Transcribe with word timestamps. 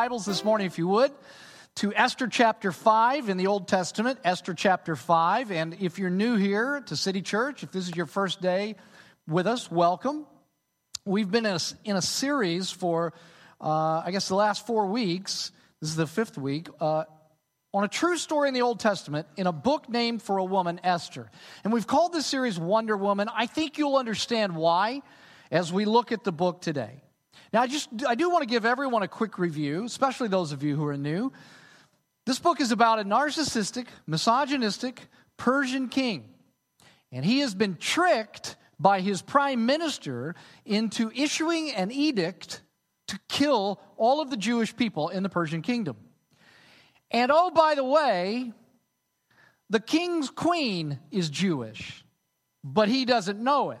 Bibles 0.00 0.24
this 0.24 0.44
morning, 0.44 0.66
if 0.66 0.78
you 0.78 0.88
would, 0.88 1.12
to 1.74 1.92
Esther 1.92 2.26
chapter 2.26 2.72
5 2.72 3.28
in 3.28 3.36
the 3.36 3.48
Old 3.48 3.68
Testament, 3.68 4.18
Esther 4.24 4.54
chapter 4.54 4.96
5. 4.96 5.52
And 5.52 5.76
if 5.78 5.98
you're 5.98 6.08
new 6.08 6.36
here 6.36 6.80
to 6.86 6.96
City 6.96 7.20
Church, 7.20 7.62
if 7.62 7.70
this 7.70 7.86
is 7.86 7.94
your 7.94 8.06
first 8.06 8.40
day 8.40 8.76
with 9.28 9.46
us, 9.46 9.70
welcome. 9.70 10.24
We've 11.04 11.30
been 11.30 11.44
in 11.44 11.56
a, 11.56 11.60
in 11.84 11.96
a 11.96 12.00
series 12.00 12.70
for, 12.70 13.12
uh, 13.60 14.00
I 14.02 14.10
guess, 14.10 14.28
the 14.28 14.36
last 14.36 14.66
four 14.66 14.86
weeks. 14.86 15.52
This 15.82 15.90
is 15.90 15.96
the 15.96 16.06
fifth 16.06 16.38
week. 16.38 16.68
Uh, 16.80 17.04
on 17.74 17.84
a 17.84 17.88
true 17.88 18.16
story 18.16 18.48
in 18.48 18.54
the 18.54 18.62
Old 18.62 18.80
Testament 18.80 19.26
in 19.36 19.46
a 19.46 19.52
book 19.52 19.86
named 19.90 20.22
for 20.22 20.38
a 20.38 20.44
woman, 20.44 20.80
Esther. 20.82 21.30
And 21.62 21.74
we've 21.74 21.86
called 21.86 22.14
this 22.14 22.24
series 22.24 22.58
Wonder 22.58 22.96
Woman. 22.96 23.28
I 23.36 23.44
think 23.44 23.76
you'll 23.76 23.98
understand 23.98 24.56
why 24.56 25.02
as 25.50 25.70
we 25.70 25.84
look 25.84 26.10
at 26.10 26.24
the 26.24 26.32
book 26.32 26.62
today. 26.62 27.02
Now, 27.52 27.62
I 27.62 27.66
just 27.66 27.88
I 28.06 28.14
do 28.14 28.30
want 28.30 28.42
to 28.42 28.48
give 28.48 28.64
everyone 28.64 29.02
a 29.02 29.08
quick 29.08 29.38
review, 29.38 29.84
especially 29.84 30.28
those 30.28 30.52
of 30.52 30.62
you 30.62 30.76
who 30.76 30.86
are 30.86 30.96
new. 30.96 31.32
This 32.26 32.38
book 32.38 32.60
is 32.60 32.70
about 32.70 33.00
a 33.00 33.04
narcissistic, 33.04 33.86
misogynistic 34.06 35.00
Persian 35.36 35.88
king. 35.88 36.28
And 37.10 37.24
he 37.24 37.40
has 37.40 37.54
been 37.54 37.76
tricked 37.76 38.56
by 38.78 39.00
his 39.00 39.20
prime 39.20 39.66
minister 39.66 40.34
into 40.64 41.10
issuing 41.14 41.72
an 41.72 41.90
edict 41.90 42.62
to 43.08 43.18
kill 43.28 43.80
all 43.96 44.20
of 44.20 44.30
the 44.30 44.36
Jewish 44.36 44.76
people 44.76 45.08
in 45.08 45.22
the 45.22 45.28
Persian 45.28 45.62
kingdom. 45.62 45.96
And 47.10 47.32
oh, 47.34 47.50
by 47.50 47.74
the 47.74 47.84
way, 47.84 48.52
the 49.68 49.80
king's 49.80 50.30
queen 50.30 51.00
is 51.10 51.28
Jewish, 51.28 52.04
but 52.62 52.88
he 52.88 53.04
doesn't 53.04 53.40
know 53.40 53.72
it. 53.72 53.80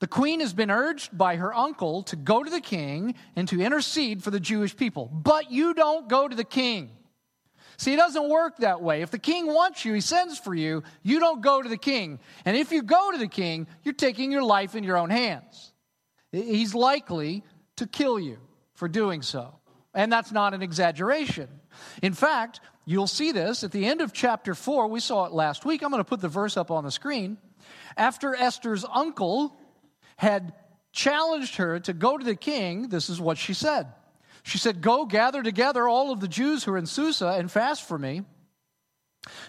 The 0.00 0.06
queen 0.06 0.40
has 0.40 0.52
been 0.52 0.70
urged 0.70 1.16
by 1.16 1.36
her 1.36 1.54
uncle 1.54 2.02
to 2.04 2.16
go 2.16 2.42
to 2.42 2.50
the 2.50 2.60
king 2.60 3.14
and 3.36 3.48
to 3.48 3.60
intercede 3.60 4.22
for 4.22 4.30
the 4.30 4.40
Jewish 4.40 4.76
people. 4.76 5.06
But 5.12 5.50
you 5.50 5.74
don't 5.74 6.08
go 6.08 6.28
to 6.28 6.36
the 6.36 6.44
king. 6.44 6.90
See, 7.78 7.92
it 7.92 7.96
doesn't 7.96 8.28
work 8.28 8.58
that 8.58 8.82
way. 8.82 9.02
If 9.02 9.12
the 9.12 9.20
king 9.20 9.46
wants 9.46 9.84
you, 9.84 9.94
he 9.94 10.00
sends 10.00 10.36
for 10.36 10.52
you, 10.52 10.82
you 11.04 11.20
don't 11.20 11.40
go 11.40 11.62
to 11.62 11.68
the 11.68 11.76
king. 11.76 12.18
And 12.44 12.56
if 12.56 12.72
you 12.72 12.82
go 12.82 13.12
to 13.12 13.18
the 13.18 13.28
king, 13.28 13.68
you're 13.84 13.94
taking 13.94 14.32
your 14.32 14.42
life 14.42 14.74
in 14.74 14.82
your 14.82 14.96
own 14.96 15.10
hands. 15.10 15.72
He's 16.32 16.74
likely 16.74 17.44
to 17.76 17.86
kill 17.86 18.18
you 18.18 18.38
for 18.74 18.88
doing 18.88 19.22
so. 19.22 19.54
And 19.94 20.12
that's 20.12 20.32
not 20.32 20.54
an 20.54 20.62
exaggeration. 20.62 21.48
In 22.02 22.14
fact, 22.14 22.60
you'll 22.84 23.06
see 23.06 23.30
this 23.30 23.62
at 23.62 23.70
the 23.70 23.86
end 23.86 24.00
of 24.00 24.12
chapter 24.12 24.54
4. 24.54 24.88
We 24.88 25.00
saw 25.00 25.26
it 25.26 25.32
last 25.32 25.64
week. 25.64 25.82
I'm 25.82 25.90
going 25.90 26.00
to 26.02 26.08
put 26.08 26.20
the 26.20 26.28
verse 26.28 26.56
up 26.56 26.70
on 26.70 26.84
the 26.84 26.90
screen. 26.90 27.38
After 27.96 28.34
Esther's 28.34 28.84
uncle 28.84 29.56
had 30.18 30.52
challenged 30.92 31.56
her 31.56 31.80
to 31.80 31.92
go 31.92 32.18
to 32.18 32.24
the 32.24 32.34
king, 32.34 32.88
this 32.88 33.08
is 33.08 33.20
what 33.20 33.38
she 33.38 33.54
said. 33.54 33.86
She 34.42 34.58
said, 34.58 34.80
Go 34.80 35.06
gather 35.06 35.42
together 35.42 35.86
all 35.88 36.12
of 36.12 36.20
the 36.20 36.28
Jews 36.28 36.64
who 36.64 36.72
are 36.72 36.78
in 36.78 36.86
Susa 36.86 37.28
and 37.28 37.50
fast 37.50 37.86
for 37.86 37.98
me. 37.98 38.22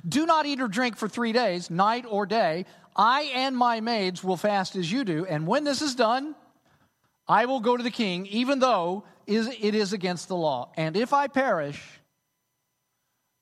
Do 0.07 0.25
not 0.25 0.45
eat 0.45 0.61
or 0.61 0.67
drink 0.67 0.97
for 0.97 1.07
three 1.07 1.31
days, 1.31 1.69
night 1.69 2.05
or 2.07 2.25
day. 2.25 2.65
I 2.95 3.31
and 3.33 3.57
my 3.57 3.81
maids 3.81 4.23
will 4.23 4.37
fast 4.37 4.75
as 4.75 4.91
you 4.91 5.03
do. 5.03 5.25
And 5.25 5.47
when 5.47 5.63
this 5.63 5.81
is 5.81 5.95
done, 5.95 6.35
I 7.27 7.45
will 7.45 7.61
go 7.61 7.75
to 7.75 7.83
the 7.83 7.91
king, 7.91 8.25
even 8.27 8.59
though 8.59 9.05
it 9.25 9.75
is 9.75 9.93
against 9.93 10.27
the 10.27 10.35
law. 10.35 10.71
And 10.75 10.97
if 10.97 11.13
I 11.13 11.27
perish, 11.27 11.81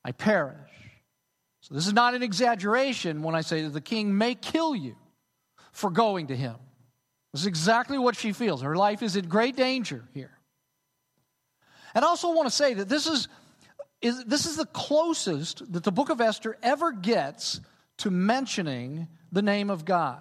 I 0.06 0.12
perish. 0.12 0.56
So 1.62 1.73
this 1.73 1.88
is 1.88 1.94
not 1.94 2.14
an 2.14 2.23
exaggeration 2.23 3.23
when 3.23 3.36
I 3.36 3.41
say 3.41 3.64
that 3.64 3.73
the 3.73 3.81
king 3.81 4.18
may 4.18 4.35
kill 4.35 4.75
you 4.75 4.96
for 5.72 5.90
going 5.90 6.28
to 6.28 6.35
him. 6.35 6.56
This 7.38 7.44
is 7.44 7.48
exactly 7.50 8.00
what 8.00 8.16
she 8.16 8.34
feels. 8.34 8.64
Her 8.64 8.75
life 8.75 9.03
is 9.03 9.16
in 9.16 9.30
great 9.30 9.56
danger 9.56 10.03
here. 10.16 10.31
And 11.94 12.03
I 12.03 12.08
also 12.08 12.34
want 12.34 12.50
to 12.50 12.56
say 12.56 12.74
that 12.74 12.90
this 12.90 13.06
is, 13.06 13.28
is, 14.02 14.25
this 14.25 14.48
is 14.48 14.56
the 14.56 14.66
closest 14.66 15.72
that 15.72 15.84
the 15.84 15.92
book 15.92 16.09
of 16.09 16.20
Esther 16.20 16.58
ever 16.64 16.92
gets 16.92 17.62
to 17.98 18.09
mentioning 18.09 19.08
the 19.31 19.44
name 19.44 19.70
of 19.70 19.86
God. 19.86 20.20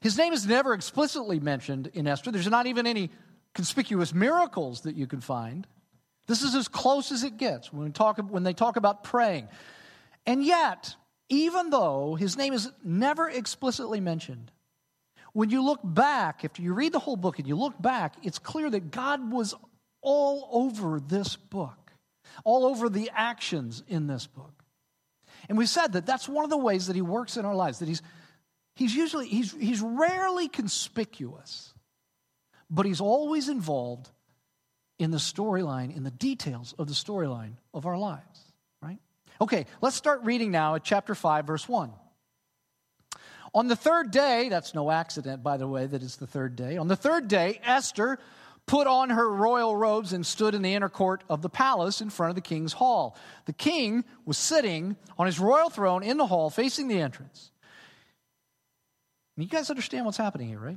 His 0.00 0.16
name 0.16 0.32
is 0.32 0.46
never 0.46 0.72
explicitly 0.72 1.40
mentioned 1.40 1.90
in 1.92 2.06
Esther. 2.06 2.30
There's 2.30 2.48
not 2.48 2.66
even 2.66 2.86
any 2.86 3.10
conspicuous 3.52 4.14
miracles 4.14 4.80
that 4.82 4.96
you 4.96 5.06
can 5.06 5.20
find. 5.20 5.66
This 6.26 6.40
is 6.40 6.54
as 6.54 6.68
close 6.68 7.12
as 7.12 7.22
it 7.22 7.36
gets 7.36 7.70
when, 7.70 7.92
talk, 7.92 8.16
when 8.30 8.44
they 8.44 8.54
talk 8.54 8.76
about 8.76 9.04
praying. 9.04 9.48
And 10.24 10.42
yet, 10.42 10.96
even 11.28 11.68
though 11.68 12.14
his 12.14 12.38
name 12.38 12.54
is 12.54 12.70
never 12.82 13.28
explicitly 13.28 14.00
mentioned, 14.00 14.50
when 15.36 15.50
you 15.50 15.62
look 15.62 15.80
back, 15.84 16.46
after 16.46 16.62
you 16.62 16.72
read 16.72 16.92
the 16.92 16.98
whole 16.98 17.14
book 17.14 17.38
and 17.38 17.46
you 17.46 17.56
look 17.56 17.74
back, 17.78 18.14
it's 18.22 18.38
clear 18.38 18.70
that 18.70 18.90
God 18.90 19.30
was 19.30 19.54
all 20.00 20.48
over 20.50 20.98
this 20.98 21.36
book, 21.36 21.92
all 22.42 22.64
over 22.64 22.88
the 22.88 23.10
actions 23.14 23.82
in 23.86 24.06
this 24.06 24.26
book. 24.26 24.64
And 25.50 25.58
we 25.58 25.66
said 25.66 25.92
that 25.92 26.06
that's 26.06 26.26
one 26.26 26.44
of 26.44 26.50
the 26.50 26.56
ways 26.56 26.86
that 26.86 26.96
he 26.96 27.02
works 27.02 27.36
in 27.36 27.44
our 27.44 27.54
lives, 27.54 27.80
that 27.80 27.88
he's, 27.88 28.00
he's 28.76 28.96
usually, 28.96 29.28
he's, 29.28 29.52
he's 29.52 29.82
rarely 29.82 30.48
conspicuous, 30.48 31.74
but 32.70 32.86
he's 32.86 33.02
always 33.02 33.50
involved 33.50 34.08
in 34.98 35.10
the 35.10 35.18
storyline, 35.18 35.94
in 35.94 36.02
the 36.02 36.10
details 36.10 36.74
of 36.78 36.88
the 36.88 36.94
storyline 36.94 37.56
of 37.74 37.84
our 37.84 37.98
lives, 37.98 38.40
right? 38.80 39.00
Okay, 39.38 39.66
let's 39.82 39.96
start 39.96 40.22
reading 40.24 40.50
now 40.50 40.76
at 40.76 40.82
chapter 40.82 41.14
5, 41.14 41.46
verse 41.46 41.68
1. 41.68 41.92
On 43.56 43.68
the 43.68 43.74
third 43.74 44.10
day, 44.10 44.50
that's 44.50 44.74
no 44.74 44.90
accident, 44.90 45.42
by 45.42 45.56
the 45.56 45.66
way, 45.66 45.86
that 45.86 46.02
it's 46.02 46.16
the 46.16 46.26
third 46.26 46.56
day. 46.56 46.76
On 46.76 46.88
the 46.88 46.94
third 46.94 47.26
day, 47.26 47.58
Esther 47.64 48.18
put 48.66 48.86
on 48.86 49.08
her 49.08 49.32
royal 49.32 49.74
robes 49.74 50.12
and 50.12 50.26
stood 50.26 50.54
in 50.54 50.60
the 50.60 50.74
inner 50.74 50.90
court 50.90 51.24
of 51.30 51.40
the 51.40 51.48
palace 51.48 52.02
in 52.02 52.10
front 52.10 52.28
of 52.28 52.34
the 52.34 52.42
king's 52.42 52.74
hall. 52.74 53.16
The 53.46 53.54
king 53.54 54.04
was 54.26 54.36
sitting 54.36 54.94
on 55.16 55.24
his 55.24 55.40
royal 55.40 55.70
throne 55.70 56.02
in 56.02 56.18
the 56.18 56.26
hall 56.26 56.50
facing 56.50 56.88
the 56.88 57.00
entrance. 57.00 57.50
And 59.36 59.44
you 59.44 59.48
guys 59.48 59.70
understand 59.70 60.04
what's 60.04 60.18
happening 60.18 60.48
here, 60.48 60.60
right? 60.60 60.76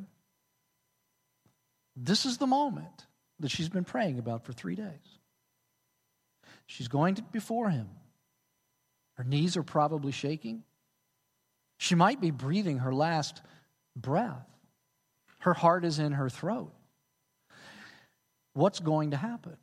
This 1.98 2.26
is 2.26 2.38
the 2.38 2.48
moment 2.48 3.08
that 3.42 3.52
she's 3.52 3.68
been 3.68 3.84
praying 3.84 4.20
about 4.20 4.46
for 4.46 4.54
three 4.54 4.76
days. 4.76 5.20
She's 6.66 6.88
going 6.88 7.18
before 7.34 7.72
him. 7.72 7.90
Her 9.16 9.26
knees 9.26 9.58
are 9.58 9.64
probably 9.64 10.14
shaking. 10.14 10.64
She 11.82 11.96
might 11.96 12.20
be 12.20 12.30
breathing 12.30 12.80
her 12.80 12.94
last 12.94 13.42
breath. 13.96 14.46
Her 15.40 15.54
heart 15.54 15.86
is 15.86 15.98
in 15.98 16.12
her 16.12 16.30
throat. 16.30 16.74
What's 18.54 18.82
going 18.82 19.12
to 19.12 19.18
happen? 19.18 19.56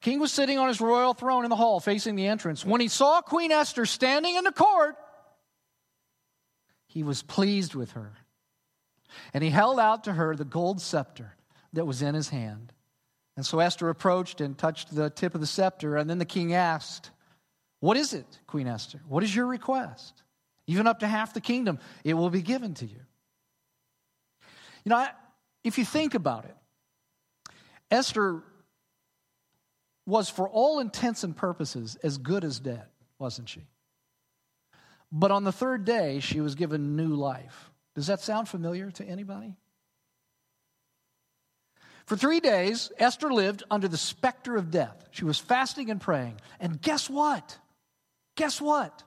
King 0.00 0.18
was 0.18 0.32
sitting 0.32 0.58
on 0.58 0.66
his 0.66 0.80
royal 0.80 1.14
throne 1.14 1.44
in 1.44 1.50
the 1.50 1.56
hall 1.56 1.78
facing 1.78 2.16
the 2.16 2.26
entrance. 2.26 2.66
When 2.66 2.80
he 2.80 2.88
saw 2.88 3.20
Queen 3.20 3.52
Esther 3.52 3.86
standing 3.86 4.34
in 4.34 4.42
the 4.42 4.50
court, 4.50 4.96
he 6.88 7.04
was 7.04 7.22
pleased 7.22 7.76
with 7.76 7.92
her. 7.92 8.14
And 9.32 9.44
he 9.44 9.50
held 9.50 9.78
out 9.78 10.02
to 10.04 10.12
her 10.14 10.34
the 10.34 10.44
gold 10.44 10.80
scepter 10.80 11.36
that 11.74 11.86
was 11.86 12.02
in 12.02 12.16
his 12.16 12.30
hand. 12.30 12.72
And 13.36 13.46
so 13.46 13.60
Esther 13.60 13.88
approached 13.88 14.40
and 14.40 14.58
touched 14.58 14.92
the 14.92 15.10
tip 15.10 15.36
of 15.36 15.40
the 15.40 15.46
scepter. 15.46 15.96
And 15.96 16.10
then 16.10 16.18
the 16.18 16.24
king 16.24 16.52
asked, 16.52 17.11
what 17.82 17.96
is 17.96 18.14
it, 18.14 18.38
Queen 18.46 18.68
Esther? 18.68 19.00
What 19.08 19.24
is 19.24 19.34
your 19.34 19.44
request? 19.44 20.22
Even 20.68 20.86
up 20.86 21.00
to 21.00 21.08
half 21.08 21.34
the 21.34 21.40
kingdom, 21.40 21.80
it 22.04 22.14
will 22.14 22.30
be 22.30 22.40
given 22.40 22.74
to 22.74 22.86
you. 22.86 23.00
You 24.84 24.90
know, 24.90 25.04
if 25.64 25.78
you 25.78 25.84
think 25.84 26.14
about 26.14 26.44
it, 26.44 26.56
Esther 27.90 28.44
was, 30.06 30.30
for 30.30 30.48
all 30.48 30.78
intents 30.78 31.24
and 31.24 31.36
purposes, 31.36 31.96
as 32.04 32.18
good 32.18 32.44
as 32.44 32.60
dead, 32.60 32.84
wasn't 33.18 33.48
she? 33.48 33.66
But 35.10 35.32
on 35.32 35.42
the 35.42 35.50
third 35.50 35.84
day, 35.84 36.20
she 36.20 36.40
was 36.40 36.54
given 36.54 36.94
new 36.94 37.16
life. 37.16 37.72
Does 37.96 38.06
that 38.06 38.20
sound 38.20 38.48
familiar 38.48 38.92
to 38.92 39.04
anybody? 39.04 39.56
For 42.06 42.16
three 42.16 42.38
days, 42.38 42.92
Esther 42.96 43.32
lived 43.32 43.64
under 43.72 43.88
the 43.88 43.98
specter 43.98 44.54
of 44.54 44.70
death. 44.70 45.08
She 45.10 45.24
was 45.24 45.40
fasting 45.40 45.90
and 45.90 46.00
praying. 46.00 46.40
And 46.60 46.80
guess 46.80 47.10
what? 47.10 47.58
Guess 48.36 48.60
what? 48.60 49.02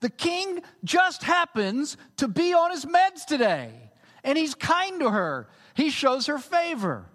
The 0.00 0.10
king 0.10 0.62
just 0.84 1.22
happens 1.22 1.96
to 2.16 2.28
be 2.28 2.52
on 2.52 2.70
his 2.70 2.84
meds 2.84 3.24
today, 3.26 3.72
and 4.24 4.36
he's 4.36 4.54
kind 4.54 5.00
to 5.00 5.10
her. 5.10 5.48
He 5.74 5.90
shows 5.90 6.26
her 6.26 6.38
favor. 6.38 7.06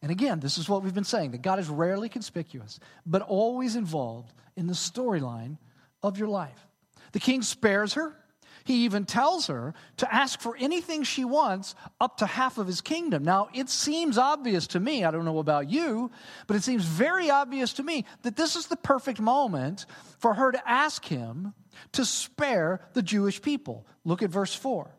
And 0.00 0.10
again, 0.10 0.40
this 0.40 0.58
is 0.58 0.68
what 0.68 0.82
we've 0.82 0.94
been 0.94 1.04
saying 1.04 1.30
that 1.30 1.42
God 1.42 1.58
is 1.58 1.68
rarely 1.68 2.08
conspicuous, 2.08 2.80
but 3.06 3.22
always 3.22 3.76
involved 3.76 4.32
in 4.56 4.66
the 4.66 4.72
storyline 4.72 5.58
of 6.02 6.18
your 6.18 6.28
life. 6.28 6.66
The 7.12 7.20
king 7.20 7.42
spares 7.42 7.94
her, 7.94 8.16
he 8.64 8.84
even 8.84 9.04
tells 9.04 9.46
her 9.46 9.74
to 9.98 10.14
ask 10.14 10.40
for 10.40 10.56
anything 10.56 11.02
she 11.02 11.24
wants 11.24 11.74
up 12.00 12.18
to 12.18 12.26
half 12.26 12.58
of 12.58 12.66
his 12.66 12.80
kingdom. 12.80 13.24
Now, 13.24 13.48
it 13.54 13.68
seems 13.68 14.18
obvious 14.18 14.66
to 14.68 14.80
me, 14.80 15.04
I 15.04 15.10
don't 15.10 15.24
know 15.24 15.38
about 15.38 15.70
you, 15.70 16.10
but 16.46 16.56
it 16.56 16.62
seems 16.62 16.84
very 16.84 17.30
obvious 17.30 17.72
to 17.74 17.82
me 17.82 18.04
that 18.22 18.36
this 18.36 18.56
is 18.56 18.66
the 18.66 18.76
perfect 18.76 19.20
moment 19.20 19.86
for 20.18 20.34
her 20.34 20.52
to 20.52 20.68
ask 20.68 21.04
him 21.04 21.54
to 21.92 22.04
spare 22.04 22.80
the 22.92 23.02
Jewish 23.02 23.40
people. 23.40 23.86
Look 24.04 24.22
at 24.22 24.30
verse 24.30 24.54
4. 24.54 24.90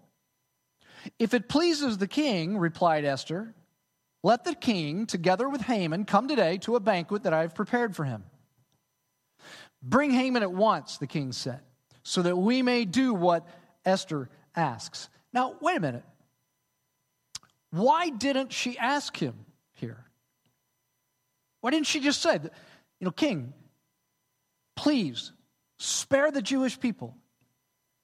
If 1.19 1.33
it 1.33 1.49
pleases 1.49 1.97
the 1.97 2.07
king, 2.07 2.57
replied 2.57 3.05
Esther, 3.05 3.53
Let 4.23 4.43
the 4.45 4.55
king, 4.55 5.05
together 5.05 5.49
with 5.49 5.61
Haman, 5.61 6.05
come 6.05 6.27
today 6.27 6.57
to 6.59 6.75
a 6.75 6.79
banquet 6.79 7.23
that 7.23 7.33
I 7.33 7.41
have 7.41 7.55
prepared 7.55 7.95
for 7.95 8.05
him. 8.05 8.23
Bring 9.81 10.11
Haman 10.11 10.43
at 10.43 10.53
once, 10.53 10.97
the 10.97 11.07
king 11.07 11.33
said, 11.33 11.59
so 12.03 12.21
that 12.21 12.37
we 12.37 12.61
may 12.61 12.85
do 12.85 13.13
what 13.13 13.47
Esther 13.85 14.29
asks. 14.55 15.09
Now, 15.31 15.55
wait 15.61 15.77
a 15.77 15.79
minute. 15.79 16.03
Why 17.71 18.09
didn't 18.09 18.51
she 18.51 18.77
ask 18.77 19.17
him 19.17 19.33
here? 19.73 20.05
Why 21.61 21.71
didn't 21.71 21.87
she 21.87 22.01
just 22.01 22.21
say, 22.21 22.33
you 22.33 23.05
know, 23.05 23.11
king, 23.11 23.53
please 24.75 25.31
spare 25.77 26.29
the 26.29 26.41
Jewish 26.41 26.79
people? 26.79 27.15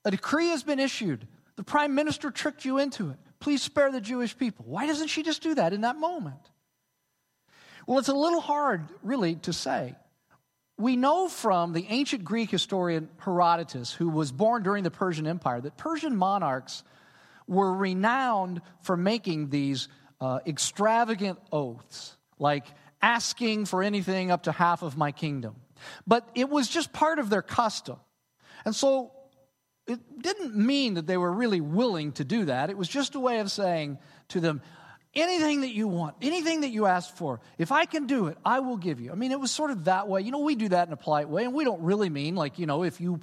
A 0.05 0.11
decree 0.11 0.47
has 0.47 0.63
been 0.63 0.79
issued. 0.79 1.27
The 1.55 1.63
prime 1.63 1.93
minister 1.93 2.31
tricked 2.31 2.65
you 2.65 2.77
into 2.77 3.09
it. 3.09 3.17
Please 3.39 3.61
spare 3.61 3.91
the 3.91 4.01
Jewish 4.01 4.35
people. 4.37 4.65
Why 4.67 4.87
doesn't 4.87 5.07
she 5.07 5.23
just 5.23 5.43
do 5.43 5.55
that 5.55 5.73
in 5.73 5.81
that 5.81 5.97
moment? 5.97 6.39
Well, 7.85 7.99
it's 7.99 8.07
a 8.07 8.13
little 8.13 8.41
hard, 8.41 8.87
really, 9.03 9.35
to 9.35 9.53
say. 9.53 9.95
We 10.79 10.95
know 10.95 11.27
from 11.27 11.73
the 11.73 11.85
ancient 11.89 12.23
Greek 12.23 12.49
historian 12.49 13.09
Herodotus, 13.17 13.91
who 13.91 14.07
was 14.07 14.31
born 14.31 14.63
during 14.63 14.85
the 14.85 14.89
Persian 14.89 15.27
Empire, 15.27 15.59
that 15.59 15.75
Persian 15.75 16.15
monarchs 16.15 16.85
were 17.47 17.73
renowned 17.73 18.61
for 18.81 18.95
making 18.95 19.49
these 19.49 19.89
uh, 20.21 20.39
extravagant 20.47 21.37
oaths, 21.51 22.15
like 22.39 22.65
asking 23.01 23.65
for 23.65 23.83
anything 23.83 24.31
up 24.31 24.43
to 24.43 24.53
half 24.53 24.81
of 24.81 24.95
my 24.95 25.11
kingdom. 25.11 25.57
But 26.07 26.29
it 26.33 26.49
was 26.49 26.69
just 26.69 26.93
part 26.93 27.19
of 27.19 27.29
their 27.29 27.41
custom. 27.41 27.97
And 28.63 28.73
so 28.73 29.11
it 29.85 29.99
didn't 30.21 30.55
mean 30.55 30.93
that 30.93 31.07
they 31.07 31.17
were 31.17 31.31
really 31.31 31.59
willing 31.59 32.13
to 32.13 32.23
do 32.23 32.45
that. 32.45 32.69
It 32.69 32.77
was 32.77 32.87
just 32.87 33.15
a 33.15 33.19
way 33.19 33.39
of 33.39 33.51
saying 33.51 33.97
to 34.29 34.39
them, 34.39 34.61
anything 35.13 35.61
that 35.61 35.73
you 35.73 35.88
want, 35.88 36.15
anything 36.21 36.61
that 36.61 36.69
you 36.69 36.85
ask 36.85 37.15
for, 37.15 37.41
if 37.57 37.71
I 37.71 37.85
can 37.85 38.07
do 38.07 38.27
it, 38.27 38.38
I 38.45 38.59
will 38.59 38.77
give 38.77 39.00
you. 39.00 39.11
I 39.11 39.15
mean, 39.15 39.31
it 39.31 39.39
was 39.39 39.51
sort 39.51 39.71
of 39.71 39.85
that 39.85 40.07
way. 40.07 40.21
You 40.21 40.31
know, 40.31 40.39
we 40.39 40.56
do 40.56 40.69
that 40.69 40.88
in 40.88 40.94
a 40.94 40.97
polite 40.97 41.29
way, 41.29 41.44
and 41.44 41.53
we 41.53 41.63
don't 41.63 41.81
really 41.81 42.09
mean 42.09 42.35
like, 42.35 42.59
you 42.59 42.65
know, 42.65 42.83
if 42.83 43.01
you 43.01 43.19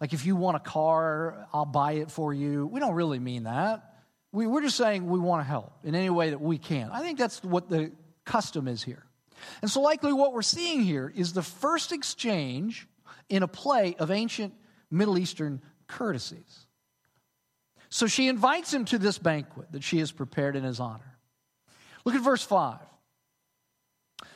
like 0.00 0.12
if 0.12 0.26
you 0.26 0.36
want 0.36 0.56
a 0.56 0.60
car, 0.60 1.46
I'll 1.52 1.64
buy 1.64 1.92
it 1.92 2.10
for 2.10 2.32
you. 2.32 2.66
We 2.66 2.80
don't 2.80 2.94
really 2.94 3.18
mean 3.18 3.44
that. 3.44 3.94
We, 4.32 4.46
we're 4.46 4.62
just 4.62 4.76
saying 4.76 5.06
we 5.06 5.18
want 5.18 5.40
to 5.40 5.48
help 5.48 5.72
in 5.82 5.94
any 5.94 6.10
way 6.10 6.30
that 6.30 6.40
we 6.40 6.58
can. 6.58 6.90
I 6.90 7.00
think 7.00 7.18
that's 7.18 7.42
what 7.42 7.70
the 7.70 7.92
custom 8.24 8.68
is 8.68 8.82
here. 8.82 9.06
And 9.62 9.70
so, 9.70 9.80
likely, 9.80 10.12
what 10.12 10.32
we're 10.32 10.42
seeing 10.42 10.82
here 10.82 11.12
is 11.14 11.32
the 11.32 11.42
first 11.42 11.92
exchange 11.92 12.86
in 13.28 13.42
a 13.42 13.48
play 13.48 13.96
of 13.98 14.10
ancient 14.10 14.54
Middle 14.90 15.18
Eastern 15.18 15.62
courtesies. 15.88 16.66
So 17.88 18.06
she 18.06 18.28
invites 18.28 18.72
him 18.72 18.84
to 18.86 18.98
this 18.98 19.18
banquet 19.18 19.72
that 19.72 19.84
she 19.84 19.98
has 19.98 20.12
prepared 20.12 20.56
in 20.56 20.64
his 20.64 20.80
honor. 20.80 21.15
Look 22.06 22.14
at 22.14 22.22
verse 22.22 22.42
5. 22.42 22.78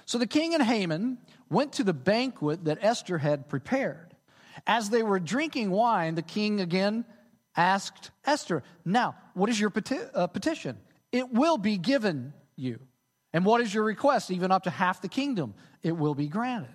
So 0.04 0.18
the 0.18 0.26
king 0.26 0.54
and 0.54 0.62
Haman 0.62 1.18
went 1.48 1.74
to 1.74 1.84
the 1.84 1.94
banquet 1.94 2.64
that 2.64 2.78
Esther 2.82 3.16
had 3.16 3.48
prepared. 3.48 4.14
As 4.66 4.90
they 4.90 5.04
were 5.04 5.20
drinking 5.20 5.70
wine, 5.70 6.16
the 6.16 6.22
king 6.22 6.60
again 6.60 7.04
asked 7.56 8.10
Esther, 8.24 8.64
Now, 8.84 9.14
what 9.34 9.48
is 9.48 9.58
your 9.58 9.70
peti- 9.70 10.00
uh, 10.12 10.26
petition? 10.26 10.78
It 11.12 11.32
will 11.32 11.58
be 11.58 11.78
given 11.78 12.34
you. 12.56 12.80
And 13.32 13.44
what 13.44 13.60
is 13.60 13.72
your 13.72 13.84
request? 13.84 14.32
Even 14.32 14.50
up 14.50 14.64
to 14.64 14.70
half 14.70 15.00
the 15.00 15.08
kingdom, 15.08 15.54
it 15.84 15.92
will 15.92 16.16
be 16.16 16.26
granted. 16.26 16.68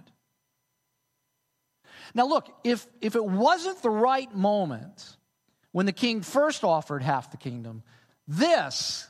Now, 2.14 2.26
look, 2.26 2.48
if, 2.64 2.88
if 3.02 3.16
it 3.16 3.26
wasn't 3.26 3.82
the 3.82 3.90
right 3.90 4.34
moment 4.34 5.18
when 5.74 5.86
the 5.86 5.92
king 5.92 6.22
first 6.22 6.64
offered 6.64 7.04
half 7.04 7.32
the 7.32 7.38
kingdom, 7.38 7.84
this 8.30 9.08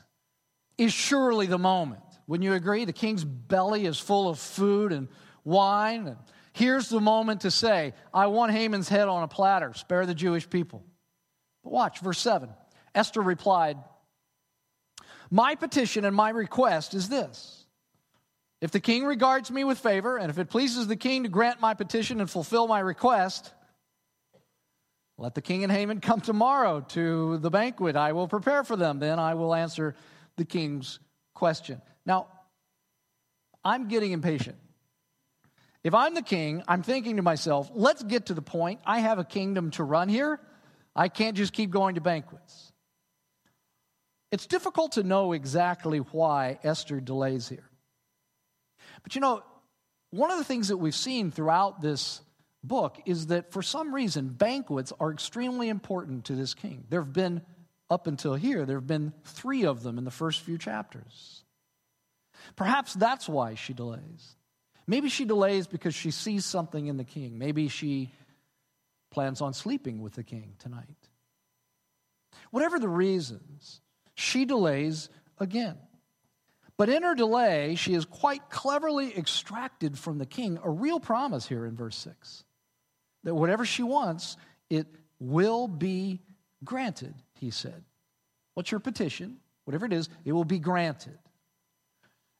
is 0.78 0.92
surely 0.92 1.46
the 1.46 1.58
moment. 1.58 2.02
Wouldn't 2.26 2.44
you 2.44 2.54
agree? 2.54 2.84
The 2.84 2.92
king's 2.92 3.24
belly 3.24 3.86
is 3.86 3.98
full 3.98 4.28
of 4.28 4.38
food 4.38 4.92
and 4.92 5.08
wine. 5.44 6.08
And 6.08 6.16
here's 6.52 6.88
the 6.88 7.00
moment 7.00 7.42
to 7.42 7.50
say, 7.50 7.94
I 8.12 8.26
want 8.26 8.52
Haman's 8.52 8.88
head 8.88 9.08
on 9.08 9.22
a 9.22 9.28
platter. 9.28 9.72
Spare 9.74 10.06
the 10.06 10.14
Jewish 10.14 10.48
people. 10.48 10.84
But 11.62 11.72
watch, 11.72 12.00
verse 12.00 12.18
7. 12.18 12.50
Esther 12.94 13.22
replied, 13.22 13.78
My 15.30 15.54
petition 15.54 16.04
and 16.04 16.16
my 16.16 16.30
request 16.30 16.94
is 16.94 17.08
this 17.08 17.66
if 18.60 18.70
the 18.70 18.80
king 18.80 19.04
regards 19.04 19.50
me 19.50 19.64
with 19.64 19.78
favor, 19.78 20.16
and 20.16 20.30
if 20.30 20.38
it 20.38 20.48
pleases 20.48 20.86
the 20.86 20.96
king 20.96 21.24
to 21.24 21.28
grant 21.28 21.60
my 21.60 21.74
petition 21.74 22.20
and 22.20 22.30
fulfill 22.30 22.66
my 22.66 22.80
request, 22.80 23.52
let 25.18 25.34
the 25.34 25.42
king 25.42 25.62
and 25.62 25.72
Haman 25.72 26.00
come 26.00 26.20
tomorrow 26.20 26.80
to 26.88 27.38
the 27.38 27.50
banquet. 27.50 27.96
I 27.96 28.12
will 28.12 28.28
prepare 28.28 28.64
for 28.64 28.76
them. 28.76 28.98
Then 28.98 29.18
I 29.18 29.34
will 29.34 29.54
answer 29.54 29.94
the 30.36 30.44
king's 30.44 30.98
question. 31.34 31.80
Now, 32.04 32.28
I'm 33.64 33.88
getting 33.88 34.12
impatient. 34.12 34.56
If 35.82 35.94
I'm 35.94 36.14
the 36.14 36.22
king, 36.22 36.62
I'm 36.66 36.82
thinking 36.82 37.16
to 37.16 37.22
myself, 37.22 37.70
let's 37.74 38.02
get 38.02 38.26
to 38.26 38.34
the 38.34 38.42
point. 38.42 38.80
I 38.84 39.00
have 39.00 39.18
a 39.18 39.24
kingdom 39.24 39.70
to 39.72 39.84
run 39.84 40.08
here. 40.08 40.40
I 40.94 41.08
can't 41.08 41.36
just 41.36 41.52
keep 41.52 41.70
going 41.70 41.94
to 41.94 42.00
banquets. 42.00 42.72
It's 44.32 44.46
difficult 44.46 44.92
to 44.92 45.02
know 45.02 45.32
exactly 45.32 45.98
why 45.98 46.58
Esther 46.64 47.00
delays 47.00 47.48
here. 47.48 47.68
But 49.02 49.14
you 49.14 49.20
know, 49.20 49.42
one 50.10 50.30
of 50.30 50.38
the 50.38 50.44
things 50.44 50.68
that 50.68 50.78
we've 50.78 50.94
seen 50.94 51.30
throughout 51.30 51.80
this 51.80 52.20
book 52.64 53.00
is 53.06 53.28
that 53.28 53.52
for 53.52 53.62
some 53.62 53.94
reason, 53.94 54.28
banquets 54.28 54.92
are 54.98 55.12
extremely 55.12 55.68
important 55.68 56.24
to 56.26 56.34
this 56.34 56.54
king. 56.54 56.84
There 56.88 57.00
have 57.00 57.12
been, 57.12 57.42
up 57.88 58.06
until 58.06 58.34
here, 58.34 58.66
there 58.66 58.76
have 58.76 58.86
been 58.86 59.12
three 59.24 59.64
of 59.64 59.82
them 59.82 59.98
in 59.98 60.04
the 60.04 60.10
first 60.10 60.40
few 60.40 60.58
chapters. 60.58 61.44
Perhaps 62.56 62.94
that's 62.94 63.28
why 63.28 63.54
she 63.54 63.72
delays. 63.72 64.36
Maybe 64.86 65.08
she 65.08 65.24
delays 65.24 65.66
because 65.66 65.94
she 65.94 66.10
sees 66.10 66.44
something 66.44 66.86
in 66.86 66.96
the 66.96 67.04
king. 67.04 67.38
Maybe 67.38 67.68
she 67.68 68.12
plans 69.10 69.40
on 69.40 69.52
sleeping 69.52 70.00
with 70.00 70.14
the 70.14 70.22
king 70.22 70.54
tonight. 70.58 71.08
Whatever 72.50 72.78
the 72.78 72.88
reasons, 72.88 73.80
she 74.14 74.44
delays 74.44 75.08
again. 75.38 75.76
But 76.76 76.88
in 76.88 77.02
her 77.02 77.14
delay, 77.14 77.74
she 77.74 77.94
has 77.94 78.04
quite 78.04 78.50
cleverly 78.50 79.16
extracted 79.16 79.98
from 79.98 80.18
the 80.18 80.26
king 80.26 80.58
a 80.62 80.70
real 80.70 81.00
promise 81.00 81.46
here 81.46 81.64
in 81.64 81.74
verse 81.74 81.96
6 81.96 82.44
that 83.24 83.34
whatever 83.34 83.64
she 83.64 83.82
wants, 83.82 84.36
it 84.70 84.86
will 85.18 85.66
be 85.66 86.20
granted, 86.62 87.14
he 87.40 87.50
said. 87.50 87.84
What's 88.54 88.70
your 88.70 88.80
petition? 88.80 89.38
Whatever 89.64 89.86
it 89.86 89.92
is, 89.92 90.08
it 90.24 90.32
will 90.32 90.44
be 90.44 90.58
granted. 90.58 91.18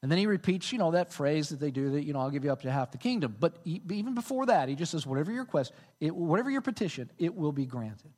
And 0.03 0.11
then 0.11 0.19
he 0.19 0.27
repeats, 0.27 0.73
you 0.73 0.79
know, 0.79 0.93
that 0.93 1.13
phrase 1.13 1.49
that 1.49 1.59
they 1.59 1.71
do 1.71 1.91
that, 1.93 2.05
you 2.05 2.13
know, 2.13 2.21
I'll 2.21 2.31
give 2.31 2.45
you 2.45 2.53
up 2.53 2.63
to 2.63 2.71
half 2.71 2.93
the 2.93 2.99
kingdom. 2.99 3.35
But 3.39 3.57
even 3.65 4.15
before 4.15 4.47
that, 4.47 4.69
he 4.69 4.75
just 4.75 4.93
says, 4.93 5.07
whatever 5.07 5.33
your 5.33 5.43
request, 5.43 5.73
it, 6.01 6.15
whatever 6.15 6.51
your 6.51 6.61
petition, 6.61 7.11
it 7.19 7.35
will 7.35 7.53
be 7.53 7.67
granted. 7.67 8.13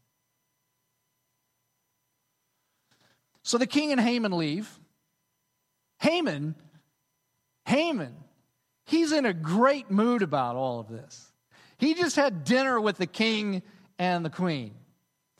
So 3.42 3.56
the 3.56 3.66
king 3.66 3.92
and 3.92 4.00
Haman 4.00 4.32
leave. 4.32 4.68
Haman, 6.00 6.54
Haman, 7.64 8.14
he's 8.84 9.10
in 9.10 9.26
a 9.26 9.32
great 9.32 9.90
mood 9.90 10.22
about 10.22 10.54
all 10.54 10.78
of 10.78 10.88
this. 10.88 11.32
He 11.78 11.94
just 11.94 12.14
had 12.14 12.44
dinner 12.44 12.80
with 12.80 12.98
the 12.98 13.06
king 13.06 13.62
and 13.98 14.24
the 14.24 14.30
queen. 14.30 14.74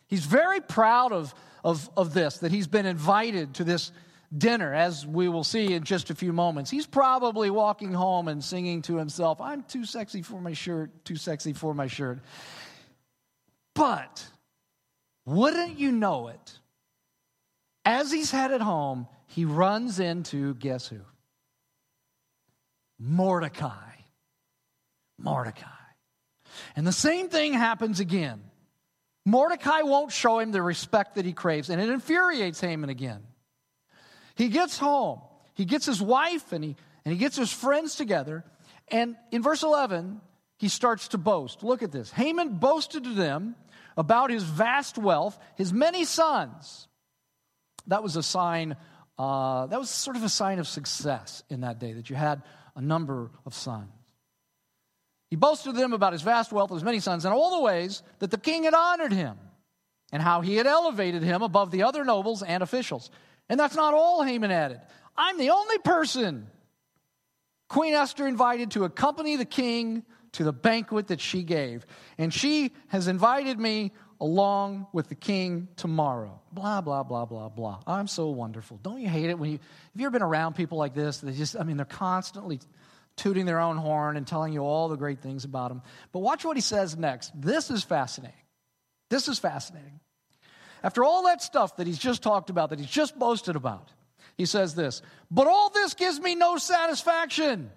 He's 0.08 0.24
very 0.24 0.60
proud 0.60 1.12
of, 1.12 1.34
of, 1.62 1.88
of 1.96 2.14
this, 2.14 2.38
that 2.38 2.50
he's 2.50 2.66
been 2.66 2.86
invited 2.86 3.54
to 3.54 3.64
this 3.64 3.92
dinner, 4.36 4.74
as 4.74 5.06
we 5.06 5.28
will 5.28 5.44
see 5.44 5.72
in 5.72 5.84
just 5.84 6.10
a 6.10 6.14
few 6.14 6.32
moments. 6.32 6.70
He's 6.70 6.86
probably 6.86 7.50
walking 7.50 7.92
home 7.92 8.28
and 8.28 8.42
singing 8.42 8.82
to 8.82 8.96
himself, 8.96 9.40
I'm 9.40 9.62
too 9.62 9.84
sexy 9.84 10.22
for 10.22 10.40
my 10.40 10.52
shirt, 10.52 11.04
too 11.04 11.16
sexy 11.16 11.52
for 11.52 11.74
my 11.74 11.86
shirt. 11.86 12.18
But 13.74 14.26
wouldn't 15.24 15.78
you 15.78 15.92
know 15.92 16.28
it? 16.28 16.58
As 17.84 18.10
he's 18.10 18.30
headed 18.30 18.60
home, 18.60 19.06
he 19.28 19.44
runs 19.44 20.00
into 20.00 20.54
guess 20.54 20.88
who? 20.88 21.00
Mordecai. 22.98 23.92
Mordecai. 25.18 25.68
And 26.76 26.86
the 26.86 26.92
same 26.92 27.28
thing 27.28 27.52
happens 27.52 28.00
again. 28.00 28.42
Mordecai 29.28 29.82
won't 29.82 30.10
show 30.10 30.38
him 30.38 30.52
the 30.52 30.62
respect 30.62 31.16
that 31.16 31.24
he 31.24 31.32
craves, 31.32 31.68
and 31.68 31.80
it 31.80 31.90
infuriates 31.90 32.60
Haman 32.60 32.88
again. 32.88 33.22
He 34.34 34.48
gets 34.48 34.78
home, 34.78 35.20
he 35.54 35.64
gets 35.64 35.84
his 35.84 36.00
wife, 36.00 36.52
and 36.52 36.64
he, 36.64 36.76
and 37.04 37.12
he 37.12 37.18
gets 37.18 37.36
his 37.36 37.52
friends 37.52 37.96
together. 37.96 38.44
And 38.88 39.16
in 39.30 39.42
verse 39.42 39.62
11, 39.62 40.22
he 40.56 40.68
starts 40.68 41.08
to 41.08 41.18
boast. 41.18 41.62
Look 41.62 41.82
at 41.82 41.92
this. 41.92 42.10
Haman 42.10 42.56
boasted 42.56 43.04
to 43.04 43.12
them 43.12 43.54
about 43.98 44.30
his 44.30 44.44
vast 44.44 44.96
wealth, 44.96 45.38
his 45.56 45.72
many 45.74 46.04
sons. 46.04 46.88
That 47.86 48.02
was 48.02 48.16
a 48.16 48.22
sign 48.22 48.76
uh, 49.18 49.66
that 49.66 49.80
was 49.80 49.90
sort 49.90 50.16
of 50.16 50.22
a 50.22 50.28
sign 50.28 50.60
of 50.60 50.68
success 50.68 51.42
in 51.50 51.62
that 51.62 51.80
day, 51.80 51.92
that 51.92 52.08
you 52.08 52.16
had 52.16 52.42
a 52.76 52.80
number 52.80 53.30
of 53.44 53.52
sons. 53.52 53.90
He 55.30 55.36
boasted 55.36 55.74
to 55.74 55.78
them 55.78 55.92
about 55.92 56.12
his 56.12 56.22
vast 56.22 56.52
wealth, 56.52 56.70
his 56.70 56.84
many 56.84 57.00
sons, 57.00 57.24
and 57.24 57.34
all 57.34 57.58
the 57.58 57.62
ways 57.62 58.02
that 58.18 58.30
the 58.30 58.38
king 58.38 58.64
had 58.64 58.74
honored 58.74 59.12
him, 59.12 59.36
and 60.10 60.22
how 60.22 60.40
he 60.40 60.56
had 60.56 60.66
elevated 60.66 61.22
him 61.22 61.42
above 61.42 61.70
the 61.70 61.82
other 61.82 62.04
nobles 62.04 62.42
and 62.42 62.62
officials. 62.62 63.10
And 63.48 63.60
that's 63.60 63.76
not 63.76 63.94
all 63.94 64.22
Haman 64.22 64.50
added. 64.50 64.80
I'm 65.16 65.38
the 65.38 65.50
only 65.50 65.78
person 65.78 66.46
Queen 67.68 67.92
Esther 67.92 68.26
invited 68.26 68.70
to 68.72 68.84
accompany 68.84 69.36
the 69.36 69.44
king 69.44 70.04
to 70.32 70.44
the 70.44 70.52
banquet 70.52 71.08
that 71.08 71.20
she 71.20 71.42
gave. 71.42 71.84
And 72.16 72.32
she 72.32 72.72
has 72.88 73.08
invited 73.08 73.58
me 73.58 73.92
along 74.20 74.86
with 74.92 75.08
the 75.08 75.14
king 75.14 75.68
tomorrow. 75.76 76.40
Blah, 76.52 76.80
blah, 76.80 77.02
blah, 77.02 77.26
blah, 77.26 77.48
blah. 77.48 77.80
I'm 77.86 78.08
so 78.08 78.30
wonderful. 78.30 78.78
Don't 78.82 79.00
you 79.00 79.08
hate 79.08 79.30
it 79.30 79.38
when 79.38 79.50
you, 79.50 79.58
have 79.58 80.00
you 80.00 80.06
ever 80.06 80.12
been 80.12 80.22
around 80.22 80.54
people 80.54 80.78
like 80.78 80.94
this? 80.94 81.18
They 81.18 81.32
just, 81.32 81.56
I 81.58 81.62
mean, 81.62 81.76
they're 81.76 81.86
constantly 81.86 82.60
tooting 83.18 83.44
their 83.44 83.60
own 83.60 83.76
horn 83.76 84.16
and 84.16 84.26
telling 84.26 84.52
you 84.52 84.62
all 84.62 84.88
the 84.88 84.96
great 84.96 85.20
things 85.20 85.44
about 85.44 85.68
them. 85.68 85.82
But 86.12 86.20
watch 86.20 86.44
what 86.44 86.56
he 86.56 86.60
says 86.60 86.96
next. 86.96 87.32
This 87.38 87.70
is 87.70 87.84
fascinating. 87.84 88.36
This 89.10 89.28
is 89.28 89.38
fascinating. 89.38 90.00
After 90.82 91.04
all 91.04 91.24
that 91.24 91.42
stuff 91.42 91.76
that 91.76 91.86
he's 91.86 91.98
just 91.98 92.22
talked 92.22 92.50
about, 92.50 92.70
that 92.70 92.78
he's 92.78 92.90
just 92.90 93.18
boasted 93.18 93.56
about, 93.56 93.90
he 94.36 94.46
says 94.46 94.74
this 94.74 95.02
But 95.30 95.46
all 95.46 95.70
this 95.70 95.94
gives 95.94 96.20
me 96.20 96.34
no 96.34 96.56
satisfaction. 96.56 97.70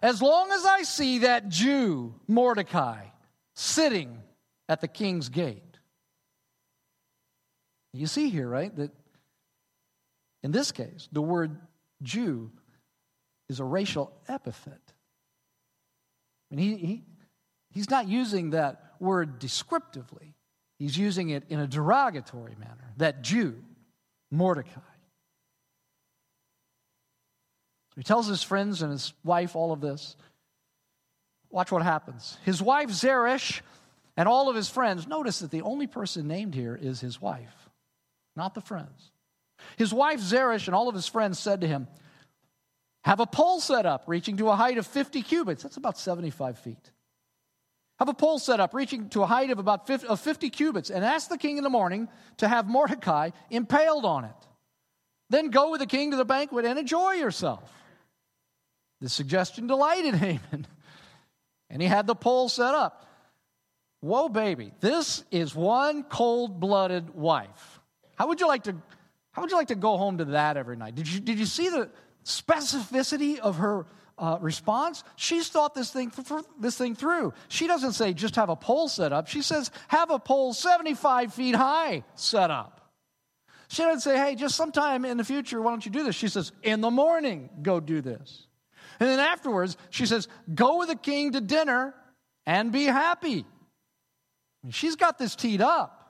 As 0.00 0.20
long 0.20 0.50
as 0.50 0.64
I 0.64 0.82
see 0.82 1.18
that 1.18 1.48
Jew, 1.48 2.14
Mordecai, 2.26 3.04
sitting 3.54 4.18
at 4.68 4.80
the 4.80 4.88
king's 4.88 5.28
gate. 5.28 5.62
You 7.92 8.06
see 8.06 8.30
here, 8.30 8.48
right, 8.48 8.74
that 8.76 8.90
in 10.42 10.50
this 10.50 10.72
case, 10.72 11.08
the 11.12 11.22
word 11.22 11.56
Jew 12.02 12.50
is 13.52 13.60
a 13.60 13.64
racial 13.64 14.12
epithet. 14.28 14.80
I 16.50 16.54
mean, 16.54 16.78
he, 16.78 16.86
he, 16.86 17.02
he's 17.70 17.90
not 17.90 18.08
using 18.08 18.50
that 18.50 18.94
word 18.98 19.38
descriptively, 19.38 20.34
he's 20.78 20.96
using 20.96 21.30
it 21.30 21.44
in 21.48 21.60
a 21.60 21.66
derogatory 21.66 22.56
manner. 22.58 22.92
That 22.96 23.22
Jew, 23.22 23.62
Mordecai. 24.30 24.80
He 27.96 28.02
tells 28.02 28.26
his 28.26 28.42
friends 28.42 28.80
and 28.82 28.90
his 28.90 29.12
wife 29.22 29.54
all 29.54 29.72
of 29.72 29.80
this. 29.80 30.16
Watch 31.50 31.70
what 31.70 31.82
happens. 31.82 32.38
His 32.44 32.62
wife 32.62 32.90
Zeresh 32.90 33.60
and 34.16 34.26
all 34.28 34.48
of 34.48 34.56
his 34.56 34.70
friends, 34.70 35.06
notice 35.06 35.40
that 35.40 35.50
the 35.50 35.62
only 35.62 35.86
person 35.86 36.26
named 36.26 36.54
here 36.54 36.78
is 36.80 37.00
his 37.00 37.20
wife, 37.20 37.68
not 38.34 38.54
the 38.54 38.60
friends. 38.60 39.10
His 39.76 39.92
wife 39.92 40.20
Zeresh 40.20 40.66
and 40.66 40.74
all 40.74 40.88
of 40.88 40.94
his 40.94 41.06
friends 41.06 41.38
said 41.38 41.60
to 41.60 41.66
him, 41.66 41.88
have 43.04 43.20
a 43.20 43.26
pole 43.26 43.60
set 43.60 43.84
up 43.84 44.04
reaching 44.06 44.36
to 44.36 44.48
a 44.48 44.56
height 44.56 44.78
of 44.78 44.86
50 44.86 45.22
cubits. 45.22 45.62
That's 45.62 45.76
about 45.76 45.98
75 45.98 46.58
feet. 46.58 46.90
Have 47.98 48.08
a 48.08 48.14
pole 48.14 48.38
set 48.38 48.60
up 48.60 48.74
reaching 48.74 49.08
to 49.10 49.22
a 49.22 49.26
height 49.26 49.50
of 49.50 49.58
about 49.58 49.86
50, 49.86 50.06
of 50.06 50.20
50 50.20 50.50
cubits 50.50 50.90
and 50.90 51.04
ask 51.04 51.28
the 51.28 51.38
king 51.38 51.56
in 51.56 51.64
the 51.64 51.70
morning 51.70 52.08
to 52.38 52.48
have 52.48 52.68
Mordecai 52.68 53.30
impaled 53.50 54.04
on 54.04 54.24
it. 54.24 54.34
Then 55.30 55.50
go 55.50 55.70
with 55.70 55.80
the 55.80 55.86
king 55.86 56.10
to 56.10 56.16
the 56.16 56.24
banquet 56.24 56.64
and 56.64 56.78
enjoy 56.78 57.12
yourself. 57.12 57.72
The 59.00 59.08
suggestion 59.08 59.66
delighted 59.66 60.14
Haman, 60.16 60.66
and 61.70 61.82
he 61.82 61.88
had 61.88 62.06
the 62.06 62.14
pole 62.14 62.48
set 62.48 62.74
up. 62.74 63.06
Whoa, 64.00 64.28
baby, 64.28 64.72
this 64.80 65.24
is 65.30 65.54
one 65.54 66.02
cold 66.02 66.60
blooded 66.60 67.14
wife. 67.14 67.80
How 68.16 68.28
would 68.28 68.40
you 68.40 68.48
like 68.48 68.64
to? 68.64 68.76
How 69.30 69.42
would 69.42 69.50
you 69.50 69.56
like 69.56 69.68
to 69.68 69.74
go 69.74 69.96
home 69.96 70.18
to 70.18 70.24
that 70.26 70.56
every 70.56 70.76
night? 70.76 70.94
Did 70.94 71.08
you, 71.08 71.20
did 71.20 71.38
you 71.38 71.46
see 71.46 71.68
the, 71.68 71.88
specificity 72.24 73.38
of 73.38 73.56
her 73.56 73.86
uh, 74.18 74.38
response, 74.40 75.02
she's 75.16 75.48
thought 75.48 75.74
this 75.74 75.90
thing, 75.90 76.12
this 76.60 76.76
thing 76.76 76.94
through. 76.94 77.32
She 77.48 77.66
doesn't 77.66 77.92
say 77.92 78.12
just 78.12 78.36
have 78.36 78.48
a 78.48 78.56
pole 78.56 78.88
set 78.88 79.12
up. 79.12 79.28
She 79.28 79.42
says 79.42 79.70
have 79.88 80.10
a 80.10 80.18
pole 80.18 80.52
75 80.52 81.34
feet 81.34 81.54
high 81.54 82.04
set 82.14 82.50
up. 82.50 82.82
She 83.68 83.82
doesn't 83.82 84.00
say, 84.00 84.18
hey, 84.18 84.34
just 84.34 84.54
sometime 84.54 85.06
in 85.06 85.16
the 85.16 85.24
future, 85.24 85.62
why 85.62 85.70
don't 85.70 85.84
you 85.86 85.90
do 85.90 86.04
this? 86.04 86.14
She 86.14 86.28
says, 86.28 86.52
in 86.62 86.82
the 86.82 86.90
morning, 86.90 87.48
go 87.62 87.80
do 87.80 88.02
this. 88.02 88.46
And 89.00 89.08
then 89.08 89.18
afterwards, 89.18 89.78
she 89.88 90.04
says, 90.04 90.28
go 90.54 90.78
with 90.78 90.88
the 90.88 90.96
king 90.96 91.32
to 91.32 91.40
dinner 91.40 91.94
and 92.44 92.70
be 92.70 92.84
happy. 92.84 93.46
she's 94.68 94.96
got 94.96 95.18
this 95.18 95.34
teed 95.34 95.62
up. 95.62 96.01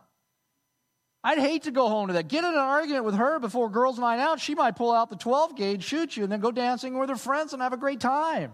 I'd 1.24 1.38
hate 1.38 1.64
to 1.64 1.70
go 1.70 1.88
home 1.88 2.08
to 2.08 2.14
that. 2.14 2.28
Get 2.28 2.44
in 2.44 2.50
an 2.50 2.58
argument 2.58 3.04
with 3.04 3.14
her 3.14 3.38
before 3.38 3.70
girls' 3.70 3.98
night 3.98 4.18
out. 4.18 4.40
She 4.40 4.54
might 4.54 4.74
pull 4.74 4.92
out 4.92 5.08
the 5.08 5.16
12 5.16 5.56
gauge, 5.56 5.84
shoot 5.84 6.16
you, 6.16 6.24
and 6.24 6.32
then 6.32 6.40
go 6.40 6.50
dancing 6.50 6.98
with 6.98 7.08
her 7.10 7.16
friends 7.16 7.52
and 7.52 7.62
have 7.62 7.72
a 7.72 7.76
great 7.76 8.00
time. 8.00 8.50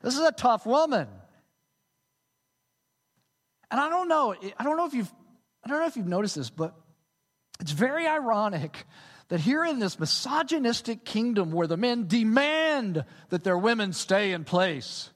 This 0.00 0.14
is 0.14 0.20
a 0.20 0.32
tough 0.32 0.64
woman. 0.64 1.08
And 3.70 3.80
I 3.80 3.88
don't 3.88 4.08
know, 4.08 4.34
I 4.58 4.64
don't 4.64 4.76
know 4.76 4.86
if 4.86 4.94
you've 4.94 5.12
I 5.64 5.68
don't 5.68 5.78
know 5.78 5.86
if 5.86 5.96
you've 5.96 6.06
noticed 6.06 6.34
this, 6.34 6.50
but 6.50 6.74
it's 7.60 7.70
very 7.70 8.06
ironic 8.06 8.84
that 9.28 9.40
here 9.40 9.64
in 9.64 9.78
this 9.78 9.98
misogynistic 9.98 11.04
kingdom 11.04 11.52
where 11.52 11.66
the 11.66 11.76
men 11.76 12.06
demand 12.08 13.04
that 13.28 13.44
their 13.44 13.56
women 13.56 13.92
stay 13.92 14.32
in 14.32 14.44
place, 14.44 15.10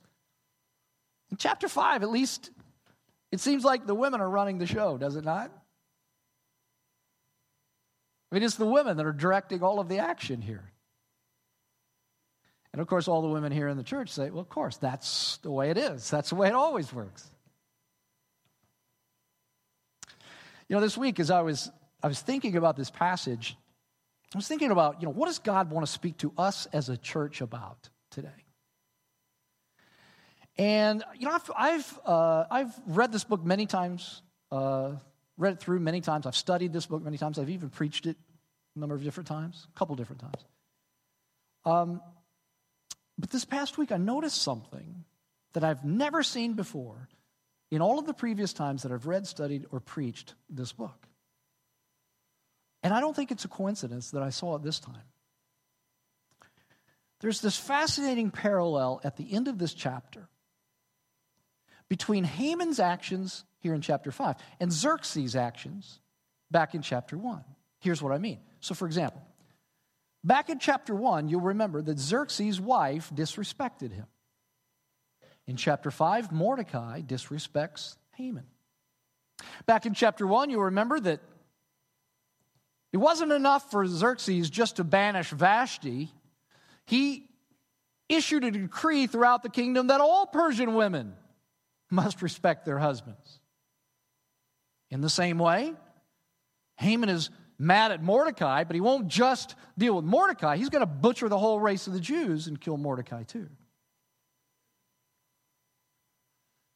in 1.30 1.36
chapter 1.36 1.68
5, 1.68 2.02
at 2.02 2.10
least, 2.10 2.50
it 3.32 3.40
seems 3.40 3.64
like 3.64 3.86
the 3.86 3.94
women 3.94 4.20
are 4.20 4.30
running 4.30 4.58
the 4.58 4.66
show, 4.66 4.96
does 4.96 5.16
it 5.16 5.24
not? 5.24 5.50
I 8.30 8.34
mean, 8.34 8.42
it's 8.42 8.56
the 8.56 8.66
women 8.66 8.96
that 8.96 9.06
are 9.06 9.12
directing 9.12 9.62
all 9.62 9.78
of 9.78 9.88
the 9.88 9.98
action 9.98 10.40
here. 10.42 10.72
And 12.72 12.80
of 12.80 12.88
course, 12.88 13.08
all 13.08 13.22
the 13.22 13.28
women 13.28 13.52
here 13.52 13.68
in 13.68 13.76
the 13.76 13.82
church 13.82 14.10
say, 14.10 14.30
well, 14.30 14.40
of 14.40 14.48
course, 14.48 14.76
that's 14.76 15.38
the 15.38 15.50
way 15.50 15.70
it 15.70 15.78
is. 15.78 16.10
That's 16.10 16.30
the 16.30 16.34
way 16.34 16.48
it 16.48 16.54
always 16.54 16.92
works. 16.92 17.30
You 20.68 20.74
know, 20.74 20.80
this 20.80 20.98
week 20.98 21.20
as 21.20 21.30
I 21.30 21.42
was 21.42 21.70
I 22.02 22.08
was 22.08 22.20
thinking 22.20 22.56
about 22.56 22.76
this 22.76 22.90
passage, 22.90 23.56
I 24.34 24.38
was 24.38 24.46
thinking 24.46 24.70
about, 24.70 25.00
you 25.00 25.06
know, 25.06 25.12
what 25.12 25.26
does 25.26 25.38
God 25.38 25.70
want 25.70 25.86
to 25.86 25.92
speak 25.92 26.18
to 26.18 26.32
us 26.36 26.66
as 26.72 26.88
a 26.88 26.96
church 26.96 27.40
about 27.40 27.88
today? 28.10 28.44
And, 30.58 31.04
you 31.18 31.26
know, 31.26 31.32
I've, 31.34 31.50
I've, 31.56 32.00
uh, 32.04 32.44
I've 32.50 32.80
read 32.86 33.12
this 33.12 33.24
book 33.24 33.44
many 33.44 33.66
times. 33.66 34.22
Uh, 34.50 34.92
read 35.38 35.54
it 35.54 35.60
through 35.60 35.80
many 35.80 36.00
times. 36.00 36.26
I've 36.26 36.36
studied 36.36 36.72
this 36.72 36.86
book 36.86 37.02
many 37.02 37.18
times. 37.18 37.38
I've 37.38 37.50
even 37.50 37.70
preached 37.70 38.06
it 38.06 38.16
a 38.74 38.78
number 38.78 38.94
of 38.94 39.02
different 39.02 39.26
times, 39.26 39.66
a 39.74 39.78
couple 39.78 39.96
different 39.96 40.20
times. 40.20 40.44
Um, 41.64 42.00
but 43.18 43.30
this 43.30 43.44
past 43.44 43.78
week, 43.78 43.92
I 43.92 43.96
noticed 43.96 44.40
something 44.42 45.04
that 45.54 45.64
I've 45.64 45.84
never 45.84 46.22
seen 46.22 46.54
before 46.54 47.08
in 47.70 47.80
all 47.80 47.98
of 47.98 48.06
the 48.06 48.14
previous 48.14 48.52
times 48.52 48.82
that 48.82 48.92
I've 48.92 49.06
read, 49.06 49.26
studied, 49.26 49.66
or 49.72 49.80
preached 49.80 50.34
this 50.48 50.72
book. 50.72 51.06
And 52.82 52.94
I 52.94 53.00
don't 53.00 53.16
think 53.16 53.32
it's 53.32 53.44
a 53.44 53.48
coincidence 53.48 54.12
that 54.12 54.22
I 54.22 54.30
saw 54.30 54.54
it 54.56 54.62
this 54.62 54.78
time. 54.78 55.02
There's 57.20 57.40
this 57.40 57.56
fascinating 57.56 58.30
parallel 58.30 59.00
at 59.02 59.16
the 59.16 59.32
end 59.32 59.48
of 59.48 59.58
this 59.58 59.74
chapter 59.74 60.28
between 61.88 62.24
Haman's 62.24 62.78
actions 62.78 63.44
here 63.66 63.74
in 63.74 63.80
chapter 63.80 64.12
5 64.12 64.36
and 64.60 64.72
Xerxes' 64.72 65.34
actions 65.34 65.98
back 66.52 66.74
in 66.74 66.82
chapter 66.82 67.18
1. 67.18 67.42
Here's 67.80 68.00
what 68.00 68.12
I 68.12 68.18
mean. 68.18 68.38
So, 68.60 68.74
for 68.74 68.86
example, 68.86 69.20
back 70.22 70.48
in 70.48 70.60
chapter 70.60 70.94
1, 70.94 71.28
you'll 71.28 71.40
remember 71.40 71.82
that 71.82 71.98
Xerxes' 71.98 72.60
wife 72.60 73.10
disrespected 73.12 73.92
him. 73.92 74.06
In 75.48 75.56
chapter 75.56 75.90
5, 75.90 76.30
Mordecai 76.30 77.02
disrespects 77.02 77.96
Haman. 78.14 78.46
Back 79.66 79.84
in 79.84 79.94
chapter 79.94 80.26
1, 80.26 80.50
you'll 80.50 80.62
remember 80.62 81.00
that 81.00 81.20
it 82.92 82.98
wasn't 82.98 83.32
enough 83.32 83.68
for 83.70 83.84
Xerxes 83.84 84.48
just 84.48 84.76
to 84.76 84.84
banish 84.84 85.30
Vashti. 85.30 86.12
He 86.86 87.28
issued 88.08 88.44
a 88.44 88.52
decree 88.52 89.08
throughout 89.08 89.42
the 89.42 89.50
kingdom 89.50 89.88
that 89.88 90.00
all 90.00 90.26
Persian 90.26 90.74
women 90.74 91.14
must 91.90 92.22
respect 92.22 92.64
their 92.64 92.78
husbands. 92.78 93.40
In 94.90 95.00
the 95.00 95.10
same 95.10 95.38
way, 95.38 95.74
Haman 96.76 97.08
is 97.08 97.30
mad 97.58 97.90
at 97.90 98.02
Mordecai, 98.02 98.64
but 98.64 98.74
he 98.74 98.80
won't 98.80 99.08
just 99.08 99.54
deal 99.76 99.96
with 99.96 100.04
Mordecai. 100.04 100.56
He's 100.56 100.68
going 100.68 100.80
to 100.80 100.86
butcher 100.86 101.28
the 101.28 101.38
whole 101.38 101.58
race 101.58 101.86
of 101.86 101.92
the 101.92 102.00
Jews 102.00 102.46
and 102.46 102.60
kill 102.60 102.76
Mordecai 102.76 103.24
too. 103.24 103.48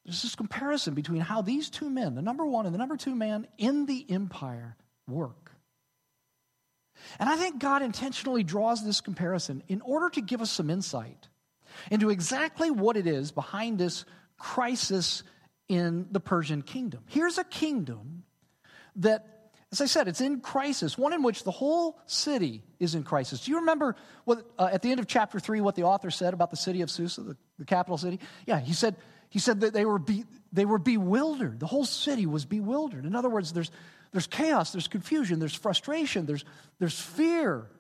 There's 0.05 0.23
this 0.23 0.35
comparison 0.35 0.95
between 0.95 1.21
how 1.21 1.43
these 1.43 1.71
two 1.71 1.89
men, 1.89 2.15
the 2.15 2.23
number 2.23 2.45
one 2.45 2.67
and 2.67 2.75
the 2.75 2.79
number 2.79 2.97
two 2.97 3.15
man 3.15 3.47
in 3.59 3.87
the 3.87 4.05
empire, 4.11 4.77
work. 5.07 5.53
And 7.19 7.29
I 7.29 7.37
think 7.37 7.59
God 7.59 7.83
intentionally 7.83 8.43
draws 8.43 8.85
this 8.85 9.01
comparison 9.01 9.63
in 9.69 9.81
order 9.83 10.11
to 10.11 10.21
give 10.21 10.41
us 10.41 10.51
some 10.51 10.71
insight 10.71 11.29
into 11.91 12.11
exactly 12.11 12.71
what 12.71 12.97
it 12.97 13.07
is 13.07 13.31
behind 13.31 13.79
this 13.79 14.05
crisis 14.39 15.23
in 15.71 16.09
the 16.11 16.19
Persian 16.19 16.63
kingdom. 16.63 17.01
Here's 17.07 17.39
a 17.39 17.45
kingdom 17.45 18.25
that, 18.97 19.53
as 19.71 19.81
I 19.81 19.87
said, 19.87 20.09
it's 20.09 20.21
in 20.21 20.41
crisis, 20.41 20.99
one 20.99 21.13
in 21.13 21.23
which 21.23 21.45
the 21.45 21.53
whole 21.53 22.01
city 22.07 22.65
is 22.81 22.97
in 22.97 23.05
crisis. 23.05 23.45
Do 23.45 23.53
you 23.53 23.61
remember 23.61 23.95
what, 24.25 24.45
uh, 24.59 24.69
at 24.73 24.83
the 24.83 24.91
end 24.91 24.99
of 24.99 25.07
chapter 25.07 25.39
3 25.39 25.61
what 25.61 25.77
the 25.77 25.85
author 25.85 26.11
said 26.11 26.35
about 26.35 26.51
the 26.51 26.57
city 26.57 26.83
of 26.83 26.91
Susa, 26.91 27.21
the, 27.21 27.37
the 27.61 27.65
capital 27.65 27.97
city? 27.97 28.19
Yeah, 28.47 28.59
he 28.59 28.73
said, 28.73 28.97
he 29.29 29.39
said 29.39 29.61
that 29.61 29.73
they 29.73 29.85
were, 29.85 30.01
be, 30.01 30.25
they 30.53 30.65
were 30.65 30.81
bewildered. 30.81 31.61
The 31.61 31.69
whole 31.69 31.85
city 31.85 32.27
was 32.27 32.45
bewildered. 32.45 33.05
In 33.05 33.15
other 33.15 33.31
words, 33.31 33.53
there's, 33.53 33.71
there's 34.11 34.27
chaos, 34.27 34.73
there's 34.73 34.89
confusion, 34.89 35.39
there's 35.39 35.55
frustration, 35.55 36.27
there's, 36.27 36.45
there's 36.81 36.99
fear. 36.99 37.71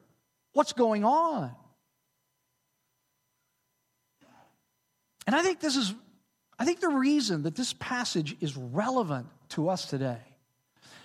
What's 0.53 0.75
going 0.75 1.05
on? 1.05 1.51
And 5.27 5.35
I 5.35 5.43
think 5.43 5.59
this 5.59 5.75
is, 5.75 5.93
I 6.61 6.67
think 6.67 6.81
the 6.81 6.89
reason 6.89 7.45
that 7.45 7.57
this 7.57 7.73
passage 7.73 8.37
is 8.41 8.55
relevant 8.55 9.27
to 9.51 9.71
us 9.71 9.87
today 9.87 10.19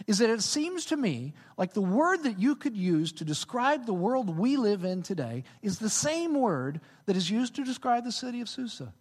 is 0.06 0.18
that 0.18 0.30
it 0.30 0.42
seems 0.42 0.88
to 0.88 0.98
me 0.98 1.34
like 1.58 1.74
the 1.74 1.80
word 1.80 2.24
that 2.24 2.38
you 2.38 2.58
could 2.58 2.76
use 2.76 3.14
to 3.14 3.26
describe 3.26 3.86
the 3.86 3.94
world 3.94 4.38
we 4.38 4.58
live 4.58 4.84
in 4.84 5.02
today 5.02 5.46
is 5.62 5.80
the 5.80 5.90
same 5.90 6.34
word 6.36 6.82
that 7.06 7.16
is 7.16 7.32
used 7.32 7.56
to 7.56 7.64
describe 7.64 8.04
the 8.04 8.12
city 8.12 8.42
of 8.42 8.50
Susa 8.50 8.94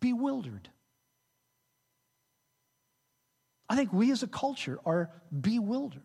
bewildered. 0.00 0.68
I 3.68 3.76
think 3.76 3.92
we 3.92 4.10
as 4.10 4.24
a 4.24 4.26
culture 4.26 4.80
are 4.84 5.10
bewildered. 5.40 6.02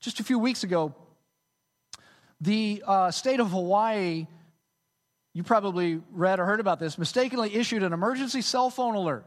Just 0.00 0.18
a 0.18 0.24
few 0.24 0.38
weeks 0.38 0.64
ago, 0.64 0.94
the 2.40 2.82
uh, 2.86 3.10
state 3.10 3.40
of 3.40 3.50
Hawaii, 3.50 4.26
you 5.36 5.42
probably 5.42 6.00
read 6.12 6.40
or 6.40 6.46
heard 6.46 6.60
about 6.60 6.80
this, 6.80 6.96
mistakenly 6.96 7.54
issued 7.54 7.82
an 7.82 7.92
emergency 7.92 8.40
cell 8.40 8.70
phone 8.70 8.94
alert 8.94 9.26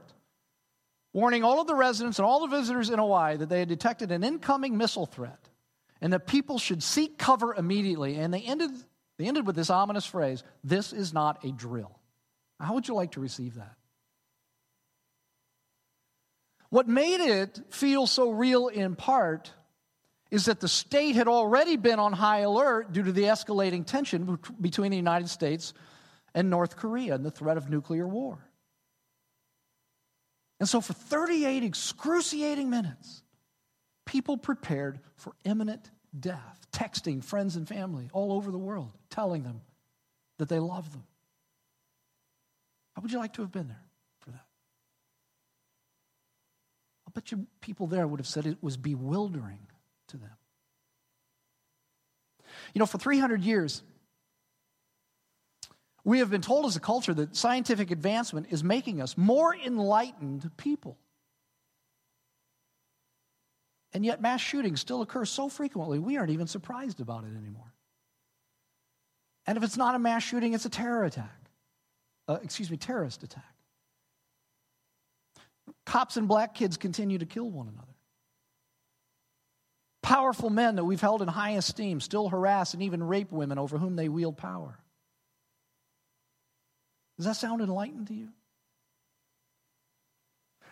warning 1.14 1.44
all 1.44 1.62
of 1.62 1.68
the 1.68 1.76
residents 1.76 2.18
and 2.18 2.26
all 2.26 2.40
the 2.40 2.58
visitors 2.58 2.90
in 2.90 2.98
Hawaii 2.98 3.38
that 3.38 3.48
they 3.48 3.60
had 3.60 3.70
detected 3.70 4.12
an 4.12 4.24
incoming 4.24 4.76
missile 4.76 5.06
threat 5.06 5.38
and 6.02 6.12
that 6.12 6.26
people 6.26 6.58
should 6.58 6.82
seek 6.82 7.20
cover 7.20 7.54
immediately. 7.54 8.16
And 8.16 8.34
they 8.34 8.42
ended, 8.42 8.72
they 9.20 9.26
ended 9.26 9.46
with 9.46 9.56
this 9.56 9.70
ominous 9.70 10.04
phrase 10.04 10.44
this 10.64 10.94
is 10.94 11.14
not 11.14 11.46
a 11.46 11.52
drill. 11.52 12.00
How 12.60 12.74
would 12.74 12.88
you 12.88 12.96
like 12.96 13.12
to 13.12 13.20
receive 13.20 13.54
that? 13.56 13.76
What 16.72 16.88
made 16.88 17.22
it 17.22 17.60
feel 17.70 18.08
so 18.08 18.32
real 18.32 18.68
in 18.68 18.96
part 18.96 19.54
is 20.32 20.46
that 20.46 20.60
the 20.60 20.68
state 20.68 21.14
had 21.14 21.28
already 21.28 21.78
been 21.78 22.00
on 22.00 22.14
high 22.14 22.40
alert 22.40 22.94
due 22.94 23.04
to 23.04 23.12
the 23.12 23.26
escalating 23.26 23.86
tension 23.86 24.40
between 24.60 24.90
the 24.90 24.98
United 24.98 25.30
States 25.30 25.76
and 26.34 26.50
North 26.50 26.76
Korea 26.76 27.16
and 27.16 27.26
the 27.26 27.32
threat 27.32 27.58
of 27.58 27.70
nuclear 27.70 28.08
war. 28.08 28.40
And 30.60 30.68
so, 30.68 30.82
for 30.82 30.94
38 30.94 31.64
excruciating 31.64 32.70
minutes, 32.70 33.24
people 34.06 34.38
prepared 34.38 35.00
for 35.16 35.34
imminent 35.46 35.90
death, 36.18 36.68
texting 36.72 37.24
friends 37.24 37.56
and 37.56 37.68
family 37.68 38.10
all 38.12 38.34
over 38.34 38.52
the 38.52 38.58
world, 38.58 38.92
telling 39.10 39.44
them 39.44 39.62
that 40.38 40.50
they 40.50 40.60
love 40.60 40.92
them. 40.92 41.04
How 42.96 43.02
would 43.02 43.12
you 43.12 43.20
like 43.20 43.34
to 43.34 43.42
have 43.42 43.52
been 43.52 43.68
there 43.68 43.86
for 44.20 44.32
that? 44.32 44.46
I 47.08 47.12
bet 47.14 47.32
you 47.32 47.48
people 47.62 47.88
there 47.88 48.06
would 48.06 48.20
have 48.20 48.28
said 48.28 48.46
it 48.46 48.62
was 48.62 48.76
bewildering 48.76 49.68
to 50.10 50.18
them. 50.18 50.30
You 52.74 52.80
know, 52.80 52.86
for 52.86 52.98
300 52.98 53.44
years, 53.44 53.84
we 56.04 56.20
have 56.20 56.30
been 56.30 56.42
told 56.42 56.66
as 56.66 56.76
a 56.76 56.80
culture 56.80 57.14
that 57.14 57.36
scientific 57.36 57.92
advancement 57.92 58.48
is 58.50 58.64
making 58.64 59.02
us 59.02 59.18
more 59.18 59.56
enlightened 59.56 60.50
people. 60.58 60.98
And 63.92 64.06
yet, 64.06 64.22
mass 64.22 64.40
shootings 64.40 64.80
still 64.80 65.02
occur 65.02 65.26
so 65.26 65.50
frequently, 65.50 66.00
we 66.00 66.18
aren't 66.18 66.30
even 66.30 66.48
surprised 66.48 67.02
about 67.02 67.24
it 67.24 67.36
anymore. 67.36 67.74
And 69.48 69.58
if 69.58 69.64
it's 69.64 69.78
not 69.78 69.96
a 69.96 70.00
mass 70.00 70.24
shooting, 70.24 70.54
it's 70.54 70.66
a 70.66 70.70
terror 70.70 71.04
attack. 71.04 71.50
Uh, 72.28 72.38
excuse 72.44 72.70
me, 72.70 72.78
terrorist 72.78 73.24
attack. 73.24 73.56
Cops 75.86 76.18
and 76.18 76.28
black 76.28 76.54
kids 76.54 76.78
continue 76.78 77.18
to 77.18 77.26
kill 77.26 77.50
one 77.50 77.68
another. 77.68 77.88
Powerful 80.04 80.52
men 80.52 80.76
that 80.76 80.86
we've 80.86 81.02
held 81.02 81.24
in 81.24 81.28
high 81.28 81.52
esteem 81.52 82.00
still 82.00 82.30
harass 82.30 82.76
and 82.76 82.84
even 82.84 83.02
rape 83.04 83.32
women 83.32 83.58
over 83.58 83.80
whom 83.80 83.96
they 83.96 84.08
wield 84.08 84.38
power. 84.38 84.78
Does 87.20 87.26
that 87.26 87.36
sound 87.36 87.62
enlightened 87.62 88.08
to 88.08 88.14
you? 88.14 88.30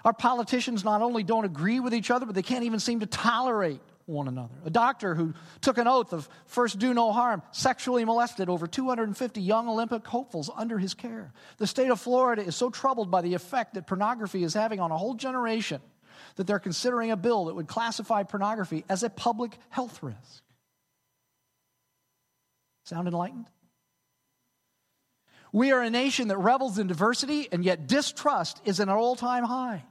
Our 0.06 0.14
politicians 0.14 0.86
not 0.86 1.02
only 1.02 1.22
don't 1.24 1.44
agree 1.44 1.82
with 1.82 1.94
each 1.94 2.10
other, 2.10 2.26
but 2.26 2.36
they 2.36 2.42
can't 2.42 2.64
even 2.64 2.80
seem 2.80 3.02
to 3.02 3.06
tolerate 3.06 3.82
one 4.06 4.30
another. 4.30 4.56
A 4.64 4.70
doctor 4.70 5.14
who 5.14 5.34
took 5.60 5.78
an 5.78 5.90
oath 5.90 6.14
of 6.14 6.30
first 6.46 6.80
do 6.80 6.94
no 6.94 7.12
harm 7.12 7.42
sexually 7.52 8.06
molested 8.06 8.48
over 8.48 8.66
250 8.66 9.42
young 9.42 9.68
Olympic 9.68 10.08
hopefuls 10.08 10.50
under 10.56 10.80
his 10.80 10.94
care. 10.94 11.34
The 11.58 11.68
state 11.68 11.92
of 11.92 12.00
Florida 12.00 12.44
is 12.44 12.56
so 12.56 12.70
troubled 12.70 13.12
by 13.12 13.22
the 13.22 13.34
effect 13.34 13.74
that 13.74 13.86
pornography 13.86 14.46
is 14.46 14.54
having 14.54 14.80
on 14.80 14.92
a 14.92 14.98
whole 14.98 15.16
generation 15.16 15.82
that 16.38 16.48
they're 16.48 16.60
considering 16.60 17.12
a 17.12 17.18
bill 17.18 17.46
that 17.46 17.56
would 17.56 17.68
classify 17.68 18.24
pornography 18.24 18.86
as 18.88 19.04
a 19.04 19.10
public 19.10 19.58
health 19.70 20.02
risk. 20.02 20.44
Sound 22.86 23.10
enlightened? 23.10 23.50
We 25.58 25.72
are 25.72 25.82
a 25.82 25.90
nation 25.90 26.28
that 26.28 26.38
revels 26.38 26.78
in 26.78 26.86
diversity, 26.86 27.48
and 27.52 27.66
yet 27.66 27.88
distrust 27.88 28.62
is 28.64 28.80
at 28.80 28.90
an 28.90 28.94
all 28.94 29.16
time 29.16 29.44
high. 29.44 29.84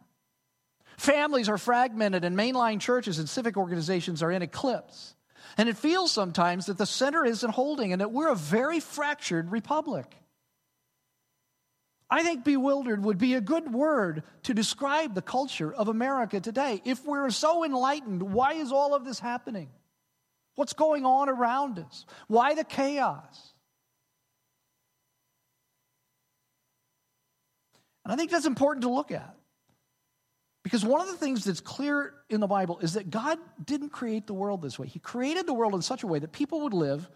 Families 0.97 1.49
are 1.49 1.59
fragmented, 1.59 2.25
and 2.25 2.39
mainline 2.39 2.81
churches 2.81 3.19
and 3.19 3.29
civic 3.29 3.57
organizations 3.57 4.23
are 4.23 4.31
in 4.31 4.43
eclipse. 4.43 5.17
And 5.59 5.69
it 5.69 5.77
feels 5.77 6.13
sometimes 6.13 6.67
that 6.67 6.79
the 6.79 6.87
center 6.87 7.25
isn't 7.25 7.51
holding 7.51 7.91
and 7.91 8.01
that 8.01 8.13
we're 8.13 8.31
a 8.31 8.37
very 8.37 8.79
fractured 8.79 9.51
republic. 9.51 10.17
I 12.09 12.23
think 12.23 12.45
bewildered 12.45 13.03
would 13.03 13.19
be 13.19 13.35
a 13.35 13.41
good 13.41 13.73
word 13.73 14.23
to 14.45 14.55
describe 14.55 15.17
the 15.17 15.21
culture 15.21 15.75
of 15.75 15.89
America 15.89 16.39
today. 16.39 16.81
If 16.85 17.05
we're 17.05 17.31
so 17.31 17.65
enlightened, 17.65 18.23
why 18.23 18.53
is 18.53 18.71
all 18.71 18.95
of 18.95 19.05
this 19.05 19.19
happening? 19.19 19.71
What's 20.55 20.75
going 20.75 21.05
on 21.05 21.29
around 21.29 21.81
us? 21.81 22.07
Why 22.29 22.55
the 22.55 22.63
chaos? 22.63 23.55
And 28.07 28.12
I 28.12 28.16
think 28.16 28.31
that's 28.31 28.47
important 28.47 28.85
to 28.85 28.88
look 28.88 29.11
at. 29.11 29.35
Because 30.62 30.85
one 30.85 31.01
of 31.01 31.09
the 31.09 31.16
things 31.16 31.45
that's 31.45 31.59
clear 31.59 32.14
in 32.31 32.38
the 32.38 32.47
Bible 32.47 32.79
is 32.79 32.92
that 32.92 33.11
God 33.11 33.37
didn't 33.64 33.88
create 33.88 34.29
the 34.29 34.33
world 34.33 34.62
this 34.62 34.79
way. 34.79 34.87
He 34.87 35.01
created 35.01 35.45
the 35.45 35.53
world 35.53 35.75
in 35.75 35.83
such 35.83 36.05
a 36.05 36.07
way 36.07 36.21
that 36.21 36.31
people 36.31 36.61
would 36.61 36.73
live. 36.73 37.11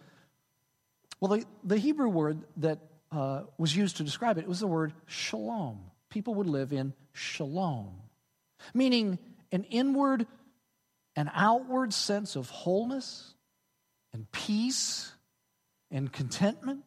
Well, 1.21 1.37
the, 1.37 1.45
the 1.63 1.77
Hebrew 1.77 2.09
word 2.09 2.39
that 2.57 2.79
uh, 3.09 3.43
was 3.57 3.73
used 3.73 3.97
to 3.97 4.03
describe 4.03 4.37
it, 4.37 4.41
it 4.41 4.49
was 4.49 4.59
the 4.59 4.67
word 4.67 4.91
shalom. 5.05 5.79
People 6.09 6.35
would 6.35 6.47
live 6.47 6.73
in 6.73 6.93
shalom, 7.13 7.93
meaning 8.73 9.17
an 9.53 9.63
inward 9.63 10.27
and 11.15 11.31
outward 11.33 11.93
sense 11.93 12.35
of 12.35 12.49
wholeness 12.49 13.33
and 14.11 14.29
peace 14.33 15.09
and 15.89 16.11
contentment. 16.11 16.83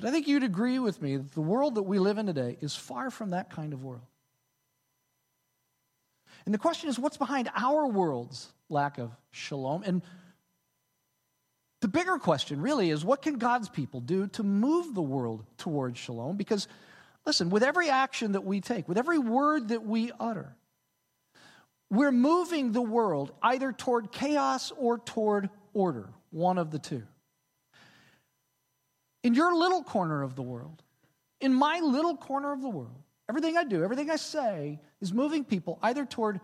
But 0.00 0.08
I 0.08 0.12
think 0.12 0.28
you'd 0.28 0.44
agree 0.44 0.78
with 0.78 1.02
me 1.02 1.18
that 1.18 1.32
the 1.32 1.42
world 1.42 1.74
that 1.74 1.82
we 1.82 1.98
live 1.98 2.16
in 2.16 2.26
today 2.26 2.56
is 2.62 2.74
far 2.74 3.10
from 3.10 3.30
that 3.30 3.50
kind 3.50 3.74
of 3.74 3.84
world. 3.84 4.06
And 6.46 6.54
the 6.54 6.58
question 6.58 6.88
is 6.88 6.98
what's 6.98 7.18
behind 7.18 7.50
our 7.54 7.86
world's 7.86 8.50
lack 8.70 8.96
of 8.96 9.14
shalom? 9.30 9.82
And 9.84 10.00
the 11.82 11.88
bigger 11.88 12.16
question 12.16 12.62
really 12.62 12.88
is 12.88 13.04
what 13.04 13.20
can 13.20 13.36
God's 13.36 13.68
people 13.68 14.00
do 14.00 14.26
to 14.28 14.42
move 14.42 14.94
the 14.94 15.02
world 15.02 15.44
towards 15.58 15.98
shalom? 15.98 16.38
Because, 16.38 16.66
listen, 17.26 17.50
with 17.50 17.62
every 17.62 17.90
action 17.90 18.32
that 18.32 18.44
we 18.44 18.62
take, 18.62 18.88
with 18.88 18.96
every 18.96 19.18
word 19.18 19.68
that 19.68 19.84
we 19.84 20.12
utter, 20.18 20.56
we're 21.90 22.12
moving 22.12 22.72
the 22.72 22.80
world 22.80 23.32
either 23.42 23.70
toward 23.70 24.12
chaos 24.12 24.72
or 24.78 24.96
toward 24.96 25.50
order, 25.74 26.08
one 26.30 26.56
of 26.56 26.70
the 26.70 26.78
two 26.78 27.02
in 29.22 29.34
your 29.34 29.54
little 29.54 29.82
corner 29.82 30.22
of 30.22 30.34
the 30.34 30.42
world, 30.42 30.82
in 31.40 31.52
my 31.54 31.80
little 31.80 32.16
corner 32.16 32.52
of 32.52 32.62
the 32.62 32.68
world, 32.68 33.02
everything 33.28 33.56
I 33.56 33.64
do, 33.64 33.82
everything 33.82 34.10
I 34.10 34.16
say 34.16 34.80
is 35.00 35.12
moving 35.12 35.44
people 35.44 35.78
either 35.82 36.04
toward 36.04 36.40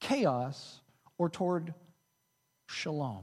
chaos 0.00 0.80
or 1.18 1.28
toward 1.28 1.74
shalom. 2.66 3.22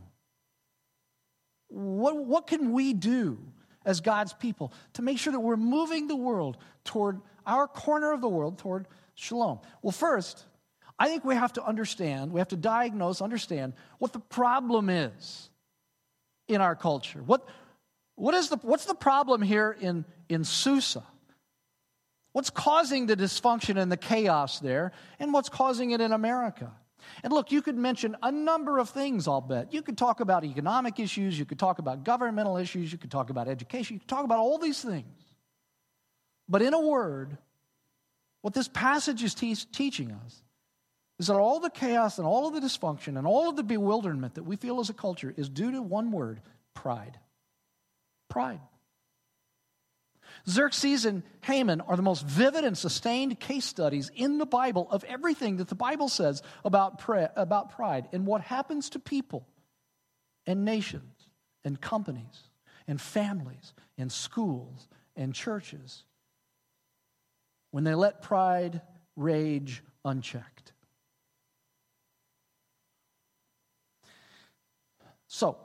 What, 1.67 2.25
what 2.25 2.47
can 2.47 2.71
we 2.71 2.93
do 2.93 3.37
as 3.85 4.01
God's 4.01 4.33
people 4.33 4.73
to 4.93 5.01
make 5.01 5.19
sure 5.19 5.31
that 5.31 5.39
we're 5.39 5.57
moving 5.57 6.07
the 6.07 6.15
world 6.15 6.57
toward 6.83 7.21
our 7.45 7.67
corner 7.67 8.11
of 8.11 8.21
the 8.21 8.29
world, 8.29 8.57
toward 8.57 8.87
shalom? 9.15 9.59
Well, 9.81 9.91
first, 9.91 10.45
I 10.97 11.07
think 11.07 11.23
we 11.23 11.35
have 11.35 11.53
to 11.53 11.63
understand, 11.63 12.31
we 12.31 12.39
have 12.39 12.49
to 12.49 12.57
diagnose, 12.57 13.21
understand 13.21 13.73
what 13.99 14.13
the 14.13 14.19
problem 14.19 14.89
is 14.89 15.49
in 16.47 16.59
our 16.59 16.75
culture. 16.75 17.21
What, 17.23 17.47
what 18.19 18.35
is 18.35 18.49
the, 18.49 18.57
what's 18.57 18.85
the 18.85 18.95
problem 18.95 19.41
here 19.41 19.75
in, 19.79 20.05
in 20.27 20.43
Susa? 20.43 21.03
What's 22.33 22.49
causing 22.49 23.07
the 23.07 23.15
dysfunction 23.15 23.81
and 23.81 23.91
the 23.91 23.97
chaos 23.97 24.59
there, 24.59 24.91
and 25.19 25.33
what's 25.33 25.49
causing 25.49 25.91
it 25.91 26.01
in 26.01 26.11
America? 26.11 26.71
And 27.23 27.33
look, 27.33 27.51
you 27.51 27.61
could 27.61 27.77
mention 27.77 28.15
a 28.21 28.31
number 28.31 28.77
of 28.77 28.89
things, 28.89 29.27
I'll 29.27 29.41
bet. 29.41 29.73
You 29.73 29.81
could 29.81 29.97
talk 29.97 30.19
about 30.19 30.43
economic 30.43 30.99
issues, 30.99 31.39
you 31.39 31.45
could 31.45 31.57
talk 31.57 31.79
about 31.79 32.03
governmental 32.03 32.57
issues, 32.57 32.91
you 32.91 32.97
could 32.97 33.09
talk 33.09 33.29
about 33.29 33.47
education, 33.47 33.95
you 33.95 33.99
could 33.99 34.09
talk 34.09 34.25
about 34.25 34.39
all 34.39 34.57
these 34.57 34.81
things. 34.81 35.07
But 36.47 36.61
in 36.61 36.73
a 36.73 36.81
word, 36.81 37.37
what 38.41 38.53
this 38.53 38.67
passage 38.67 39.23
is 39.23 39.33
te- 39.33 39.55
teaching 39.55 40.11
us 40.11 40.43
is 41.19 41.27
that 41.27 41.35
all 41.35 41.59
the 41.59 41.69
chaos 41.69 42.17
and 42.17 42.27
all 42.27 42.47
of 42.47 42.53
the 42.53 42.59
dysfunction 42.59 43.17
and 43.17 43.25
all 43.25 43.49
of 43.49 43.55
the 43.55 43.63
bewilderment 43.63 44.35
that 44.35 44.43
we 44.43 44.55
feel 44.55 44.79
as 44.79 44.89
a 44.89 44.93
culture 44.93 45.33
is 45.35 45.49
due 45.49 45.71
to 45.71 45.81
one 45.81 46.11
word 46.11 46.41
pride. 46.73 47.17
Pride. 48.29 48.61
Xerxes 50.47 51.05
and 51.05 51.23
Haman 51.41 51.81
are 51.81 51.95
the 51.95 52.01
most 52.01 52.25
vivid 52.25 52.63
and 52.63 52.77
sustained 52.77 53.39
case 53.39 53.65
studies 53.65 54.11
in 54.15 54.37
the 54.37 54.45
Bible 54.45 54.87
of 54.89 55.03
everything 55.03 55.57
that 55.57 55.67
the 55.67 55.75
Bible 55.75 56.07
says 56.07 56.41
about, 56.63 57.01
about 57.35 57.71
pride 57.71 58.07
and 58.11 58.25
what 58.25 58.41
happens 58.41 58.91
to 58.91 58.99
people 58.99 59.47
and 60.45 60.65
nations 60.65 61.29
and 61.63 61.79
companies 61.79 62.43
and 62.87 63.01
families 63.01 63.73
and 63.97 64.11
schools 64.11 64.87
and 65.15 65.33
churches 65.33 66.03
when 67.71 67.83
they 67.83 67.95
let 67.95 68.21
pride 68.21 68.81
rage 69.15 69.83
unchecked. 70.05 70.73
So, 75.27 75.57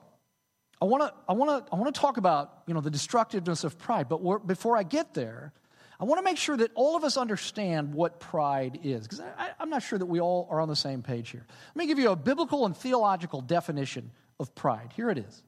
I 0.85 0.87
want 0.87 1.03
to 1.03 1.15
I 1.27 1.33
want 1.33 1.67
to 1.67 1.73
I 1.73 1.77
want 1.77 1.95
to 1.95 1.99
talk 1.99 2.19
about, 2.19 2.59
you 2.67 2.75
know, 2.75 2.83
the 2.83 2.91
destructiveness 2.91 3.65
of 3.65 3.79
pride, 3.79 4.07
but 4.07 4.47
before 4.47 4.77
I 4.77 4.83
get 4.83 5.15
there, 5.15 5.55
I 5.99 6.05
want 6.05 6.19
to 6.19 6.23
make 6.23 6.37
sure 6.37 6.59
that 6.59 6.73
all 6.75 6.95
of 6.95 7.05
us 7.05 7.17
understand 7.17 7.95
what 7.95 8.21
pride 8.21 8.81
is, 8.83 9.09
because 9.09 9.23
I'm 9.59 9.71
not 9.71 9.83
sure 9.83 9.99
that 9.99 10.05
we 10.05 10.21
all 10.21 10.47
are 10.51 10.61
on 10.61 10.69
the 10.69 10.77
same 10.77 11.01
page 11.01 11.31
here. 11.31 11.47
Let 11.75 11.77
me 11.79 11.87
give 11.87 11.99
you 11.99 12.11
a 12.11 12.17
biblical 12.17 12.67
and 12.67 12.77
theological 12.77 13.41
definition 13.41 14.11
of 14.39 14.55
pride. 14.55 14.93
Here 14.95 15.09
it 15.09 15.17
is. 15.17 15.43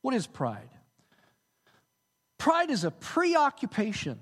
What 0.00 0.14
is 0.14 0.26
pride? 0.26 0.70
Pride 2.38 2.70
is 2.70 2.84
a 2.84 2.90
preoccupation 2.90 4.18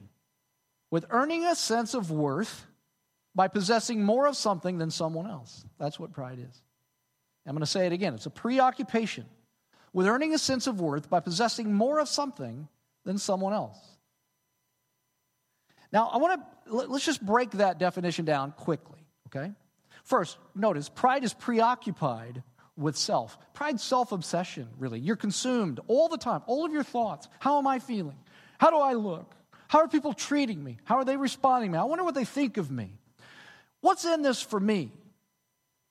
with 0.90 1.06
earning 1.10 1.44
a 1.44 1.54
sense 1.54 1.94
of 1.94 2.10
worth 2.10 2.66
by 3.36 3.46
possessing 3.46 4.02
more 4.02 4.26
of 4.26 4.36
something 4.36 4.78
than 4.78 4.90
someone 4.90 5.30
else. 5.30 5.64
That's 5.78 6.00
what 6.00 6.10
pride 6.10 6.40
is. 6.40 6.62
I'm 7.46 7.52
going 7.52 7.60
to 7.60 7.66
say 7.66 7.86
it 7.86 7.92
again 7.92 8.14
it's 8.14 8.26
a 8.26 8.30
preoccupation 8.30 9.24
with 9.92 10.06
earning 10.06 10.34
a 10.34 10.38
sense 10.38 10.66
of 10.66 10.80
worth 10.80 11.08
by 11.08 11.20
possessing 11.20 11.72
more 11.72 11.98
of 11.98 12.08
something 12.08 12.68
than 13.04 13.18
someone 13.18 13.52
else. 13.52 13.78
Now, 15.92 16.08
I 16.12 16.18
want 16.18 16.40
to 16.40 16.74
let's 16.74 17.04
just 17.04 17.24
break 17.24 17.52
that 17.52 17.78
definition 17.78 18.24
down 18.24 18.52
quickly, 18.52 19.06
okay? 19.28 19.52
First, 20.04 20.38
notice 20.54 20.88
pride 20.88 21.24
is 21.24 21.32
preoccupied 21.32 22.42
with 22.76 22.96
self. 22.96 23.36
Pride's 23.54 23.82
self 23.82 24.12
obsession, 24.12 24.68
really. 24.78 25.00
You're 25.00 25.16
consumed 25.16 25.80
all 25.86 26.08
the 26.08 26.18
time, 26.18 26.42
all 26.46 26.64
of 26.64 26.72
your 26.72 26.84
thoughts. 26.84 27.28
How 27.40 27.58
am 27.58 27.66
I 27.66 27.78
feeling? 27.78 28.18
How 28.58 28.70
do 28.70 28.78
I 28.78 28.94
look? 28.94 29.34
How 29.68 29.80
are 29.80 29.88
people 29.88 30.12
treating 30.12 30.62
me? 30.62 30.78
How 30.84 30.96
are 30.96 31.04
they 31.04 31.16
responding 31.16 31.72
to 31.72 31.78
me? 31.78 31.80
I 31.80 31.84
wonder 31.84 32.04
what 32.04 32.14
they 32.14 32.24
think 32.24 32.56
of 32.56 32.70
me. 32.70 32.98
What's 33.80 34.04
in 34.04 34.22
this 34.22 34.40
for 34.40 34.58
me? 34.58 34.92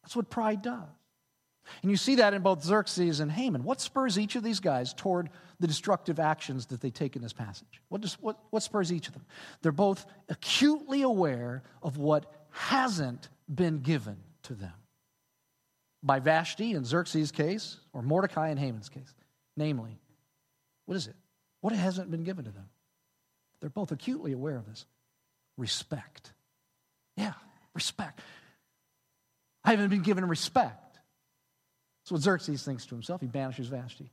That's 0.03 0.15
what 0.15 0.29
pride 0.29 0.61
does. 0.61 0.87
And 1.81 1.91
you 1.91 1.97
see 1.97 2.15
that 2.15 2.33
in 2.33 2.41
both 2.41 2.63
Xerxes 2.63 3.19
and 3.19 3.31
Haman. 3.31 3.63
What 3.63 3.81
spurs 3.81 4.17
each 4.17 4.35
of 4.35 4.43
these 4.43 4.59
guys 4.59 4.93
toward 4.93 5.29
the 5.59 5.67
destructive 5.67 6.19
actions 6.19 6.67
that 6.67 6.81
they 6.81 6.89
take 6.89 7.15
in 7.15 7.21
this 7.21 7.33
passage? 7.33 7.81
What, 7.89 8.01
does, 8.01 8.13
what, 8.15 8.37
what 8.49 8.63
spurs 8.63 8.91
each 8.91 9.07
of 9.07 9.13
them? 9.13 9.25
They're 9.61 9.71
both 9.71 10.05
acutely 10.29 11.01
aware 11.01 11.63
of 11.81 11.97
what 11.97 12.31
hasn't 12.51 13.29
been 13.53 13.79
given 13.79 14.17
to 14.43 14.53
them 14.53 14.73
by 16.03 16.19
Vashti 16.19 16.73
in 16.73 16.85
Xerxes' 16.85 17.31
case 17.31 17.77
or 17.93 18.01
Mordecai 18.01 18.49
in 18.49 18.57
Haman's 18.57 18.89
case. 18.89 19.13
Namely, 19.55 19.99
what 20.85 20.95
is 20.95 21.07
it? 21.07 21.15
What 21.61 21.73
hasn't 21.73 22.11
been 22.11 22.23
given 22.23 22.45
to 22.45 22.51
them? 22.51 22.69
They're 23.59 23.69
both 23.69 23.91
acutely 23.91 24.31
aware 24.33 24.55
of 24.55 24.65
this 24.67 24.85
respect. 25.57 26.31
Yeah, 27.15 27.33
respect. 27.73 28.21
I 29.63 29.71
haven't 29.71 29.89
been 29.89 30.03
given 30.03 30.25
respect. 30.27 30.81
What 32.11 32.21
Xerxes 32.21 32.63
thinks 32.63 32.85
to 32.87 32.95
himself. 32.95 33.21
He 33.21 33.27
banishes 33.27 33.67
Vashti. 33.67 34.11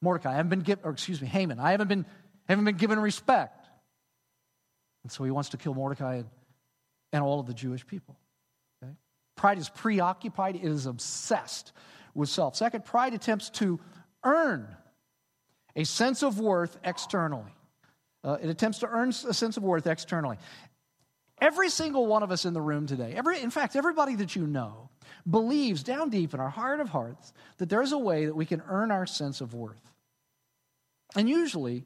Mordecai, 0.00 0.32
I 0.32 0.36
haven't 0.36 0.50
been 0.50 0.60
given, 0.60 0.84
or 0.84 0.92
excuse 0.92 1.20
me, 1.20 1.26
Haman, 1.26 1.58
I 1.58 1.72
haven't 1.72 1.88
been, 1.88 2.06
haven't 2.48 2.64
been 2.64 2.76
given 2.76 2.98
respect. 2.98 3.66
And 5.02 5.12
so 5.12 5.24
he 5.24 5.30
wants 5.30 5.50
to 5.50 5.56
kill 5.56 5.74
Mordecai 5.74 6.16
and, 6.16 6.26
and 7.12 7.22
all 7.22 7.40
of 7.40 7.46
the 7.46 7.54
Jewish 7.54 7.86
people. 7.86 8.16
Okay? 8.82 8.92
Pride 9.36 9.58
is 9.58 9.68
preoccupied, 9.68 10.56
it 10.56 10.64
is 10.64 10.86
obsessed 10.86 11.72
with 12.14 12.28
self. 12.28 12.56
Second, 12.56 12.84
pride 12.84 13.14
attempts 13.14 13.50
to 13.50 13.80
earn 14.24 14.66
a 15.76 15.84
sense 15.84 16.22
of 16.22 16.38
worth 16.38 16.78
externally. 16.84 17.54
Uh, 18.22 18.38
it 18.40 18.48
attempts 18.48 18.78
to 18.78 18.86
earn 18.86 19.10
a 19.10 19.34
sense 19.34 19.56
of 19.56 19.62
worth 19.62 19.86
externally. 19.86 20.38
Every 21.40 21.68
single 21.68 22.06
one 22.06 22.22
of 22.22 22.30
us 22.30 22.44
in 22.44 22.54
the 22.54 22.60
room 22.60 22.86
today, 22.86 23.14
every, 23.14 23.40
in 23.40 23.50
fact, 23.50 23.76
everybody 23.76 24.16
that 24.16 24.36
you 24.36 24.46
know, 24.46 24.88
believes 25.28 25.82
down 25.82 26.10
deep 26.10 26.34
in 26.34 26.40
our 26.40 26.50
heart 26.50 26.80
of 26.80 26.88
hearts 26.88 27.32
that 27.58 27.68
there's 27.68 27.92
a 27.92 27.98
way 27.98 28.26
that 28.26 28.34
we 28.34 28.46
can 28.46 28.62
earn 28.68 28.90
our 28.90 29.06
sense 29.06 29.40
of 29.40 29.54
worth. 29.54 29.92
And 31.16 31.28
usually, 31.28 31.84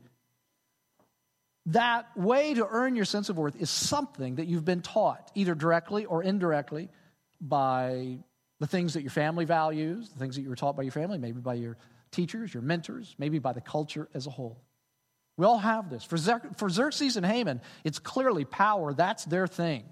that 1.67 2.17
way 2.17 2.55
to 2.55 2.67
earn 2.67 2.97
your 2.97 3.05
sense 3.05 3.29
of 3.29 3.37
worth 3.37 3.61
is 3.61 3.69
something 3.69 4.37
that 4.37 4.47
you've 4.47 4.65
been 4.65 4.81
taught, 4.81 5.31
either 5.35 5.55
directly 5.55 6.07
or 6.07 6.23
indirectly, 6.23 6.89
by 7.41 8.19
the 8.61 8.67
things 8.67 8.95
that 8.95 9.03
your 9.03 9.11
family 9.11 9.45
values, 9.45 10.09
the 10.09 10.19
things 10.19 10.37
that 10.37 10.43
you 10.43 10.49
were 10.49 10.57
taught 10.57 10.77
by 10.77 10.83
your 10.83 10.93
family, 10.93 11.19
maybe 11.19 11.41
by 11.41 11.55
your 11.55 11.77
teachers, 12.11 12.53
your 12.53 12.63
mentors, 12.63 13.15
maybe 13.19 13.39
by 13.39 13.53
the 13.53 13.61
culture 13.61 14.09
as 14.15 14.27
a 14.27 14.31
whole. 14.31 14.63
We 15.37 15.47
all 15.47 15.59
have 15.59 15.89
this. 15.89 16.03
For, 16.05 16.19
for 16.57 16.69
Xerxes 16.69 17.17
and 17.17 17.25
Haman, 17.25 17.61
it's 17.85 17.99
clearly 17.99 18.45
power. 18.45 18.93
That's 18.93 19.25
their 19.25 19.47
thing. 19.47 19.85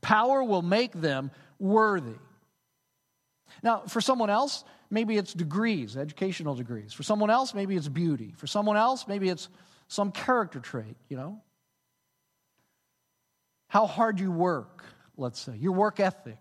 Power 0.00 0.44
will 0.44 0.62
make 0.62 0.92
them 0.92 1.30
worthy. 1.58 2.18
Now, 3.62 3.82
for 3.86 4.00
someone 4.00 4.30
else, 4.30 4.64
maybe 4.90 5.16
it's 5.16 5.32
degrees, 5.32 5.96
educational 5.96 6.54
degrees. 6.54 6.92
For 6.92 7.02
someone 7.02 7.30
else, 7.30 7.54
maybe 7.54 7.76
it's 7.76 7.88
beauty. 7.88 8.34
For 8.36 8.46
someone 8.46 8.76
else, 8.76 9.06
maybe 9.06 9.28
it's 9.28 9.48
some 9.88 10.10
character 10.10 10.60
trait, 10.60 10.96
you 11.08 11.16
know? 11.16 11.40
How 13.68 13.86
hard 13.86 14.20
you 14.20 14.30
work, 14.30 14.84
let's 15.16 15.40
say, 15.40 15.56
your 15.56 15.72
work 15.72 16.00
ethic. 16.00 16.38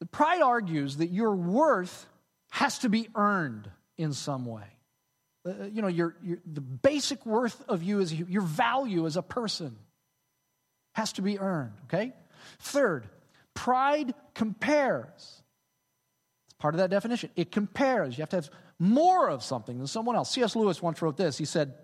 The 0.00 0.06
pride 0.06 0.42
argues 0.42 0.98
that 0.98 1.08
your 1.08 1.34
worth 1.34 2.06
has 2.50 2.80
to 2.80 2.88
be 2.88 3.08
earned 3.14 3.70
in 3.96 4.12
some 4.12 4.44
way. 4.44 4.66
Uh, 5.46 5.50
uh 5.50 5.64
you 5.66 5.80
know, 5.80 5.88
your, 5.88 6.16
your, 6.22 6.38
the 6.44 6.60
basic 6.60 7.24
worth 7.24 7.62
of 7.68 7.82
you 7.82 8.00
is 8.00 8.12
your 8.12 8.42
value 8.42 9.06
as 9.06 9.16
a 9.16 9.22
person 9.22 9.76
has 10.92 11.12
to 11.14 11.22
be 11.22 11.38
earned, 11.38 11.74
okay? 11.84 12.12
Third, 12.58 13.06
Pride 13.56 14.14
compares. 14.34 15.42
It's 16.46 16.54
part 16.60 16.74
of 16.74 16.78
that 16.78 16.90
definition. 16.90 17.30
It 17.34 17.50
compares. 17.50 18.16
You 18.16 18.22
have 18.22 18.28
to 18.28 18.36
have 18.36 18.50
more 18.78 19.28
of 19.28 19.42
something 19.42 19.78
than 19.78 19.88
someone 19.88 20.14
else. 20.14 20.30
C.S. 20.30 20.54
Lewis 20.54 20.80
once 20.80 21.02
wrote 21.02 21.16
this. 21.16 21.38
He 21.38 21.46
said, 21.46 21.74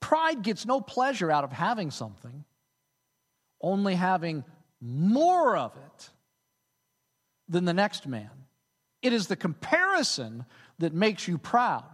Pride 0.00 0.42
gets 0.42 0.66
no 0.66 0.80
pleasure 0.80 1.30
out 1.30 1.44
of 1.44 1.52
having 1.52 1.90
something, 1.90 2.44
only 3.62 3.94
having 3.94 4.44
more 4.80 5.56
of 5.56 5.72
it 5.76 6.10
than 7.48 7.64
the 7.64 7.72
next 7.72 8.06
man. 8.06 8.30
It 9.00 9.12
is 9.12 9.28
the 9.28 9.36
comparison 9.36 10.44
that 10.78 10.92
makes 10.92 11.26
you 11.26 11.38
proud. 11.38 11.84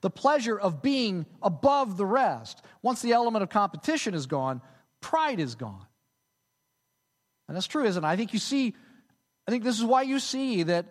The 0.00 0.10
pleasure 0.10 0.58
of 0.58 0.80
being 0.80 1.26
above 1.42 1.96
the 1.96 2.06
rest. 2.06 2.62
Once 2.82 3.02
the 3.02 3.12
element 3.12 3.42
of 3.42 3.50
competition 3.50 4.14
is 4.14 4.26
gone, 4.26 4.60
pride 5.00 5.40
is 5.40 5.56
gone. 5.56 5.86
And 7.48 7.56
that's 7.56 7.66
true, 7.66 7.84
isn't 7.84 8.02
it? 8.02 8.06
I 8.06 8.16
think 8.16 8.32
you 8.32 8.38
see, 8.38 8.74
I 9.46 9.50
think 9.50 9.64
this 9.64 9.78
is 9.78 9.84
why 9.84 10.02
you 10.02 10.18
see 10.18 10.62
that 10.64 10.86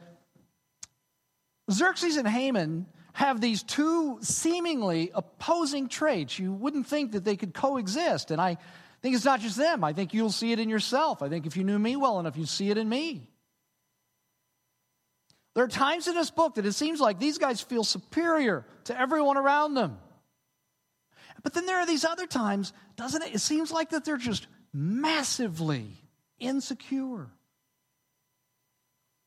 Xerxes 1.72 2.18
and 2.18 2.28
Haman 2.28 2.86
have 3.13 3.39
these 3.39 3.63
two 3.63 4.18
seemingly 4.22 5.12
opposing 5.13 5.88
traits. 5.88 6.38
You 6.38 6.52
wouldn't 6.52 6.88
think 6.88 7.13
that 7.13 7.24
they 7.24 7.36
could 7.36 7.54
coexist. 7.54 8.32
And 8.32 8.42
I 8.42 8.58
think 9.02 9.16
it's 9.16 9.26
not 9.26 9.39
just 9.39 9.58
them. 9.58 9.84
I 9.84 9.94
think 9.94 10.13
you'll 10.13 10.32
see 10.32 10.52
it 10.52 10.60
in 10.60 10.70
yourself. 10.70 11.22
I 11.22 11.30
think 11.30 11.46
if 11.46 11.56
you 11.56 11.63
knew 11.63 11.78
me 11.78 11.96
well 11.96 12.20
enough, 12.20 12.38
you'd 12.38 12.50
see 12.50 12.70
it 12.70 12.78
in 12.78 12.89
me. 12.89 13.28
There 15.56 15.63
are 15.63 15.70
times 15.70 16.08
in 16.08 16.16
this 16.16 16.32
book 16.32 16.56
that 16.56 16.66
it 16.66 16.74
seems 16.74 17.00
like 17.00 17.20
these 17.20 17.38
guys 17.38 17.62
feel 17.62 17.84
superior 17.84 18.66
to 18.86 19.00
everyone 19.00 19.38
around 19.38 19.76
them. 19.76 20.00
But 21.44 21.54
then 21.54 21.66
there 21.66 21.78
are 21.78 21.86
these 21.86 22.06
other 22.06 22.26
times, 22.26 22.74
doesn't 22.96 23.22
it? 23.22 23.36
It 23.36 23.39
seems 23.39 23.72
like 23.72 23.92
that 23.92 24.06
they're 24.06 24.18
just 24.18 24.48
massively 24.74 26.03
insecure. 26.39 27.30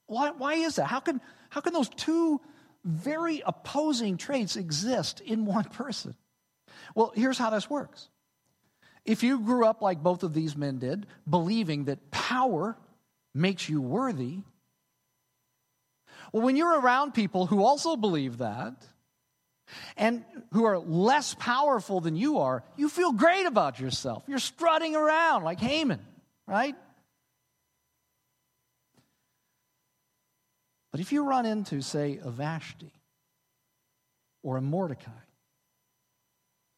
Why, 0.07 0.31
why 0.31 0.55
is 0.55 0.77
that? 0.77 0.87
How 0.87 1.01
can, 1.01 1.21
how 1.51 1.61
can 1.61 1.73
those 1.73 1.89
two 1.89 2.41
very 2.85 3.43
opposing 3.45 4.17
traits 4.17 4.57
exist 4.57 5.21
in 5.21 5.45
one 5.45 5.65
person? 5.65 6.15
Well, 6.95 7.13
here's 7.15 7.39
how 7.39 7.51
this 7.51 7.69
works. 7.69 8.09
If 9.05 9.23
you 9.23 9.41
grew 9.41 9.67
up 9.67 9.83
like 9.83 10.03
both 10.03 10.23
of 10.23 10.35
these 10.35 10.57
men 10.57 10.79
did, 10.79 11.07
believing 11.29 11.85
that 11.85 12.11
power 12.11 12.77
makes 13.35 13.69
you 13.69 13.81
worthy, 13.81 14.39
well, 16.33 16.43
when 16.43 16.57
you're 16.57 16.81
around 16.81 17.15
people 17.15 17.47
who 17.47 17.63
also 17.63 17.97
believe 17.97 18.39
that, 18.39 18.75
and 19.97 20.25
who 20.53 20.65
are 20.65 20.79
less 20.79 21.35
powerful 21.35 22.01
than 22.01 22.17
you 22.17 22.39
are, 22.39 22.63
you 22.77 22.89
feel 22.89 23.13
great 23.13 23.47
about 23.47 23.81
yourself. 23.81 24.23
You're 24.27 24.39
strutting 24.39 24.95
around 24.95 25.43
like 25.43 25.61
Haman, 25.61 26.01
right? 26.47 26.75
But 30.97 31.03
if 31.03 31.13
you 31.13 31.25
run 31.25 31.45
into, 31.45 31.83
say, 31.83 32.19
a 32.23 32.31
Vashti 32.31 32.91
or 34.43 34.57
a 34.57 34.63
Mordecai, 34.63 35.11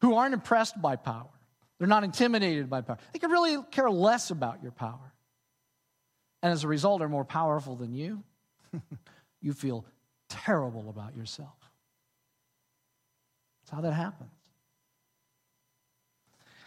who 0.00 0.16
aren't 0.16 0.35
impressed 0.35 0.83
by 0.83 0.96
power, 0.96 1.31
they're 1.78 1.87
not 1.87 2.02
intimidated 2.02 2.68
by 2.68 2.81
power, 2.81 2.98
they 3.12 3.20
could 3.20 3.31
really 3.31 3.62
care 3.70 3.88
less 3.88 4.33
about 4.33 4.61
your 4.61 4.72
power, 4.72 5.12
and 6.42 6.52
as 6.52 6.64
a 6.64 6.66
result 6.66 7.00
are 7.00 7.09
more 7.09 7.24
powerful 7.24 7.76
than 7.76 7.94
you, 7.94 8.24
you 9.40 9.52
feel 9.52 9.85
terrible 10.28 10.90
about 10.90 11.16
yourself. 11.16 11.54
That's 13.62 13.70
how 13.70 13.83
that 13.83 13.92
happens. 13.92 14.33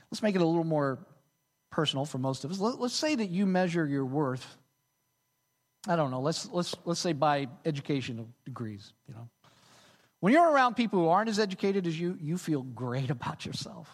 Let's 0.09 0.23
make 0.23 0.35
it 0.35 0.41
a 0.41 0.45
little 0.45 0.63
more 0.63 0.99
personal 1.69 2.05
for 2.05 2.17
most 2.17 2.45
of 2.45 2.51
us. 2.51 2.59
Let, 2.61 2.79
us 2.79 2.93
say 2.93 3.13
that 3.13 3.29
you 3.29 3.45
measure 3.45 3.85
your 3.85 4.05
worth. 4.05 4.57
I 5.87 5.95
don't 5.95 6.11
know. 6.11 6.21
Let's 6.21 6.47
let's 6.51 6.75
let's 6.85 6.99
say 6.99 7.13
by 7.13 7.47
educational 7.65 8.29
degrees. 8.45 8.93
You 9.07 9.15
know, 9.15 9.29
when 10.19 10.33
you're 10.33 10.49
around 10.49 10.75
people 10.75 10.99
who 10.99 11.07
aren't 11.07 11.29
as 11.29 11.39
educated 11.39 11.87
as 11.87 11.99
you, 11.99 12.17
you 12.21 12.37
feel 12.37 12.61
great 12.61 13.09
about 13.17 13.45
yourself. 13.45 13.89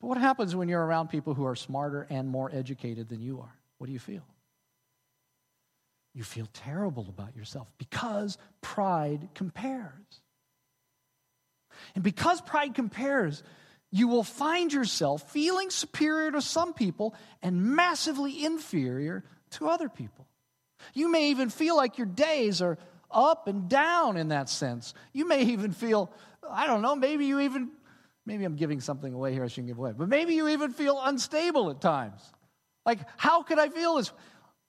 But 0.00 0.08
what 0.08 0.18
happens 0.18 0.54
when 0.54 0.68
you're 0.68 0.84
around 0.84 1.08
people 1.08 1.34
who 1.34 1.46
are 1.46 1.56
smarter 1.56 2.06
and 2.10 2.28
more 2.28 2.50
educated 2.52 3.08
than 3.08 3.20
you 3.20 3.40
are? 3.40 3.54
What 3.78 3.86
do 3.86 3.92
you 3.92 3.98
feel? 3.98 4.22
You 6.14 6.24
feel 6.24 6.48
terrible 6.52 7.06
about 7.08 7.34
yourself 7.34 7.68
because 7.78 8.36
pride 8.60 9.28
compares. 9.34 10.20
And 11.94 12.04
because 12.04 12.42
pride 12.42 12.74
compares, 12.74 13.42
you 13.90 14.08
will 14.08 14.24
find 14.24 14.72
yourself 14.72 15.30
feeling 15.30 15.70
superior 15.70 16.30
to 16.32 16.42
some 16.42 16.74
people 16.74 17.14
and 17.42 17.62
massively 17.62 18.44
inferior 18.44 19.24
to 19.52 19.68
other 19.68 19.88
people. 19.88 20.26
You 20.94 21.10
may 21.10 21.30
even 21.30 21.48
feel 21.48 21.76
like 21.76 21.98
your 21.98 22.06
days 22.06 22.60
are 22.60 22.78
up 23.10 23.46
and 23.46 23.68
down 23.68 24.16
in 24.16 24.28
that 24.28 24.48
sense. 24.48 24.94
You 25.12 25.26
may 25.28 25.42
even 25.44 25.72
feel, 25.72 26.10
I 26.48 26.66
don't 26.66 26.82
know, 26.82 26.96
maybe 26.96 27.26
you 27.26 27.40
even, 27.40 27.70
maybe 28.26 28.44
I'm 28.44 28.56
giving 28.56 28.80
something 28.80 29.12
away 29.12 29.32
here 29.32 29.44
I 29.44 29.48
shouldn't 29.48 29.68
give 29.68 29.78
away, 29.78 29.92
but 29.96 30.08
maybe 30.08 30.34
you 30.34 30.48
even 30.48 30.72
feel 30.72 30.98
unstable 31.00 31.70
at 31.70 31.80
times. 31.80 32.20
Like, 32.84 32.98
how 33.16 33.42
could 33.42 33.58
I 33.58 33.68
feel 33.68 33.96
this? 33.96 34.12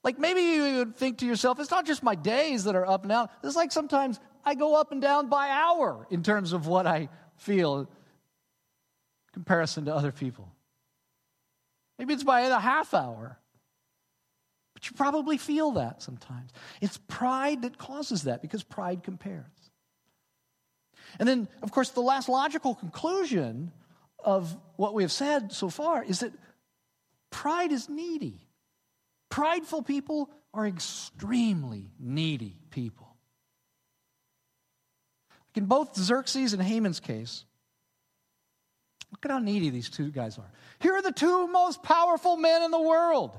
Like, 0.03 0.19
maybe 0.19 0.41
you 0.41 0.77
would 0.79 0.95
think 0.95 1.19
to 1.19 1.25
yourself, 1.25 1.59
it's 1.59 1.71
not 1.71 1.85
just 1.85 2.03
my 2.03 2.15
days 2.15 2.65
that 2.65 2.75
are 2.75 2.85
up 2.85 3.03
and 3.03 3.09
down. 3.09 3.29
It's 3.43 3.55
like 3.55 3.71
sometimes 3.71 4.19
I 4.45 4.55
go 4.55 4.75
up 4.75 4.91
and 4.91 5.01
down 5.01 5.29
by 5.29 5.49
hour 5.49 6.05
in 6.09 6.23
terms 6.23 6.53
of 6.53 6.67
what 6.67 6.85
I 6.85 7.09
feel 7.37 7.89
comparison 9.33 9.85
to 9.85 9.95
other 9.95 10.11
people. 10.11 10.51
Maybe 11.97 12.13
it's 12.13 12.23
by 12.23 12.41
a 12.41 12.59
half 12.59 12.93
hour. 12.93 13.37
But 14.83 14.89
you 14.89 14.97
probably 14.97 15.37
feel 15.37 15.71
that 15.73 16.01
sometimes. 16.01 16.51
It's 16.81 16.97
pride 17.07 17.61
that 17.61 17.77
causes 17.77 18.23
that 18.23 18.41
because 18.41 18.63
pride 18.63 19.01
compares. 19.01 19.45
And 21.19 21.29
then, 21.29 21.47
of 21.61 21.71
course, 21.71 21.91
the 21.91 22.01
last 22.01 22.27
logical 22.27 22.75
conclusion 22.75 23.71
of 24.21 24.57
what 24.75 24.93
we 24.93 25.03
have 25.03 25.11
said 25.11 25.53
so 25.53 25.69
far 25.69 26.03
is 26.03 26.19
that 26.19 26.33
pride 27.29 27.71
is 27.71 27.87
needy. 27.87 28.45
Prideful 29.29 29.83
people 29.83 30.29
are 30.53 30.67
extremely 30.67 31.89
needy 31.97 32.57
people. 32.69 33.07
in 35.55 35.65
both 35.65 35.95
Xerxes 35.95 36.51
and 36.51 36.61
Haman's 36.61 36.99
case, 36.99 37.45
Look 39.11 39.25
at 39.25 39.31
how 39.31 39.37
needy 39.37 39.69
these 39.69 39.91
two 39.91 40.09
guys 40.09 40.39
are. 40.39 40.51
Here 40.79 40.95
are 40.95 41.01
the 41.03 41.11
two 41.11 41.45
most 41.47 41.83
powerful 41.83 42.35
men 42.35 42.63
in 42.63 42.71
the 42.71 42.81
world. 42.81 43.37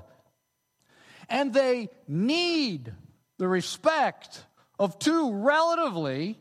And 1.28 1.52
they 1.52 1.90
need 2.06 2.92
the 3.38 3.48
respect 3.48 4.44
of 4.78 4.98
two 4.98 5.32
relatively 5.32 6.38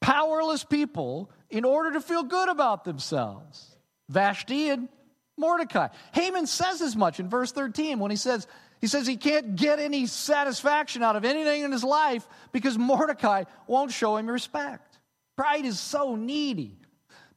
powerless 0.00 0.64
people 0.64 1.30
in 1.48 1.64
order 1.64 1.92
to 1.92 2.00
feel 2.00 2.22
good 2.22 2.48
about 2.48 2.84
themselves 2.84 3.76
Vashti 4.08 4.68
and 4.70 4.88
Mordecai. 5.36 5.88
Haman 6.12 6.46
says 6.46 6.82
as 6.82 6.96
much 6.96 7.20
in 7.20 7.28
verse 7.28 7.52
13 7.52 7.98
when 7.98 8.10
he 8.10 8.16
says, 8.16 8.46
he 8.80 8.86
says 8.86 9.06
he 9.06 9.16
can't 9.16 9.56
get 9.56 9.78
any 9.78 10.06
satisfaction 10.06 11.02
out 11.02 11.16
of 11.16 11.24
anything 11.24 11.62
in 11.62 11.72
his 11.72 11.84
life 11.84 12.26
because 12.52 12.78
Mordecai 12.78 13.44
won't 13.66 13.92
show 13.92 14.16
him 14.16 14.26
respect. 14.26 14.98
Pride 15.36 15.64
is 15.64 15.78
so 15.78 16.16
needy. 16.16 16.76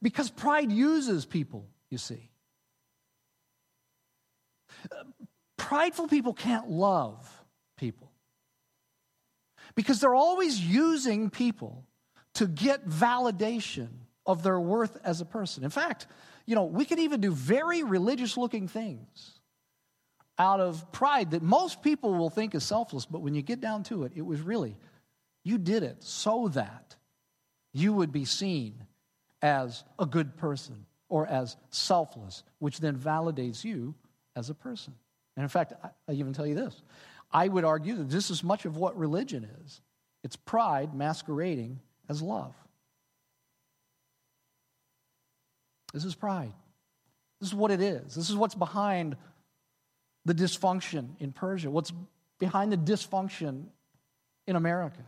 Because 0.02 0.30
pride 0.30 0.70
uses 0.70 1.24
people, 1.24 1.66
you 1.88 1.96
see. 1.96 2.30
Prideful 5.56 6.08
people 6.08 6.34
can't 6.34 6.70
love 6.70 7.44
people 7.76 8.10
because 9.74 10.00
they're 10.00 10.14
always 10.14 10.60
using 10.60 11.30
people 11.30 11.84
to 12.34 12.46
get 12.46 12.88
validation 12.88 13.88
of 14.26 14.42
their 14.42 14.58
worth 14.58 14.96
as 15.04 15.20
a 15.20 15.24
person. 15.24 15.64
In 15.64 15.70
fact, 15.70 16.06
you 16.46 16.54
know, 16.54 16.64
we 16.64 16.84
can 16.84 16.98
even 16.98 17.20
do 17.20 17.30
very 17.30 17.82
religious 17.82 18.36
looking 18.36 18.68
things 18.68 19.40
out 20.38 20.60
of 20.60 20.90
pride 20.92 21.30
that 21.30 21.42
most 21.42 21.82
people 21.82 22.14
will 22.14 22.30
think 22.30 22.54
is 22.54 22.64
selfless, 22.64 23.06
but 23.06 23.20
when 23.20 23.34
you 23.34 23.42
get 23.42 23.60
down 23.60 23.82
to 23.84 24.04
it, 24.04 24.12
it 24.14 24.22
was 24.22 24.40
really, 24.40 24.76
you 25.44 25.58
did 25.58 25.82
it 25.82 26.02
so 26.02 26.48
that 26.48 26.96
you 27.72 27.92
would 27.92 28.12
be 28.12 28.24
seen 28.24 28.84
as 29.42 29.84
a 29.98 30.06
good 30.06 30.36
person 30.36 30.86
or 31.08 31.26
as 31.26 31.56
selfless, 31.70 32.42
which 32.58 32.80
then 32.80 32.96
validates 32.96 33.62
you 33.62 33.94
as 34.34 34.50
a 34.50 34.54
person. 34.54 34.94
And 35.36 35.42
in 35.42 35.48
fact, 35.48 35.72
I 35.82 36.12
even 36.12 36.32
tell 36.32 36.46
you 36.46 36.54
this 36.54 36.82
I 37.32 37.48
would 37.48 37.64
argue 37.64 37.96
that 37.96 38.10
this 38.10 38.30
is 38.30 38.44
much 38.44 38.64
of 38.64 38.76
what 38.76 38.96
religion 38.96 39.48
is 39.64 39.80
it's 40.22 40.36
pride 40.36 40.94
masquerading 40.94 41.80
as 42.08 42.22
love. 42.22 42.54
This 45.92 46.04
is 46.04 46.14
pride. 46.14 46.52
This 47.40 47.50
is 47.50 47.54
what 47.54 47.70
it 47.70 47.80
is. 47.80 48.14
This 48.14 48.30
is 48.30 48.36
what's 48.36 48.54
behind 48.54 49.16
the 50.24 50.34
dysfunction 50.34 51.10
in 51.20 51.32
Persia, 51.32 51.70
what's 51.70 51.92
behind 52.40 52.72
the 52.72 52.76
dysfunction 52.76 53.66
in 54.46 54.56
America. 54.56 55.04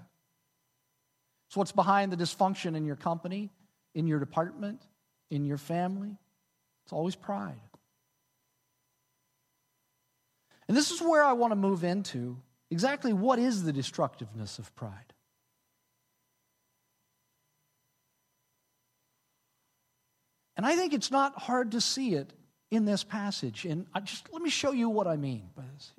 It's 1.49 1.57
what's 1.57 1.73
behind 1.73 2.13
the 2.13 2.17
dysfunction 2.17 2.77
in 2.77 2.85
your 2.85 2.97
company, 2.97 3.51
in 3.95 4.07
your 4.07 4.19
department, 4.19 4.83
in 5.31 5.45
your 5.45 5.59
family. 5.59 6.17
It's 6.85 6.93
always 6.93 7.17
pride. 7.17 7.61
And 10.69 10.77
this 10.77 10.91
is 10.91 11.01
where 11.01 11.25
I 11.25 11.33
want 11.33 11.53
to 11.53 11.57
move 11.57 11.85
into 11.85 12.39
exactly 12.71 13.13
what 13.13 13.39
is 13.39 13.63
the 13.63 13.73
destructiveness 13.73 14.59
of 14.59 14.75
pride. 14.75 15.13
And 20.57 20.65
I 20.65 20.75
think 20.75 20.93
it's 20.93 21.11
not 21.11 21.39
hard 21.39 21.73
to 21.73 21.81
see 21.81 22.15
it 22.15 22.33
in 22.71 22.85
this 22.85 23.05
passage. 23.05 23.65
And 23.65 23.87
I 23.95 24.01
just 24.01 24.33
let 24.33 24.43
me 24.43 24.51
show 24.51 24.73
you 24.73 24.89
what 24.89 25.07
I 25.07 25.17
mean 25.17 25.51
by 25.55 25.65
this. 25.75 25.93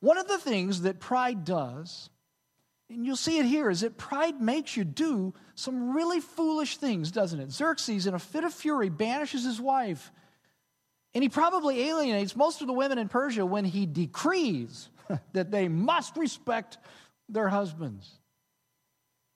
One 0.00 0.18
of 0.18 0.26
the 0.26 0.38
things 0.38 0.82
that 0.82 0.98
pride 0.98 1.44
does 1.44 2.10
and 2.92 3.06
you'll 3.06 3.16
see 3.16 3.38
it 3.38 3.46
here, 3.46 3.70
is 3.70 3.80
that 3.80 3.96
pride 3.96 4.40
makes 4.40 4.76
you 4.76 4.84
do 4.84 5.32
some 5.54 5.94
really 5.94 6.20
foolish 6.20 6.76
things, 6.76 7.10
doesn't 7.10 7.40
it? 7.40 7.50
Xerxes, 7.50 8.06
in 8.06 8.14
a 8.14 8.18
fit 8.18 8.44
of 8.44 8.52
fury, 8.52 8.90
banishes 8.90 9.44
his 9.44 9.60
wife. 9.60 10.12
And 11.14 11.22
he 11.22 11.28
probably 11.28 11.88
alienates 11.88 12.34
most 12.34 12.60
of 12.60 12.66
the 12.66 12.72
women 12.72 12.98
in 12.98 13.08
Persia 13.08 13.44
when 13.44 13.64
he 13.64 13.86
decrees 13.86 14.88
that 15.32 15.50
they 15.50 15.68
must 15.68 16.16
respect 16.16 16.78
their 17.28 17.48
husbands. 17.48 18.10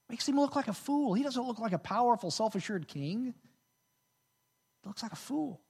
Makes 0.08 0.28
him 0.28 0.36
look 0.36 0.56
like 0.56 0.68
a 0.68 0.72
fool. 0.72 1.14
He 1.14 1.22
doesn't 1.22 1.42
look 1.42 1.58
like 1.58 1.72
a 1.72 1.78
powerful, 1.78 2.30
self 2.30 2.54
assured 2.54 2.86
king. 2.86 3.34
He 4.82 4.88
looks 4.88 5.02
like 5.02 5.12
a 5.12 5.16
fool. 5.16 5.60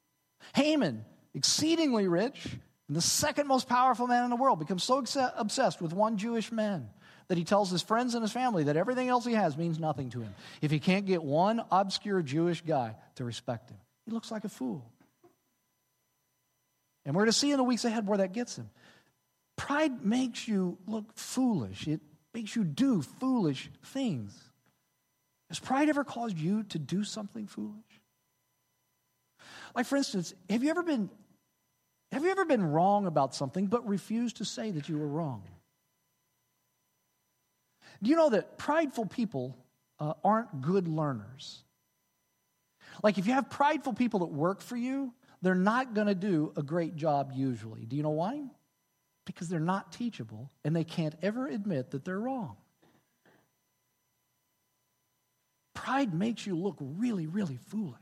Haman, 0.55 1.05
exceedingly 1.35 2.07
rich, 2.07 2.47
and 2.89 2.97
the 2.97 3.01
second 3.01 3.49
most 3.49 3.69
powerful 3.69 4.07
man 4.07 4.25
in 4.25 4.31
the 4.31 4.37
world, 4.37 4.59
becomes 4.59 4.85
so 4.85 5.03
obsessed 5.37 5.81
with 5.81 5.93
one 5.93 6.19
Jewish 6.19 6.53
man 6.53 6.89
that 7.29 7.39
he 7.39 7.45
tells 7.45 7.71
his 7.71 7.83
friends 7.83 8.15
and 8.15 8.23
his 8.23 8.31
family 8.31 8.65
that 8.65 8.77
everything 8.77 9.09
else 9.09 9.25
he 9.25 9.33
has 9.33 9.57
means 9.57 9.81
nothing 9.81 10.11
to 10.11 10.21
him. 10.21 10.35
If 10.61 10.71
he 10.71 10.79
can't 10.79 11.07
get 11.07 11.23
one 11.23 11.63
obscure 11.73 12.23
Jewish 12.23 12.61
guy 12.61 12.95
to 13.17 13.25
respect 13.25 13.71
him, 13.71 13.79
he 14.05 14.13
looks 14.13 14.31
like 14.31 14.45
a 14.45 14.49
fool. 14.49 14.89
And 17.07 17.15
we're 17.15 17.21
going 17.21 17.33
to 17.33 17.39
see 17.39 17.53
in 17.53 17.57
the 17.57 17.65
weeks 17.65 17.85
ahead 17.85 18.07
where 18.07 18.19
that 18.19 18.33
gets 18.33 18.59
him. 18.59 18.69
Pride 19.57 20.05
makes 20.05 20.47
you 20.47 20.77
look 20.87 21.17
foolish, 21.17 21.87
it 21.87 22.01
makes 22.35 22.55
you 22.55 22.65
do 22.65 23.01
foolish 23.01 23.71
things. 23.85 24.39
Has 25.49 25.61
pride 25.61 25.89
ever 25.89 26.03
caused 26.03 26.37
you 26.37 26.65
to 26.65 26.79
do 26.79 27.05
something 27.05 27.47
foolish? 27.47 27.85
Like, 29.75 29.87
for 29.87 29.97
instance, 29.97 30.35
have 30.51 30.65
you 30.65 30.71
ever 30.71 30.83
been 30.83 31.09
have 32.13 32.25
you 32.25 32.31
ever 32.31 32.45
been 32.45 32.65
wrong 32.65 33.07
about 33.07 33.35
something 33.35 33.67
but 33.67 33.87
refused 33.87 34.39
to 34.39 34.45
say 34.45 34.71
that 34.71 34.89
you 34.89 34.99
were 34.99 35.07
wrong? 35.07 35.43
Do 38.03 38.11
you 38.11 38.17
know 38.17 38.31
that 38.31 38.59
prideful 38.59 39.07
people 39.07 39.57
uh, 39.99 40.15
aren't 40.25 40.61
good 40.61 40.87
learners? 40.89 41.63
Like, 43.03 43.19
if 43.19 43.27
you 43.27 43.33
have 43.33 43.51
prideful 43.51 43.93
people 43.93 44.21
that 44.21 44.27
work 44.27 44.61
for 44.61 44.77
you, 44.77 45.13
they're 45.43 45.55
not 45.55 45.95
going 45.95 46.07
to 46.07 46.15
do 46.15 46.53
a 46.57 46.63
great 46.63 46.97
job 46.97 47.33
usually. 47.35 47.85
Do 47.85 47.97
you 47.97 48.03
know 48.03 48.11
why? 48.11 48.43
Because 49.25 49.49
they're 49.49 49.61
not 49.61 49.93
teachable 49.93 50.51
and 50.65 50.75
they 50.75 50.85
can't 50.85 51.15
ever 51.23 51.47
admit 51.47 51.91
that 51.91 52.05
they're 52.05 52.19
wrong. 52.19 52.57
Pride 55.75 56.15
makes 56.15 56.47
you 56.47 56.57
look 56.57 56.77
really, 56.81 57.27
really 57.27 57.59
foolish. 57.69 58.01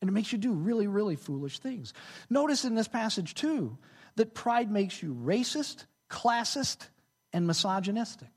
And 0.00 0.08
it 0.08 0.12
makes 0.12 0.30
you 0.30 0.38
do 0.38 0.52
really, 0.52 0.86
really 0.86 1.16
foolish 1.16 1.58
things. 1.58 1.94
Notice 2.28 2.64
in 2.64 2.74
this 2.74 2.88
passage, 2.88 3.34
too, 3.34 3.78
that 4.16 4.34
pride 4.34 4.70
makes 4.70 5.02
you 5.02 5.14
racist, 5.14 5.86
classist, 6.10 6.88
and 7.32 7.46
misogynistic. 7.46 8.28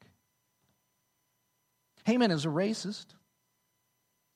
Haman 2.06 2.32
is 2.32 2.46
a 2.46 2.50
racist. 2.50 3.06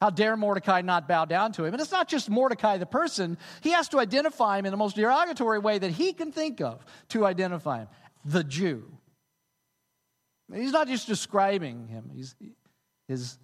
How 0.03 0.09
dare 0.09 0.35
Mordecai 0.35 0.81
not 0.81 1.07
bow 1.07 1.23
down 1.23 1.53
to 1.53 1.63
him? 1.63 1.73
And 1.73 1.81
it's 1.81 1.93
not 1.93 2.09
just 2.09 2.29
Mordecai 2.29 2.75
the 2.75 2.85
person, 2.85 3.37
he 3.61 3.69
has 3.69 3.87
to 3.87 4.01
identify 4.01 4.59
him 4.59 4.65
in 4.65 4.71
the 4.71 4.77
most 4.77 4.97
derogatory 4.97 5.59
way 5.59 5.79
that 5.79 5.91
he 5.91 6.11
can 6.11 6.33
think 6.33 6.59
of 6.59 6.83
to 7.07 7.25
identify 7.25 7.79
him 7.79 7.87
the 8.25 8.43
Jew. 8.43 8.83
He's 10.53 10.73
not 10.73 10.89
just 10.89 11.07
describing 11.07 11.87
him, 11.87 12.11
he's, 12.13 12.35
his, 13.07 13.37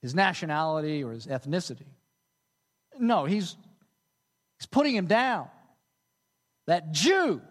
his 0.00 0.14
nationality 0.14 1.02
or 1.02 1.10
his 1.10 1.26
ethnicity. 1.26 1.88
No, 3.00 3.24
he's, 3.24 3.56
he's 4.60 4.66
putting 4.66 4.94
him 4.94 5.06
down. 5.06 5.48
That 6.68 6.92
Jew, 6.92 7.42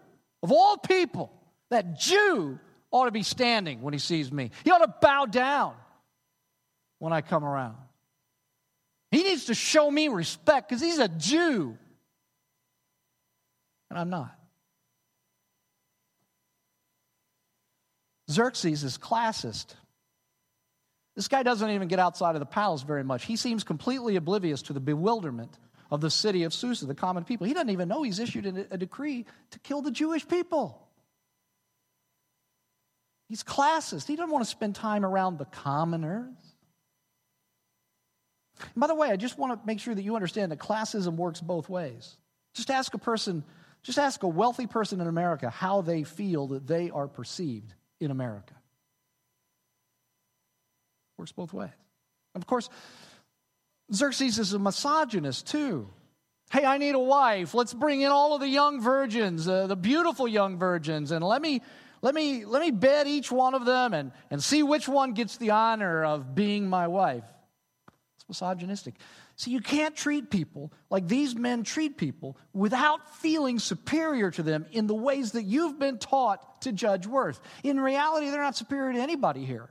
of 0.42 0.50
all 0.50 0.78
people, 0.78 1.30
that 1.68 1.98
Jew 1.98 2.58
ought 2.90 3.04
to 3.04 3.10
be 3.10 3.22
standing 3.22 3.82
when 3.82 3.92
he 3.92 4.00
sees 4.00 4.32
me. 4.32 4.50
He 4.64 4.70
ought 4.70 4.78
to 4.78 4.94
bow 5.02 5.26
down 5.26 5.74
when 7.00 7.12
I 7.12 7.20
come 7.20 7.44
around. 7.44 7.76
He 9.10 9.22
needs 9.22 9.46
to 9.46 9.54
show 9.54 9.90
me 9.90 10.08
respect 10.08 10.68
because 10.68 10.82
he's 10.82 10.98
a 10.98 11.08
Jew. 11.08 11.76
And 13.90 13.98
I'm 13.98 14.10
not. 14.10 14.36
Xerxes 18.30 18.82
is 18.82 18.98
classist. 18.98 19.74
This 21.14 21.28
guy 21.28 21.42
doesn't 21.42 21.70
even 21.70 21.88
get 21.88 21.98
outside 21.98 22.34
of 22.34 22.40
the 22.40 22.46
palace 22.46 22.82
very 22.82 23.04
much. 23.04 23.24
He 23.24 23.36
seems 23.36 23.64
completely 23.64 24.16
oblivious 24.16 24.62
to 24.62 24.72
the 24.72 24.80
bewilderment 24.80 25.58
of 25.90 26.00
the 26.00 26.10
city 26.10 26.42
of 26.42 26.52
Susa, 26.52 26.86
the 26.86 26.94
common 26.94 27.24
people. 27.24 27.46
He 27.46 27.54
doesn't 27.54 27.70
even 27.70 27.88
know 27.88 28.02
he's 28.02 28.18
issued 28.18 28.66
a, 28.70 28.76
decree 28.76 29.24
to 29.52 29.58
kill 29.60 29.80
the 29.80 29.90
Jewish 29.90 30.26
people. 30.26 30.82
He's 33.28 33.42
classist. 33.42 34.06
He 34.06 34.16
doesn't 34.16 34.30
want 34.30 34.44
to 34.44 34.50
spend 34.50 34.74
time 34.74 35.04
around 35.04 35.38
the 35.38 35.46
commoners. 35.46 36.34
And 38.60 38.80
by 38.80 38.86
the 38.86 38.94
way, 38.94 39.10
I 39.10 39.16
just 39.16 39.38
want 39.38 39.60
to 39.60 39.66
make 39.66 39.80
sure 39.80 39.94
that 39.94 40.02
you 40.02 40.14
understand 40.14 40.52
that 40.52 40.58
classism 40.58 41.16
works 41.16 41.40
both 41.40 41.68
ways. 41.68 42.16
Just 42.54 42.70
ask 42.70 42.94
a 42.94 42.98
person, 42.98 43.44
just 43.82 43.98
ask 43.98 44.22
a 44.22 44.28
wealthy 44.28 44.66
person 44.66 45.00
in 45.00 45.06
America 45.06 45.50
how 45.50 45.82
they 45.82 46.04
feel 46.04 46.48
that 46.48 46.66
they 46.66 46.90
are 46.90 47.08
perceived 47.08 47.74
in 48.00 48.10
America. 48.10 48.54
Works 51.18 51.32
both 51.32 51.52
ways. 51.52 51.70
Of 52.34 52.46
course, 52.46 52.68
Xerxes 53.92 54.38
is 54.38 54.52
a 54.52 54.58
misogynist 54.58 55.46
too. 55.46 55.88
Hey, 56.50 56.64
I 56.64 56.78
need 56.78 56.94
a 56.94 57.00
wife. 57.00 57.54
Let's 57.54 57.74
bring 57.74 58.02
in 58.02 58.10
all 58.10 58.34
of 58.34 58.40
the 58.40 58.48
young 58.48 58.80
virgins, 58.80 59.48
uh, 59.48 59.66
the 59.66 59.76
beautiful 59.76 60.28
young 60.28 60.58
virgins, 60.58 61.10
and 61.10 61.24
let 61.24 61.42
me 61.42 61.60
let 62.02 62.14
me 62.14 62.44
let 62.44 62.62
me 62.62 62.70
bed 62.70 63.06
each 63.06 63.32
one 63.32 63.54
of 63.54 63.64
them 63.64 63.94
and, 63.94 64.12
and 64.30 64.42
see 64.42 64.62
which 64.62 64.86
one 64.86 65.12
gets 65.12 65.38
the 65.38 65.50
honor 65.50 66.04
of 66.04 66.34
being 66.34 66.68
my 66.68 66.86
wife 66.86 67.24
misogynistic. 68.28 68.94
See, 69.36 69.50
you 69.50 69.60
can't 69.60 69.94
treat 69.94 70.30
people 70.30 70.72
like 70.90 71.06
these 71.06 71.34
men 71.34 71.62
treat 71.62 71.96
people 71.96 72.36
without 72.52 73.16
feeling 73.16 73.58
superior 73.58 74.30
to 74.32 74.42
them 74.42 74.66
in 74.72 74.86
the 74.86 74.94
ways 74.94 75.32
that 75.32 75.44
you've 75.44 75.78
been 75.78 75.98
taught 75.98 76.62
to 76.62 76.72
judge 76.72 77.06
worth. 77.06 77.40
In 77.62 77.78
reality, 77.80 78.30
they're 78.30 78.42
not 78.42 78.56
superior 78.56 78.92
to 78.92 79.00
anybody 79.00 79.44
here. 79.44 79.68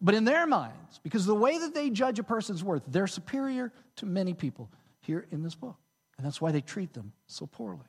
But 0.00 0.14
in 0.14 0.24
their 0.24 0.46
minds, 0.46 1.00
because 1.02 1.24
the 1.24 1.34
way 1.34 1.58
that 1.58 1.74
they 1.74 1.88
judge 1.90 2.18
a 2.18 2.22
person's 2.22 2.62
worth, 2.62 2.82
they're 2.86 3.06
superior 3.06 3.72
to 3.96 4.06
many 4.06 4.34
people 4.34 4.70
here 5.00 5.26
in 5.30 5.42
this 5.42 5.54
book. 5.54 5.76
And 6.18 6.26
that's 6.26 6.40
why 6.40 6.52
they 6.52 6.60
treat 6.60 6.92
them 6.92 7.12
so 7.26 7.46
poorly. 7.46 7.86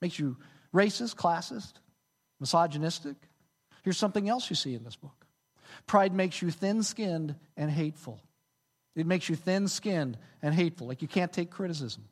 Makes 0.00 0.18
you 0.18 0.36
racist, 0.74 1.14
classist, 1.16 1.74
misogynistic. 2.40 3.16
Here's 3.82 3.98
something 3.98 4.28
else 4.28 4.48
you 4.48 4.56
see 4.56 4.74
in 4.74 4.84
this 4.84 4.96
book 4.96 5.25
Pride 5.86 6.12
makes 6.12 6.40
you 6.42 6.50
thin 6.50 6.82
skinned 6.82 7.34
and 7.56 7.70
hateful. 7.70 8.20
It 8.94 9.06
makes 9.06 9.28
you 9.28 9.36
thin 9.36 9.68
skinned 9.68 10.16
and 10.42 10.54
hateful, 10.54 10.86
like 10.86 11.02
you 11.02 11.08
can't 11.08 11.32
take 11.32 11.50
criticism. 11.50 12.04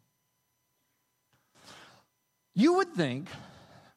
You 2.55 2.75
would 2.75 2.95
think, 2.95 3.29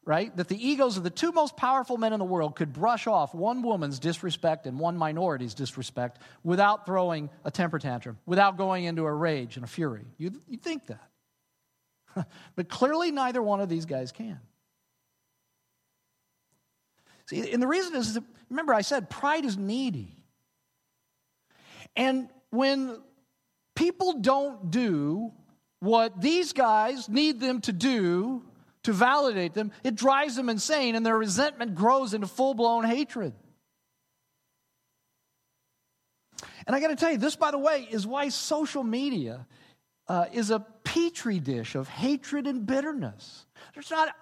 right, 0.04 0.34
that 0.36 0.48
the 0.48 0.68
egos 0.68 0.96
of 0.96 1.04
the 1.04 1.10
two 1.10 1.30
most 1.30 1.56
powerful 1.56 1.96
men 1.96 2.12
in 2.12 2.18
the 2.18 2.24
world 2.24 2.56
could 2.56 2.72
brush 2.72 3.06
off 3.06 3.34
one 3.34 3.62
woman's 3.62 3.98
disrespect 3.98 4.66
and 4.66 4.78
one 4.78 4.96
minority's 4.96 5.54
disrespect 5.54 6.18
without 6.42 6.86
throwing 6.86 7.30
a 7.44 7.50
temper 7.50 7.78
tantrum, 7.78 8.18
without 8.26 8.56
going 8.56 8.84
into 8.84 9.04
a 9.04 9.12
rage 9.12 9.56
and 9.56 9.64
a 9.64 9.68
fury. 9.68 10.06
You'd, 10.16 10.40
you'd 10.48 10.62
think 10.62 10.86
that. 10.86 12.26
but 12.56 12.68
clearly, 12.68 13.12
neither 13.12 13.42
one 13.42 13.60
of 13.60 13.68
these 13.68 13.84
guys 13.84 14.10
can. 14.12 14.40
See, 17.28 17.52
and 17.52 17.62
the 17.62 17.66
reason 17.66 17.94
is, 17.94 18.14
that, 18.14 18.24
remember, 18.48 18.72
I 18.72 18.80
said 18.80 19.10
pride 19.10 19.44
is 19.44 19.58
needy. 19.58 20.16
And 21.94 22.30
when 22.50 22.98
people 23.76 24.20
don't 24.20 24.70
do 24.70 25.32
what 25.80 26.20
these 26.22 26.54
guys 26.54 27.08
need 27.08 27.38
them 27.38 27.60
to 27.62 27.72
do 27.72 28.44
to 28.84 28.92
validate 28.94 29.52
them, 29.52 29.72
it 29.84 29.94
drives 29.94 30.36
them 30.36 30.48
insane, 30.48 30.94
and 30.94 31.04
their 31.04 31.18
resentment 31.18 31.74
grows 31.74 32.14
into 32.14 32.26
full 32.26 32.54
blown 32.54 32.84
hatred. 32.84 33.34
And 36.66 36.74
I 36.74 36.80
got 36.80 36.88
to 36.88 36.96
tell 36.96 37.12
you, 37.12 37.18
this, 37.18 37.36
by 37.36 37.50
the 37.50 37.58
way, 37.58 37.86
is 37.90 38.06
why 38.06 38.30
social 38.30 38.82
media 38.82 39.46
uh, 40.06 40.26
is 40.32 40.50
a 40.50 40.60
petri 40.60 41.40
dish 41.40 41.74
of 41.74 41.88
hatred 41.88 42.46
and 42.46 42.66
bitterness. 42.66 43.44
There's 43.74 43.90
not 43.90 44.14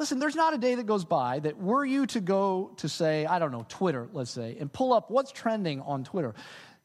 Listen, 0.00 0.18
there's 0.18 0.34
not 0.34 0.54
a 0.54 0.58
day 0.58 0.76
that 0.76 0.86
goes 0.86 1.04
by 1.04 1.40
that 1.40 1.58
were 1.58 1.84
you 1.84 2.06
to 2.06 2.22
go 2.22 2.72
to 2.78 2.88
say, 2.88 3.26
I 3.26 3.38
don't 3.38 3.52
know, 3.52 3.66
Twitter, 3.68 4.08
let's 4.14 4.30
say, 4.30 4.56
and 4.58 4.72
pull 4.72 4.94
up 4.94 5.10
what's 5.10 5.30
trending 5.30 5.82
on 5.82 6.04
Twitter, 6.04 6.34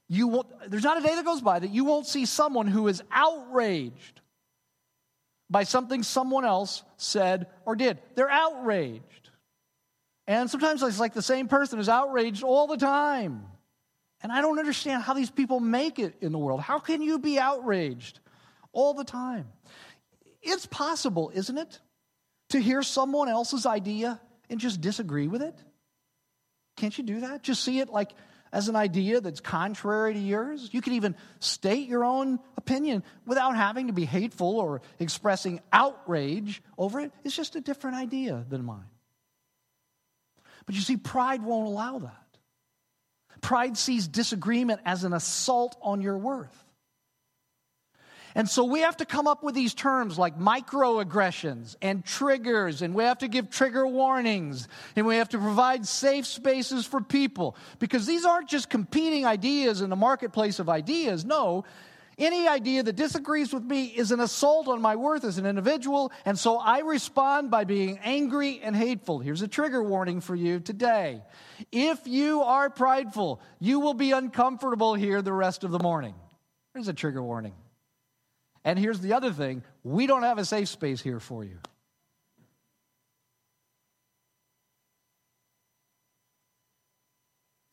you 0.10 0.28
won't, 0.28 0.47
there's 0.69 0.84
not 0.84 0.97
a 0.97 1.01
day 1.01 1.15
that 1.15 1.23
goes 1.23 1.39
by 1.39 1.60
that 1.60 1.69
you 1.69 1.86
won't 1.86 2.08
see 2.08 2.25
someone 2.25 2.67
who 2.67 2.89
is 2.89 3.01
outraged 3.10 4.19
by 5.49 5.63
something 5.63 6.04
someone 6.04 6.43
else 6.43 6.84
said 6.97 7.47
or 7.65 7.78
did. 7.78 7.99
They're 8.15 8.30
outraged. 8.30 9.30
And 10.28 10.49
sometimes 10.49 10.84
it's 10.84 10.99
like 10.99 11.13
the 11.13 11.21
same 11.21 11.47
person 11.47 11.80
is 11.80 11.88
outraged 11.88 12.43
all 12.43 12.67
the 12.67 12.75
time. 12.75 13.45
And 14.23 14.30
I 14.30 14.41
don't 14.41 14.60
understand 14.60 15.04
how 15.04 15.13
these 15.13 15.32
people 15.32 15.62
make 15.62 15.99
it 15.99 16.15
in 16.19 16.34
the 16.34 16.38
world. 16.38 16.60
How 16.60 16.80
can 16.80 17.01
you 17.01 17.17
be 17.17 17.39
outraged 17.39 18.19
all 18.73 18.93
the 18.93 19.06
time? 19.06 19.47
It's 20.41 20.65
possible, 20.65 21.32
isn't 21.34 21.58
it? 21.58 21.80
To 22.49 22.60
hear 22.60 22.84
someone 22.84 23.29
else's 23.29 23.65
idea 23.65 24.19
and 24.49 24.60
just 24.60 24.81
disagree 24.81 25.27
with 25.27 25.41
it? 25.41 25.58
Can't 26.77 26.97
you 26.97 27.03
do 27.03 27.21
that? 27.21 27.41
Just 27.41 27.63
see 27.63 27.79
it 27.79 27.89
like 27.89 28.12
as 28.51 28.69
an 28.69 28.75
idea 28.75 29.21
that's 29.21 29.39
contrary 29.39 30.13
to 30.13 30.19
yours? 30.19 30.69
You 30.71 30.81
can 30.81 30.93
even 30.93 31.15
state 31.39 31.88
your 31.88 32.03
own 32.03 32.39
opinion 32.58 33.03
without 33.25 33.55
having 33.55 33.88
to 33.88 33.93
be 33.93 34.05
hateful 34.05 34.60
or 34.60 34.81
expressing 34.99 35.61
outrage 35.72 36.61
over 36.78 36.99
it. 36.99 37.11
It's 37.24 37.36
just 37.36 37.55
a 37.55 37.61
different 37.61 37.97
idea 37.97 38.45
than 38.47 38.63
mine. 38.63 38.86
But 40.65 40.76
you 40.76 40.82
see, 40.82 40.97
pride 40.97 41.43
won't 41.43 41.67
allow 41.67 41.99
that. 41.99 42.22
Pride 43.41 43.78
sees 43.78 44.07
disagreement 44.07 44.82
as 44.86 45.03
an 45.03 45.13
assault 45.13 45.78
on 45.82 46.01
your 46.01 46.17
worth. 46.17 46.64
And 48.36 48.49
so 48.49 48.65
we 48.65 48.81
have 48.81 48.97
to 48.97 49.05
come 49.05 49.27
up 49.27 49.43
with 49.43 49.55
these 49.55 49.73
terms 49.73 50.19
like 50.19 50.38
microaggressions 50.38 51.77
and 51.81 52.03
triggers, 52.03 52.81
and 52.81 52.93
we 52.93 53.05
have 53.05 53.19
to 53.19 53.29
give 53.29 53.49
trigger 53.49 53.88
warnings, 53.88 54.67
and 54.97 55.07
we 55.07 55.15
have 55.15 55.29
to 55.29 55.38
provide 55.38 55.88
safe 55.88 56.25
spaces 56.25 56.86
for 56.86 56.99
people 56.99 57.55
because 57.79 58.05
these 58.05 58.25
aren't 58.25 58.49
just 58.49 58.69
competing 58.69 59.25
ideas 59.25 59.79
in 59.79 59.89
the 59.89 59.95
marketplace 59.95 60.59
of 60.59 60.67
ideas. 60.67 61.23
No, 61.23 61.63
any 62.17 62.45
idea 62.45 62.83
that 62.83 62.97
disagrees 62.97 63.53
with 63.53 63.63
me 63.63 63.86
is 63.86 64.11
an 64.11 64.19
assault 64.19 64.67
on 64.67 64.81
my 64.81 64.97
worth 64.97 65.23
as 65.23 65.38
an 65.38 65.45
individual, 65.45 66.11
and 66.25 66.38
so 66.38 66.57
I 66.57 66.79
respond 66.79 67.51
by 67.51 67.63
being 67.63 67.99
angry 68.03 68.59
and 68.61 68.75
hateful. 68.75 69.19
Here's 69.19 69.43
a 69.43 69.47
trigger 69.47 69.81
warning 69.81 70.19
for 70.19 70.36
you 70.36 70.59
today. 70.59 71.21
If 71.71 72.05
you 72.05 72.41
are 72.41 72.69
prideful, 72.69 73.41
you 73.59 73.79
will 73.79 73.93
be 73.93 74.11
uncomfortable 74.11 74.93
here 74.93 75.21
the 75.21 75.33
rest 75.33 75.63
of 75.63 75.71
the 75.71 75.79
morning. 75.79 76.15
Here's 76.73 76.89
a 76.89 76.93
trigger 76.93 77.23
warning. 77.23 77.53
And 78.66 78.80
here's 78.80 78.99
the 78.99 79.13
other 79.13 79.32
thing 79.32 79.63
we 79.84 80.07
don't 80.07 80.24
have 80.24 80.39
a 80.39 80.45
safe 80.45 80.68
space 80.68 80.99
here 80.99 81.20
for 81.20 81.45
you. 81.45 81.59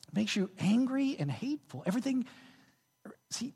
It 0.07 0.15
makes 0.15 0.35
you 0.35 0.51
angry 0.59 1.17
and 1.17 1.29
hateful. 1.31 1.83
Everything, 1.87 2.25
see, 3.31 3.55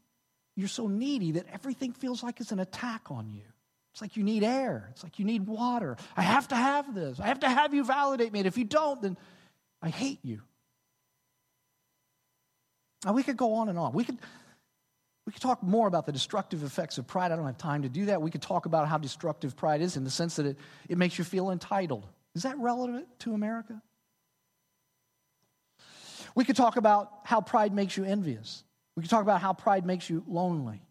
you're 0.56 0.68
so 0.68 0.88
needy 0.88 1.34
that 1.34 1.46
everything 1.54 1.94
feels 1.94 2.24
like 2.24 2.42
it's 2.42 2.52
an 2.52 2.60
attack 2.60 3.12
on 3.12 3.30
you. 3.30 3.44
It's 3.94 4.02
like 4.02 4.18
you 4.18 4.24
need 4.24 4.44
air. 4.44 4.90
It's 4.92 5.04
like 5.04 5.20
you 5.20 5.26
need 5.26 5.46
water. 5.46 5.98
I 6.16 6.24
have 6.24 6.48
to 6.48 6.56
have 6.56 6.96
this. 6.96 7.20
I 7.20 7.28
have 7.28 7.42
to 7.42 7.50
have 7.50 7.76
you 7.76 7.84
validate 7.84 8.34
me. 8.34 8.40
And 8.40 8.48
if 8.48 8.58
you 8.58 8.66
don't, 8.66 9.00
then 9.02 9.18
I 9.82 9.90
hate 9.90 10.20
you. 10.24 10.42
Now, 13.06 13.14
we 13.14 13.22
could 13.22 13.38
go 13.38 13.56
on 13.56 13.70
and 13.70 13.78
on. 13.78 13.94
We 13.94 14.04
could, 14.04 14.18
we 15.28 15.34
could 15.34 15.42
talk 15.42 15.62
more 15.62 15.90
about 15.90 16.06
the 16.06 16.14
destructive 16.14 16.64
effects 16.64 16.98
of 16.98 17.06
pride. 17.06 17.34
I 17.34 17.36
don't 17.36 17.46
have 17.46 17.58
time 17.58 17.82
to 17.82 17.90
do 17.90 18.06
that. 18.06 18.22
We 18.22 18.32
could 18.32 18.42
talk 18.42 18.66
about 18.66 18.88
how 18.88 18.98
destructive 18.98 19.58
pride 19.58 19.82
is 19.82 19.98
in 19.98 20.06
the 20.06 20.10
sense 20.10 20.38
that 20.38 20.46
it, 20.46 20.58
it 20.88 20.98
makes 20.98 21.18
you 21.18 21.26
feel 21.26 21.52
entitled. 21.52 22.08
Is 22.34 22.44
that 22.44 22.58
relevant 22.58 23.08
to 23.20 23.34
America? 23.34 23.82
We 26.34 26.46
could 26.46 26.56
talk 26.56 26.78
about 26.78 27.12
how 27.26 27.42
pride 27.42 27.74
makes 27.74 27.98
you 27.98 28.06
envious. 28.06 28.64
We 28.96 29.04
could 29.04 29.10
talk 29.10 29.22
about 29.22 29.42
how 29.42 29.52
pride 29.52 29.86
makes 29.86 30.10
you 30.10 30.24
lonely. 30.28 30.82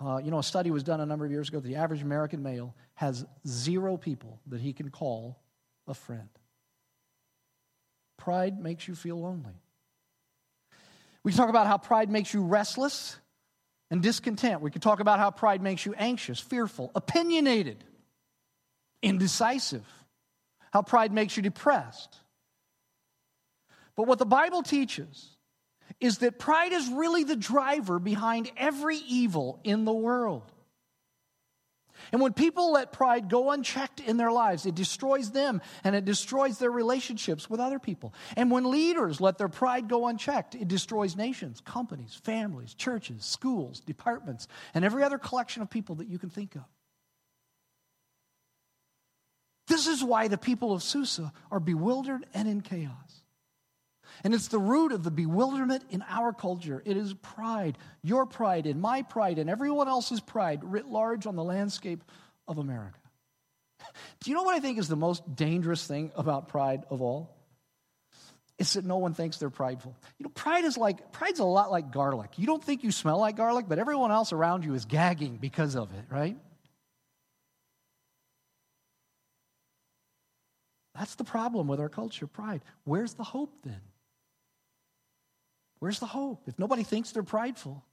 Uh, 0.00 0.22
you 0.24 0.30
know, 0.30 0.38
a 0.38 0.42
study 0.42 0.70
was 0.70 0.82
done 0.82 1.00
a 1.00 1.06
number 1.06 1.26
of 1.26 1.30
years 1.30 1.50
ago. 1.50 1.60
The 1.60 1.76
average 1.76 2.00
American 2.00 2.42
male 2.42 2.74
has 2.94 3.26
zero 3.46 3.98
people 3.98 4.40
that 4.46 4.62
he 4.62 4.72
can 4.72 4.88
call 4.90 5.42
a 5.86 5.92
friend. 5.92 6.30
Pride 8.16 8.58
makes 8.58 8.88
you 8.88 8.94
feel 8.94 9.20
lonely. 9.20 9.60
We 11.24 11.32
can 11.32 11.38
talk 11.38 11.50
about 11.50 11.66
how 11.66 11.78
pride 11.78 12.10
makes 12.10 12.32
you 12.32 12.42
restless 12.42 13.16
and 13.90 14.02
discontent. 14.02 14.60
We 14.60 14.70
could 14.70 14.82
talk 14.82 15.00
about 15.00 15.18
how 15.18 15.30
pride 15.30 15.62
makes 15.62 15.84
you 15.84 15.94
anxious, 15.94 16.38
fearful, 16.40 16.90
opinionated, 16.94 17.84
indecisive, 19.02 19.86
how 20.72 20.82
pride 20.82 21.12
makes 21.12 21.36
you 21.36 21.42
depressed. 21.42 22.16
But 23.96 24.06
what 24.06 24.18
the 24.18 24.26
Bible 24.26 24.62
teaches 24.62 25.36
is 26.00 26.18
that 26.18 26.38
pride 26.38 26.72
is 26.72 26.88
really 26.88 27.24
the 27.24 27.36
driver 27.36 27.98
behind 27.98 28.50
every 28.56 28.98
evil 28.98 29.60
in 29.64 29.84
the 29.84 29.92
world. 29.92 30.52
And 32.12 32.20
when 32.20 32.32
people 32.32 32.72
let 32.72 32.92
pride 32.92 33.28
go 33.28 33.50
unchecked 33.50 34.00
in 34.00 34.16
their 34.16 34.32
lives, 34.32 34.66
it 34.66 34.74
destroys 34.74 35.30
them 35.30 35.60
and 35.84 35.94
it 35.94 36.04
destroys 36.04 36.58
their 36.58 36.70
relationships 36.70 37.48
with 37.48 37.60
other 37.60 37.78
people. 37.78 38.14
And 38.36 38.50
when 38.50 38.70
leaders 38.70 39.20
let 39.20 39.38
their 39.38 39.48
pride 39.48 39.88
go 39.88 40.06
unchecked, 40.06 40.54
it 40.54 40.68
destroys 40.68 41.16
nations, 41.16 41.60
companies, 41.60 42.14
families, 42.24 42.74
churches, 42.74 43.24
schools, 43.24 43.80
departments, 43.80 44.48
and 44.74 44.84
every 44.84 45.02
other 45.02 45.18
collection 45.18 45.62
of 45.62 45.70
people 45.70 45.96
that 45.96 46.08
you 46.08 46.18
can 46.18 46.30
think 46.30 46.54
of. 46.54 46.64
This 49.68 49.86
is 49.86 50.02
why 50.02 50.28
the 50.28 50.38
people 50.38 50.72
of 50.72 50.82
Susa 50.82 51.32
are 51.50 51.60
bewildered 51.60 52.26
and 52.32 52.48
in 52.48 52.62
chaos. 52.62 53.22
And 54.24 54.34
it's 54.34 54.48
the 54.48 54.58
root 54.58 54.92
of 54.92 55.02
the 55.02 55.10
bewilderment 55.10 55.84
in 55.90 56.04
our 56.08 56.32
culture. 56.32 56.82
It 56.84 56.96
is 56.96 57.14
pride, 57.14 57.78
your 58.02 58.26
pride, 58.26 58.66
and 58.66 58.80
my 58.80 59.02
pride, 59.02 59.38
and 59.38 59.48
everyone 59.48 59.88
else's 59.88 60.20
pride 60.20 60.60
writ 60.62 60.86
large 60.86 61.26
on 61.26 61.36
the 61.36 61.44
landscape 61.44 62.02
of 62.46 62.58
America. 62.58 62.98
Do 64.20 64.30
you 64.30 64.36
know 64.36 64.42
what 64.42 64.54
I 64.54 64.60
think 64.60 64.78
is 64.78 64.88
the 64.88 64.96
most 64.96 65.36
dangerous 65.36 65.86
thing 65.86 66.10
about 66.16 66.48
pride 66.48 66.84
of 66.90 67.02
all? 67.02 67.34
It's 68.58 68.72
that 68.72 68.84
no 68.84 68.96
one 68.96 69.14
thinks 69.14 69.36
they're 69.36 69.50
prideful. 69.50 69.96
You 70.18 70.24
know, 70.24 70.30
pride 70.30 70.64
is 70.64 70.76
like 70.76 71.12
pride's 71.12 71.38
a 71.38 71.44
lot 71.44 71.70
like 71.70 71.92
garlic. 71.92 72.30
You 72.36 72.46
don't 72.46 72.62
think 72.62 72.82
you 72.82 72.90
smell 72.90 73.18
like 73.18 73.36
garlic, 73.36 73.66
but 73.68 73.78
everyone 73.78 74.10
else 74.10 74.32
around 74.32 74.64
you 74.64 74.74
is 74.74 74.84
gagging 74.84 75.36
because 75.36 75.76
of 75.76 75.92
it, 75.94 76.04
right? 76.10 76.36
That's 80.96 81.14
the 81.14 81.22
problem 81.24 81.68
with 81.68 81.78
our 81.78 81.88
culture, 81.88 82.26
pride. 82.26 82.62
Where's 82.82 83.14
the 83.14 83.22
hope 83.22 83.52
then? 83.62 83.80
Where's 85.78 86.00
the 86.00 86.06
hope? 86.06 86.42
If 86.46 86.58
nobody 86.58 86.82
thinks 86.82 87.12
they're 87.12 87.22
prideful, 87.22 87.84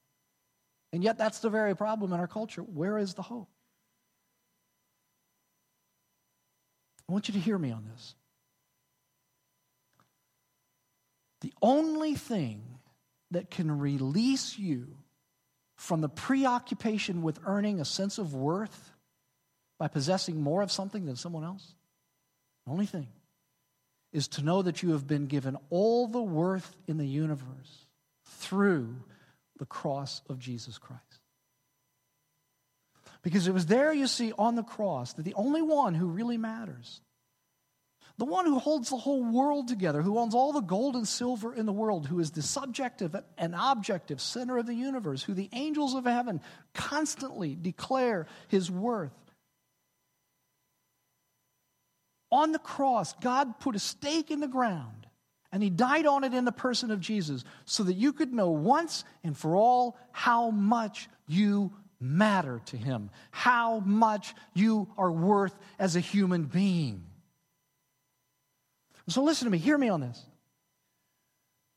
and 0.91 1.03
yet 1.03 1.17
that's 1.17 1.39
the 1.39 1.49
very 1.49 1.75
problem 1.75 2.13
in 2.13 2.19
our 2.19 2.27
culture, 2.27 2.61
where 2.61 2.97
is 2.97 3.13
the 3.13 3.21
hope? 3.21 3.49
I 7.07 7.11
want 7.13 7.27
you 7.27 7.33
to 7.33 7.39
hear 7.39 7.57
me 7.57 7.71
on 7.71 7.86
this. 7.86 8.15
The 11.41 11.53
only 11.61 12.15
thing 12.15 12.63
that 13.31 13.51
can 13.51 13.79
release 13.79 14.57
you 14.57 14.97
from 15.75 16.01
the 16.01 16.09
preoccupation 16.09 17.21
with 17.21 17.39
earning 17.45 17.79
a 17.79 17.86
sense 17.86 18.17
of 18.17 18.33
worth 18.33 18.93
by 19.77 19.88
possessing 19.88 20.41
more 20.41 20.61
of 20.61 20.71
something 20.71 21.05
than 21.05 21.15
someone 21.15 21.43
else, 21.43 21.75
the 22.65 22.71
only 22.71 22.86
thing 22.86 23.07
is 24.16 24.30
to 24.30 24.41
know 24.41 24.61
that 24.61 24.82
you 24.82 24.91
have 24.91 25.05
been 25.05 25.26
given 25.26 25.57
all 25.70 26.07
the 26.07 26.22
worth 26.22 26.74
in 26.88 26.97
the 26.97 27.05
universe 27.05 27.86
through 28.26 28.95
the 29.59 29.66
cross 29.66 30.22
of 30.30 30.39
Jesus 30.39 30.78
Christ. 30.78 31.01
Because 33.22 33.45
it 33.45 33.53
was 33.53 33.66
there, 33.66 33.91
you 33.91 34.07
see, 34.07 34.32
on 34.38 34.55
the 34.55 34.63
cross, 34.63 35.13
that 35.13 35.24
the 35.24 35.34
only 35.34 35.61
one 35.61 35.95
who 35.95 36.07
really 36.07 36.38
matters, 36.38 37.01
the 38.18 38.24
one 38.24 38.45
who 38.45 38.57
holds 38.57 38.89
the 38.89 38.95
whole 38.95 39.22
world 39.22 39.68
together, 39.68 40.01
who 40.01 40.18
owns 40.18 40.34
all 40.34 40.53
the 40.53 40.61
gold 40.61 40.95
and 40.95 41.05
silver 41.05 41.53
in 41.53 41.66
the 41.66 41.74
world, 41.74 42.07
who 42.07 42.22
is 42.22 42.32
the 42.32 42.41
subjective 42.41 43.18
and 43.38 43.53
objective 43.57 44.22
center 44.22 44.57
of 44.57 44.66
the 44.66 44.76
universe, 44.76 45.24
who 45.24 45.34
the 45.34 45.49
angels 45.51 45.93
of 45.93 46.05
heaven 46.05 46.39
constantly 46.74 47.53
declare 47.53 48.28
his 48.47 48.72
worth, 48.72 49.11
on 52.32 52.51
the 52.51 52.59
cross, 52.59 53.13
God 53.21 53.59
put 53.59 53.76
a 53.76 53.80
stake 53.80 54.32
in 54.32 54.39
the 54.39 54.47
ground 54.47 55.07
and 55.51 55.63
he 55.63 55.69
died 55.69 56.05
on 56.05 56.23
it 56.23 56.34
in 56.34 56.45
the 56.45 56.51
person 56.51 56.91
of 56.91 56.99
Jesus 56.99 57.43
so 57.65 57.84
that 57.84 57.93
you 57.93 58.11
could 58.11 58.34
know 58.34 58.49
once 58.49 59.03
and 59.23 59.38
for 59.38 59.55
all 59.55 59.97
how 60.11 60.49
much 60.51 61.07
you 61.28 61.71
matter 61.99 62.61
to 62.65 62.78
him, 62.78 63.09
how 63.32 63.80
much 63.80 64.34
you 64.53 64.89
are 64.97 65.11
worth 65.11 65.57
as 65.80 65.95
a 65.95 66.01
human 66.01 66.43
being. 66.43 67.03
So 69.07 69.23
listen 69.23 69.45
to 69.45 69.51
me, 69.51 69.57
hear 69.57 69.78
me 69.78 69.89
on 69.89 70.01
this. 70.01 70.21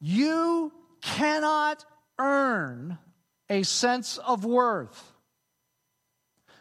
You 0.01 0.72
cannot 1.01 1.84
earn 2.18 2.99
a 3.49 3.62
sense 3.62 4.18
of 4.18 4.44
worth. 4.44 5.12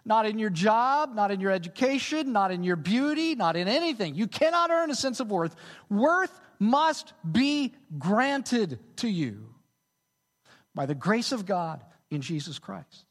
Not 0.07 0.25
in 0.25 0.39
your 0.39 0.49
job, 0.49 1.13
not 1.13 1.31
in 1.31 1.41
your 1.41 1.51
education, 1.51 2.31
not 2.31 2.49
in 2.49 2.63
your 2.63 2.77
beauty, 2.77 3.35
not 3.35 3.57
in 3.57 3.67
anything. 3.67 4.15
You 4.15 4.25
cannot 4.25 4.71
earn 4.71 4.89
a 4.89 4.95
sense 4.95 5.19
of 5.19 5.29
worth. 5.29 5.53
Worth 5.89 6.31
must 6.59 7.11
be 7.29 7.75
granted 7.99 8.79
to 8.97 9.09
you 9.09 9.53
by 10.73 10.85
the 10.85 10.95
grace 10.95 11.33
of 11.33 11.45
God 11.45 11.83
in 12.09 12.21
Jesus 12.21 12.57
Christ. 12.57 13.03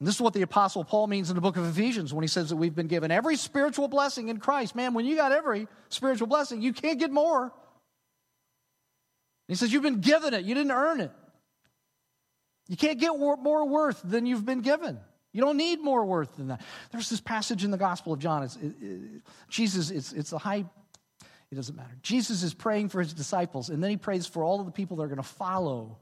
And 0.00 0.08
this 0.08 0.16
is 0.16 0.20
what 0.20 0.34
the 0.34 0.42
Apostle 0.42 0.82
Paul 0.82 1.06
means 1.06 1.30
in 1.30 1.36
the 1.36 1.40
book 1.40 1.56
of 1.56 1.64
Ephesians 1.64 2.12
when 2.12 2.24
he 2.24 2.28
says 2.28 2.48
that 2.48 2.56
we've 2.56 2.74
been 2.74 2.88
given 2.88 3.12
every 3.12 3.36
spiritual 3.36 3.86
blessing 3.86 4.30
in 4.30 4.38
Christ. 4.38 4.74
Man, 4.74 4.94
when 4.94 5.06
you 5.06 5.14
got 5.14 5.30
every 5.30 5.68
spiritual 5.90 6.26
blessing, 6.26 6.60
you 6.60 6.72
can't 6.72 6.98
get 6.98 7.12
more. 7.12 7.52
He 9.46 9.54
says 9.54 9.72
you've 9.72 9.84
been 9.84 10.00
given 10.00 10.34
it, 10.34 10.44
you 10.44 10.56
didn't 10.56 10.72
earn 10.72 11.00
it. 11.00 11.12
You 12.72 12.78
can't 12.78 12.98
get 12.98 13.18
more 13.18 13.68
worth 13.68 14.00
than 14.02 14.24
you've 14.24 14.46
been 14.46 14.62
given. 14.62 14.98
You 15.34 15.42
don't 15.42 15.58
need 15.58 15.82
more 15.82 16.06
worth 16.06 16.34
than 16.36 16.48
that. 16.48 16.62
There's 16.90 17.10
this 17.10 17.20
passage 17.20 17.64
in 17.64 17.70
the 17.70 17.76
Gospel 17.76 18.14
of 18.14 18.18
John. 18.18 18.44
It's, 18.44 18.56
it, 18.56 18.72
it, 18.80 19.22
Jesus, 19.50 19.90
it's, 19.90 20.14
it's 20.14 20.32
a 20.32 20.38
high, 20.38 20.64
it 21.50 21.54
doesn't 21.54 21.76
matter. 21.76 21.94
Jesus 22.00 22.42
is 22.42 22.54
praying 22.54 22.88
for 22.88 23.02
his 23.02 23.12
disciples, 23.12 23.68
and 23.68 23.82
then 23.82 23.90
he 23.90 23.98
prays 23.98 24.26
for 24.26 24.42
all 24.42 24.58
of 24.58 24.64
the 24.64 24.72
people 24.72 24.96
that 24.96 25.02
are 25.02 25.08
going 25.08 25.18
to 25.18 25.22
follow 25.22 25.98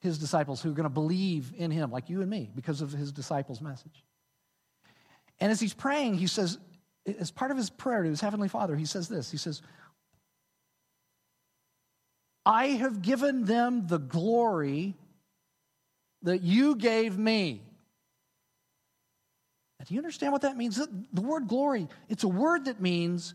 his 0.00 0.18
disciples, 0.18 0.60
who 0.60 0.70
are 0.70 0.74
going 0.74 0.82
to 0.82 0.90
believe 0.90 1.52
in 1.56 1.70
him, 1.70 1.92
like 1.92 2.10
you 2.10 2.20
and 2.20 2.28
me, 2.28 2.50
because 2.56 2.80
of 2.80 2.90
his 2.90 3.12
disciples' 3.12 3.60
message. 3.60 4.02
And 5.38 5.52
as 5.52 5.60
he's 5.60 5.72
praying, 5.72 6.14
he 6.14 6.26
says, 6.26 6.58
as 7.16 7.30
part 7.30 7.52
of 7.52 7.56
his 7.56 7.70
prayer 7.70 8.02
to 8.02 8.08
his 8.08 8.20
heavenly 8.20 8.48
Father, 8.48 8.74
he 8.74 8.86
says 8.86 9.06
this 9.06 9.30
He 9.30 9.36
says, 9.36 9.62
I 12.44 12.70
have 12.70 13.02
given 13.02 13.44
them 13.44 13.86
the 13.86 13.98
glory 13.98 14.96
that 16.22 16.42
you 16.42 16.74
gave 16.74 17.16
me. 17.16 17.62
Now, 19.78 19.84
do 19.86 19.94
you 19.94 20.00
understand 20.00 20.32
what 20.32 20.42
that 20.42 20.56
means? 20.56 20.76
The 21.12 21.20
word 21.20 21.48
glory, 21.48 21.88
it's 22.08 22.24
a 22.24 22.28
word 22.28 22.64
that 22.64 22.80
means 22.80 23.34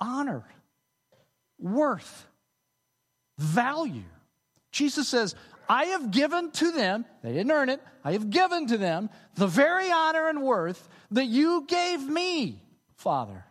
honor, 0.00 0.44
worth, 1.58 2.26
value. 3.38 4.04
Jesus 4.70 5.08
says, 5.08 5.34
I 5.68 5.86
have 5.86 6.10
given 6.10 6.50
to 6.52 6.70
them, 6.72 7.04
they 7.22 7.32
didn't 7.32 7.50
earn 7.50 7.68
it, 7.68 7.80
I 8.04 8.12
have 8.12 8.30
given 8.30 8.66
to 8.68 8.76
them 8.76 9.10
the 9.34 9.46
very 9.46 9.90
honor 9.90 10.28
and 10.28 10.42
worth 10.42 10.88
that 11.10 11.26
you 11.26 11.64
gave 11.66 12.06
me, 12.06 12.60
Father. 12.96 13.44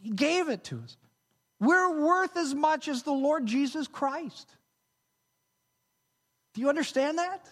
He 0.00 0.10
gave 0.10 0.48
it 0.48 0.62
to 0.64 0.80
us. 0.84 0.96
We're 1.58 2.00
worth 2.06 2.36
as 2.36 2.54
much 2.54 2.86
as 2.86 3.02
the 3.02 3.12
Lord 3.12 3.46
Jesus 3.46 3.88
Christ. 3.88 4.48
Do 6.56 6.62
you 6.62 6.70
understand 6.70 7.18
that? 7.18 7.46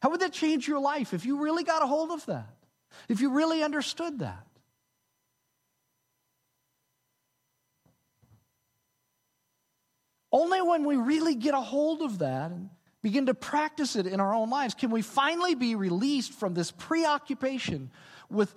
How 0.00 0.10
would 0.10 0.20
that 0.20 0.32
change 0.32 0.68
your 0.68 0.78
life 0.78 1.12
if 1.12 1.26
you 1.26 1.42
really 1.42 1.64
got 1.64 1.82
a 1.82 1.86
hold 1.86 2.12
of 2.12 2.24
that? 2.26 2.54
If 3.08 3.20
you 3.20 3.30
really 3.30 3.64
understood 3.64 4.20
that? 4.20 4.46
Only 10.30 10.62
when 10.62 10.84
we 10.84 10.94
really 10.94 11.34
get 11.34 11.54
a 11.54 11.60
hold 11.60 12.00
of 12.00 12.18
that 12.20 12.52
and, 12.52 12.70
begin 13.02 13.26
to 13.26 13.34
practice 13.34 13.96
it 13.96 14.06
in 14.06 14.20
our 14.20 14.34
own 14.34 14.50
lives? 14.50 14.74
Can 14.74 14.90
we 14.90 15.02
finally 15.02 15.54
be 15.54 15.74
released 15.74 16.32
from 16.32 16.54
this 16.54 16.70
preoccupation 16.70 17.90
with 18.30 18.54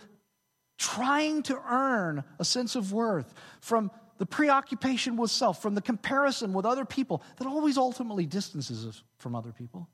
trying 0.77 1.43
to 1.43 1.59
earn 1.69 2.23
a 2.39 2.45
sense 2.45 2.75
of 2.75 2.91
worth, 2.91 3.34
from 3.61 3.91
the 4.22 4.26
preoccupation 4.28 5.17
with 5.17 5.32
self, 5.32 5.63
from 5.63 5.74
the 5.74 5.82
comparison 5.82 6.53
with 6.53 6.63
other 6.63 6.86
people 6.86 7.24
that 7.38 7.47
always 7.47 7.76
ultimately 7.76 8.28
distances 8.28 8.86
us 8.86 9.01
from 9.17 9.34
other 9.34 9.51
people, 9.51 9.89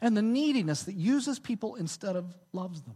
and 0.00 0.16
the 0.16 0.22
neediness 0.22 0.84
that 0.84 0.94
uses 0.94 1.40
people 1.40 1.74
instead 1.74 2.14
of 2.14 2.36
loves 2.52 2.82
them? 2.82 2.94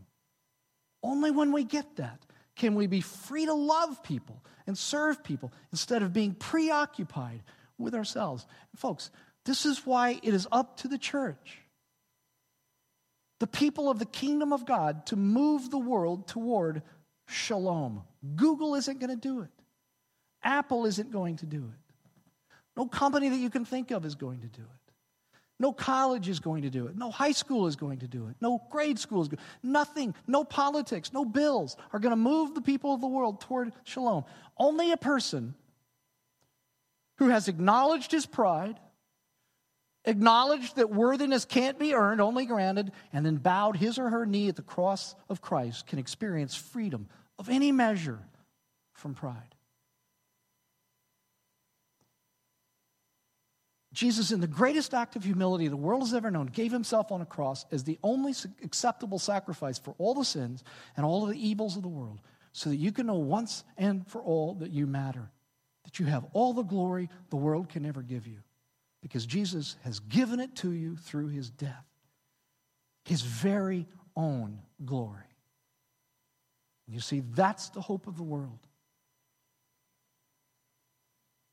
Only 1.03 1.33
when 1.33 1.51
we 1.51 1.64
get 1.64 1.97
that 1.97 2.24
can 2.55 2.76
we 2.76 2.87
be 2.87 3.01
free 3.01 3.47
to 3.47 3.55
love 3.55 4.05
people 4.05 4.45
and 4.68 4.79
serve 4.79 5.24
people 5.24 5.53
instead 5.72 6.05
of 6.05 6.12
being 6.12 6.33
preoccupied 6.33 7.43
with 7.76 7.93
ourselves. 7.93 8.47
And 8.70 8.79
folks, 8.79 9.11
this 9.47 9.66
is 9.66 9.85
why 9.85 10.20
it 10.22 10.33
is 10.33 10.47
up 10.53 10.76
to 10.76 10.87
the 10.87 10.97
church, 10.97 11.59
the 13.41 13.49
people 13.49 13.91
of 13.91 13.99
the 13.99 14.07
kingdom 14.07 14.53
of 14.53 14.64
God, 14.64 15.07
to 15.07 15.16
move 15.16 15.72
the 15.72 15.79
world 15.79 16.29
toward 16.29 16.83
shalom. 17.26 18.05
Google 18.37 18.76
isn't 18.76 19.01
going 19.01 19.11
to 19.11 19.16
do 19.16 19.41
it, 19.41 19.51
Apple 20.49 20.86
isn't 20.86 21.12
going 21.12 21.36
to 21.36 21.46
do 21.46 21.59
it. 21.59 21.94
No 22.74 22.86
company 22.86 23.28
that 23.28 23.36
you 23.36 23.51
can 23.51 23.66
think 23.66 23.90
of 23.90 24.07
is 24.07 24.14
going 24.14 24.40
to 24.40 24.46
do 24.46 24.62
it. 24.62 24.92
No 25.61 25.72
college 25.72 26.28
is 26.28 26.40
going 26.40 26.62
to 26.62 26.70
do 26.70 26.86
it. 26.86 26.96
No 26.96 27.11
high 27.11 27.32
school 27.32 27.66
is 27.66 27.76
going 27.76 27.99
to 27.99 28.09
do 28.09 28.28
it. 28.28 28.36
No 28.40 28.62
grade 28.70 28.99
school 28.99 29.20
is 29.20 29.28
going 29.28 29.42
Nothing, 29.62 30.14
no 30.26 30.44
politics, 30.44 31.12
no 31.12 31.26
bills 31.26 31.76
are 31.92 31.99
going 31.99 32.12
to 32.12 32.16
move 32.16 32.55
the 32.55 32.62
people 32.62 32.94
of 32.94 33.03
the 33.03 33.09
world 33.09 33.42
toward 33.42 33.72
shalom. 33.84 34.24
Only 34.57 34.90
a 34.92 34.96
person 34.96 35.55
who 37.18 37.28
has 37.28 37.49
acknowledged 37.49 38.12
his 38.12 38.24
pride, 38.24 38.78
acknowledged 40.07 40.76
that 40.76 40.88
worthiness 40.88 41.44
can't 41.44 41.78
be 41.78 41.92
earned, 41.92 42.22
only 42.22 42.46
granted, 42.46 42.92
and 43.12 43.26
then 43.26 43.36
bowed 43.36 43.76
his 43.76 43.99
or 43.99 44.09
her 44.09 44.24
knee 44.24 44.49
at 44.49 44.57
the 44.57 44.62
cross 44.62 45.14
of 45.28 45.42
Christ 45.42 45.88
can 45.88 45.99
experience 45.99 46.55
freedom 46.55 47.09
of 47.38 47.51
any 47.51 47.70
measure 47.70 48.20
from 48.94 49.14
pride. 49.14 49.55
Jesus, 53.99 54.30
in 54.30 54.40
the 54.40 54.46
greatest 54.46 54.94
act 54.94 55.16
of 55.16 55.24
humility 55.24 55.66
the 55.66 55.76
world 55.76 56.03
has 56.03 56.14
ever 56.14 56.30
known, 56.30 56.46
gave 56.46 56.70
himself 56.70 57.11
on 57.11 57.20
a 57.20 57.26
cross 57.26 57.66
as 57.72 57.82
the 57.82 57.99
only 58.05 58.32
acceptable 58.62 59.18
sacrifice 59.18 59.76
for 59.76 59.92
all 59.99 60.14
the 60.14 60.24
sins 60.24 60.62
and 60.96 61.05
all 61.05 61.24
of 61.24 61.30
the 61.30 61.49
evils 61.49 61.76
of 61.76 61.82
the 61.82 61.88
world, 61.88 62.20
so 62.53 62.70
that 62.70 62.76
you 62.76 62.92
can 62.92 63.07
know 63.07 63.14
once 63.16 63.64
and 63.76 64.07
for 64.07 64.22
all 64.22 64.55
that 64.55 64.70
you 64.70 64.86
matter, 64.86 65.32
that 65.82 65.99
you 65.99 66.07
have 66.07 66.24
all 66.32 66.53
the 66.53 66.62
glory 66.62 67.09
the 67.30 67.36
world 67.36 67.68
can 67.68 67.84
ever 67.84 68.01
give 68.01 68.28
you, 68.28 68.38
because 69.03 69.26
Jesus 69.26 69.74
has 69.82 69.99
given 69.99 70.38
it 70.38 70.55
to 70.59 70.70
you 70.70 70.96
through 70.96 71.30
his 71.30 71.51
death, 71.51 71.86
his 73.05 73.22
very 73.22 73.84
own 74.14 74.61
glory. 74.84 75.24
You 76.86 77.01
see, 77.01 77.24
that's 77.34 77.70
the 77.70 77.80
hope 77.80 78.07
of 78.07 78.16
the 78.16 78.22
world. 78.22 78.61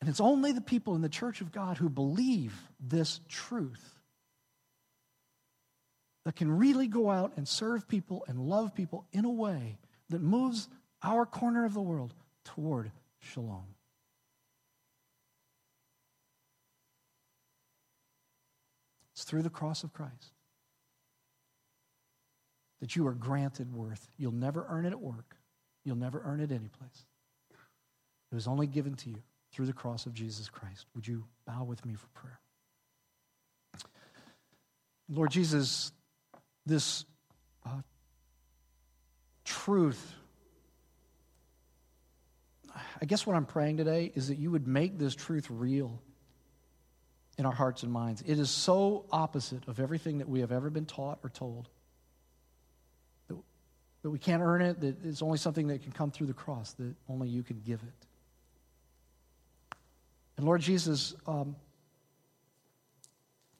And 0.05 0.11
it's 0.11 0.21
only 0.21 0.51
the 0.51 0.61
people 0.61 0.93
in 0.93 1.01
the 1.01 1.09
church 1.09 1.41
of 1.41 1.51
God 1.51 1.79
who 1.79 1.89
believe 1.89 2.53
this 2.79 3.21
truth 3.27 3.95
that 6.25 6.35
can 6.35 6.59
really 6.59 6.85
go 6.85 7.09
out 7.09 7.33
and 7.37 7.47
serve 7.47 7.87
people 7.87 8.23
and 8.27 8.39
love 8.39 8.75
people 8.75 9.07
in 9.11 9.25
a 9.25 9.31
way 9.31 9.79
that 10.11 10.21
moves 10.21 10.69
our 11.01 11.25
corner 11.25 11.65
of 11.65 11.73
the 11.73 11.81
world 11.81 12.13
toward 12.43 12.91
shalom. 13.17 13.65
It's 19.15 19.23
through 19.23 19.41
the 19.41 19.49
cross 19.49 19.83
of 19.83 19.91
Christ 19.91 20.33
that 22.79 22.95
you 22.95 23.07
are 23.07 23.15
granted 23.15 23.73
worth. 23.73 24.07
You'll 24.17 24.33
never 24.33 24.67
earn 24.69 24.85
it 24.85 24.91
at 24.91 25.01
work, 25.01 25.35
you'll 25.83 25.95
never 25.95 26.21
earn 26.23 26.41
it 26.41 26.51
anyplace. 26.51 27.07
It 28.31 28.35
was 28.35 28.45
only 28.45 28.67
given 28.67 28.93
to 28.97 29.09
you 29.09 29.23
through 29.55 29.65
the 29.65 29.73
cross 29.73 30.05
of 30.05 30.13
Jesus 30.13 30.49
Christ. 30.49 30.85
Would 30.95 31.07
you 31.07 31.23
bow 31.47 31.63
with 31.63 31.85
me 31.85 31.93
for 31.93 32.07
prayer? 32.07 32.39
Lord 35.07 35.31
Jesus, 35.31 35.93
this 36.65 37.05
uh, 37.65 37.69
truth, 39.45 40.13
I 43.01 43.05
guess 43.05 43.25
what 43.25 43.37
I'm 43.37 43.45
praying 43.45 43.77
today 43.77 44.11
is 44.13 44.27
that 44.27 44.37
you 44.37 44.51
would 44.51 44.67
make 44.67 44.99
this 44.99 45.15
truth 45.15 45.47
real 45.49 46.01
in 47.37 47.45
our 47.45 47.53
hearts 47.53 47.83
and 47.83 47.91
minds. 47.93 48.23
It 48.27 48.37
is 48.37 48.49
so 48.49 49.05
opposite 49.09 49.69
of 49.69 49.79
everything 49.79 50.17
that 50.17 50.27
we 50.27 50.41
have 50.41 50.51
ever 50.51 50.69
been 50.69 50.85
taught 50.85 51.19
or 51.23 51.29
told. 51.29 51.69
That, 53.29 53.37
that 54.01 54.09
we 54.09 54.19
can't 54.19 54.41
earn 54.41 54.61
it, 54.61 54.81
that 54.81 55.05
it's 55.05 55.21
only 55.21 55.37
something 55.37 55.67
that 55.67 55.81
can 55.81 55.93
come 55.93 56.11
through 56.11 56.27
the 56.27 56.33
cross, 56.33 56.73
that 56.73 56.93
only 57.07 57.29
you 57.29 57.41
can 57.41 57.61
give 57.65 57.81
it. 57.81 58.05
And 60.37 60.45
Lord 60.45 60.61
Jesus, 60.61 61.15
um, 61.27 61.55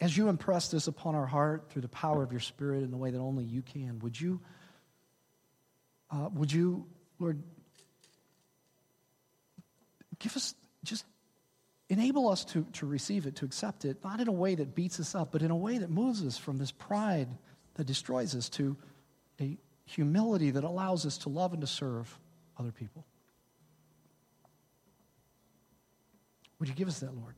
as 0.02 0.16
you 0.16 0.28
impress 0.28 0.70
this 0.70 0.88
upon 0.88 1.16
our 1.16 1.26
heart 1.26 1.70
through 1.70 1.82
the 1.82 1.88
power 1.90 2.22
of 2.22 2.32
your 2.32 2.42
Spirit 2.42 2.84
in 2.84 2.92
the 2.92 2.98
way 2.98 3.12
that 3.12 3.20
only 3.20 3.46
you 3.46 3.62
can, 3.62 4.00
would 4.00 4.20
you, 4.20 4.42
uh, 6.12 6.30
would 6.34 6.52
you, 6.52 6.86
Lord, 7.20 7.42
give 10.20 10.36
us 10.36 10.54
just 10.84 11.06
enable 11.90 12.30
us 12.30 12.46
to, 12.46 12.66
to 12.74 12.86
receive 12.86 13.26
it, 13.26 13.38
to 13.38 13.46
accept 13.46 13.86
it, 13.86 14.04
not 14.04 14.20
in 14.20 14.28
a 14.28 14.32
way 14.32 14.56
that 14.56 14.76
beats 14.76 15.00
us 15.00 15.16
up, 15.16 15.32
but 15.32 15.42
in 15.42 15.52
a 15.52 15.56
way 15.56 15.78
that 15.78 15.90
moves 15.90 16.26
us 16.26 16.38
from 16.38 16.58
this 16.58 16.72
pride 16.72 17.28
that 17.76 17.86
destroys 17.86 18.36
us 18.36 18.50
to 18.50 18.76
a 19.40 19.58
humility 19.86 20.52
that 20.52 20.64
allows 20.64 21.06
us 21.06 21.20
to 21.20 21.30
love 21.30 21.54
and 21.54 21.62
to 21.62 21.68
serve 21.68 22.20
other 22.58 22.72
people. 22.72 23.06
Would 26.60 26.70
you 26.70 26.76
give 26.76 26.88
us 26.88 27.00
that, 27.00 27.16
Lord? 27.16 27.36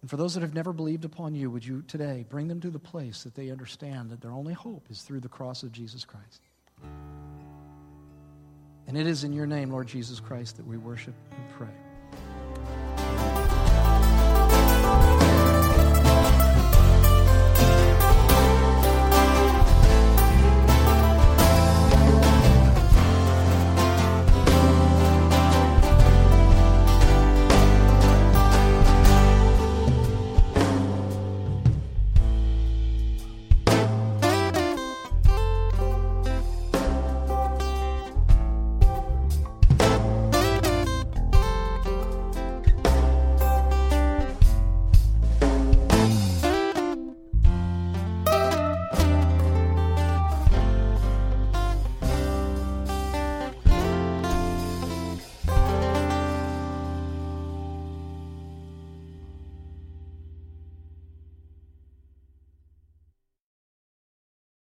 And 0.00 0.08
for 0.08 0.16
those 0.16 0.34
that 0.34 0.42
have 0.42 0.54
never 0.54 0.72
believed 0.72 1.04
upon 1.04 1.34
you, 1.34 1.50
would 1.50 1.66
you 1.66 1.82
today 1.82 2.24
bring 2.28 2.46
them 2.46 2.60
to 2.60 2.70
the 2.70 2.78
place 2.78 3.24
that 3.24 3.34
they 3.34 3.50
understand 3.50 4.10
that 4.10 4.20
their 4.20 4.32
only 4.32 4.54
hope 4.54 4.86
is 4.90 5.02
through 5.02 5.20
the 5.20 5.28
cross 5.28 5.62
of 5.62 5.72
Jesus 5.72 6.04
Christ? 6.04 6.42
And 8.86 8.96
it 8.96 9.06
is 9.06 9.24
in 9.24 9.32
your 9.32 9.46
name, 9.46 9.70
Lord 9.70 9.88
Jesus 9.88 10.20
Christ, 10.20 10.56
that 10.56 10.66
we 10.66 10.78
worship 10.78 11.14
and 11.32 11.48
pray. 11.50 11.87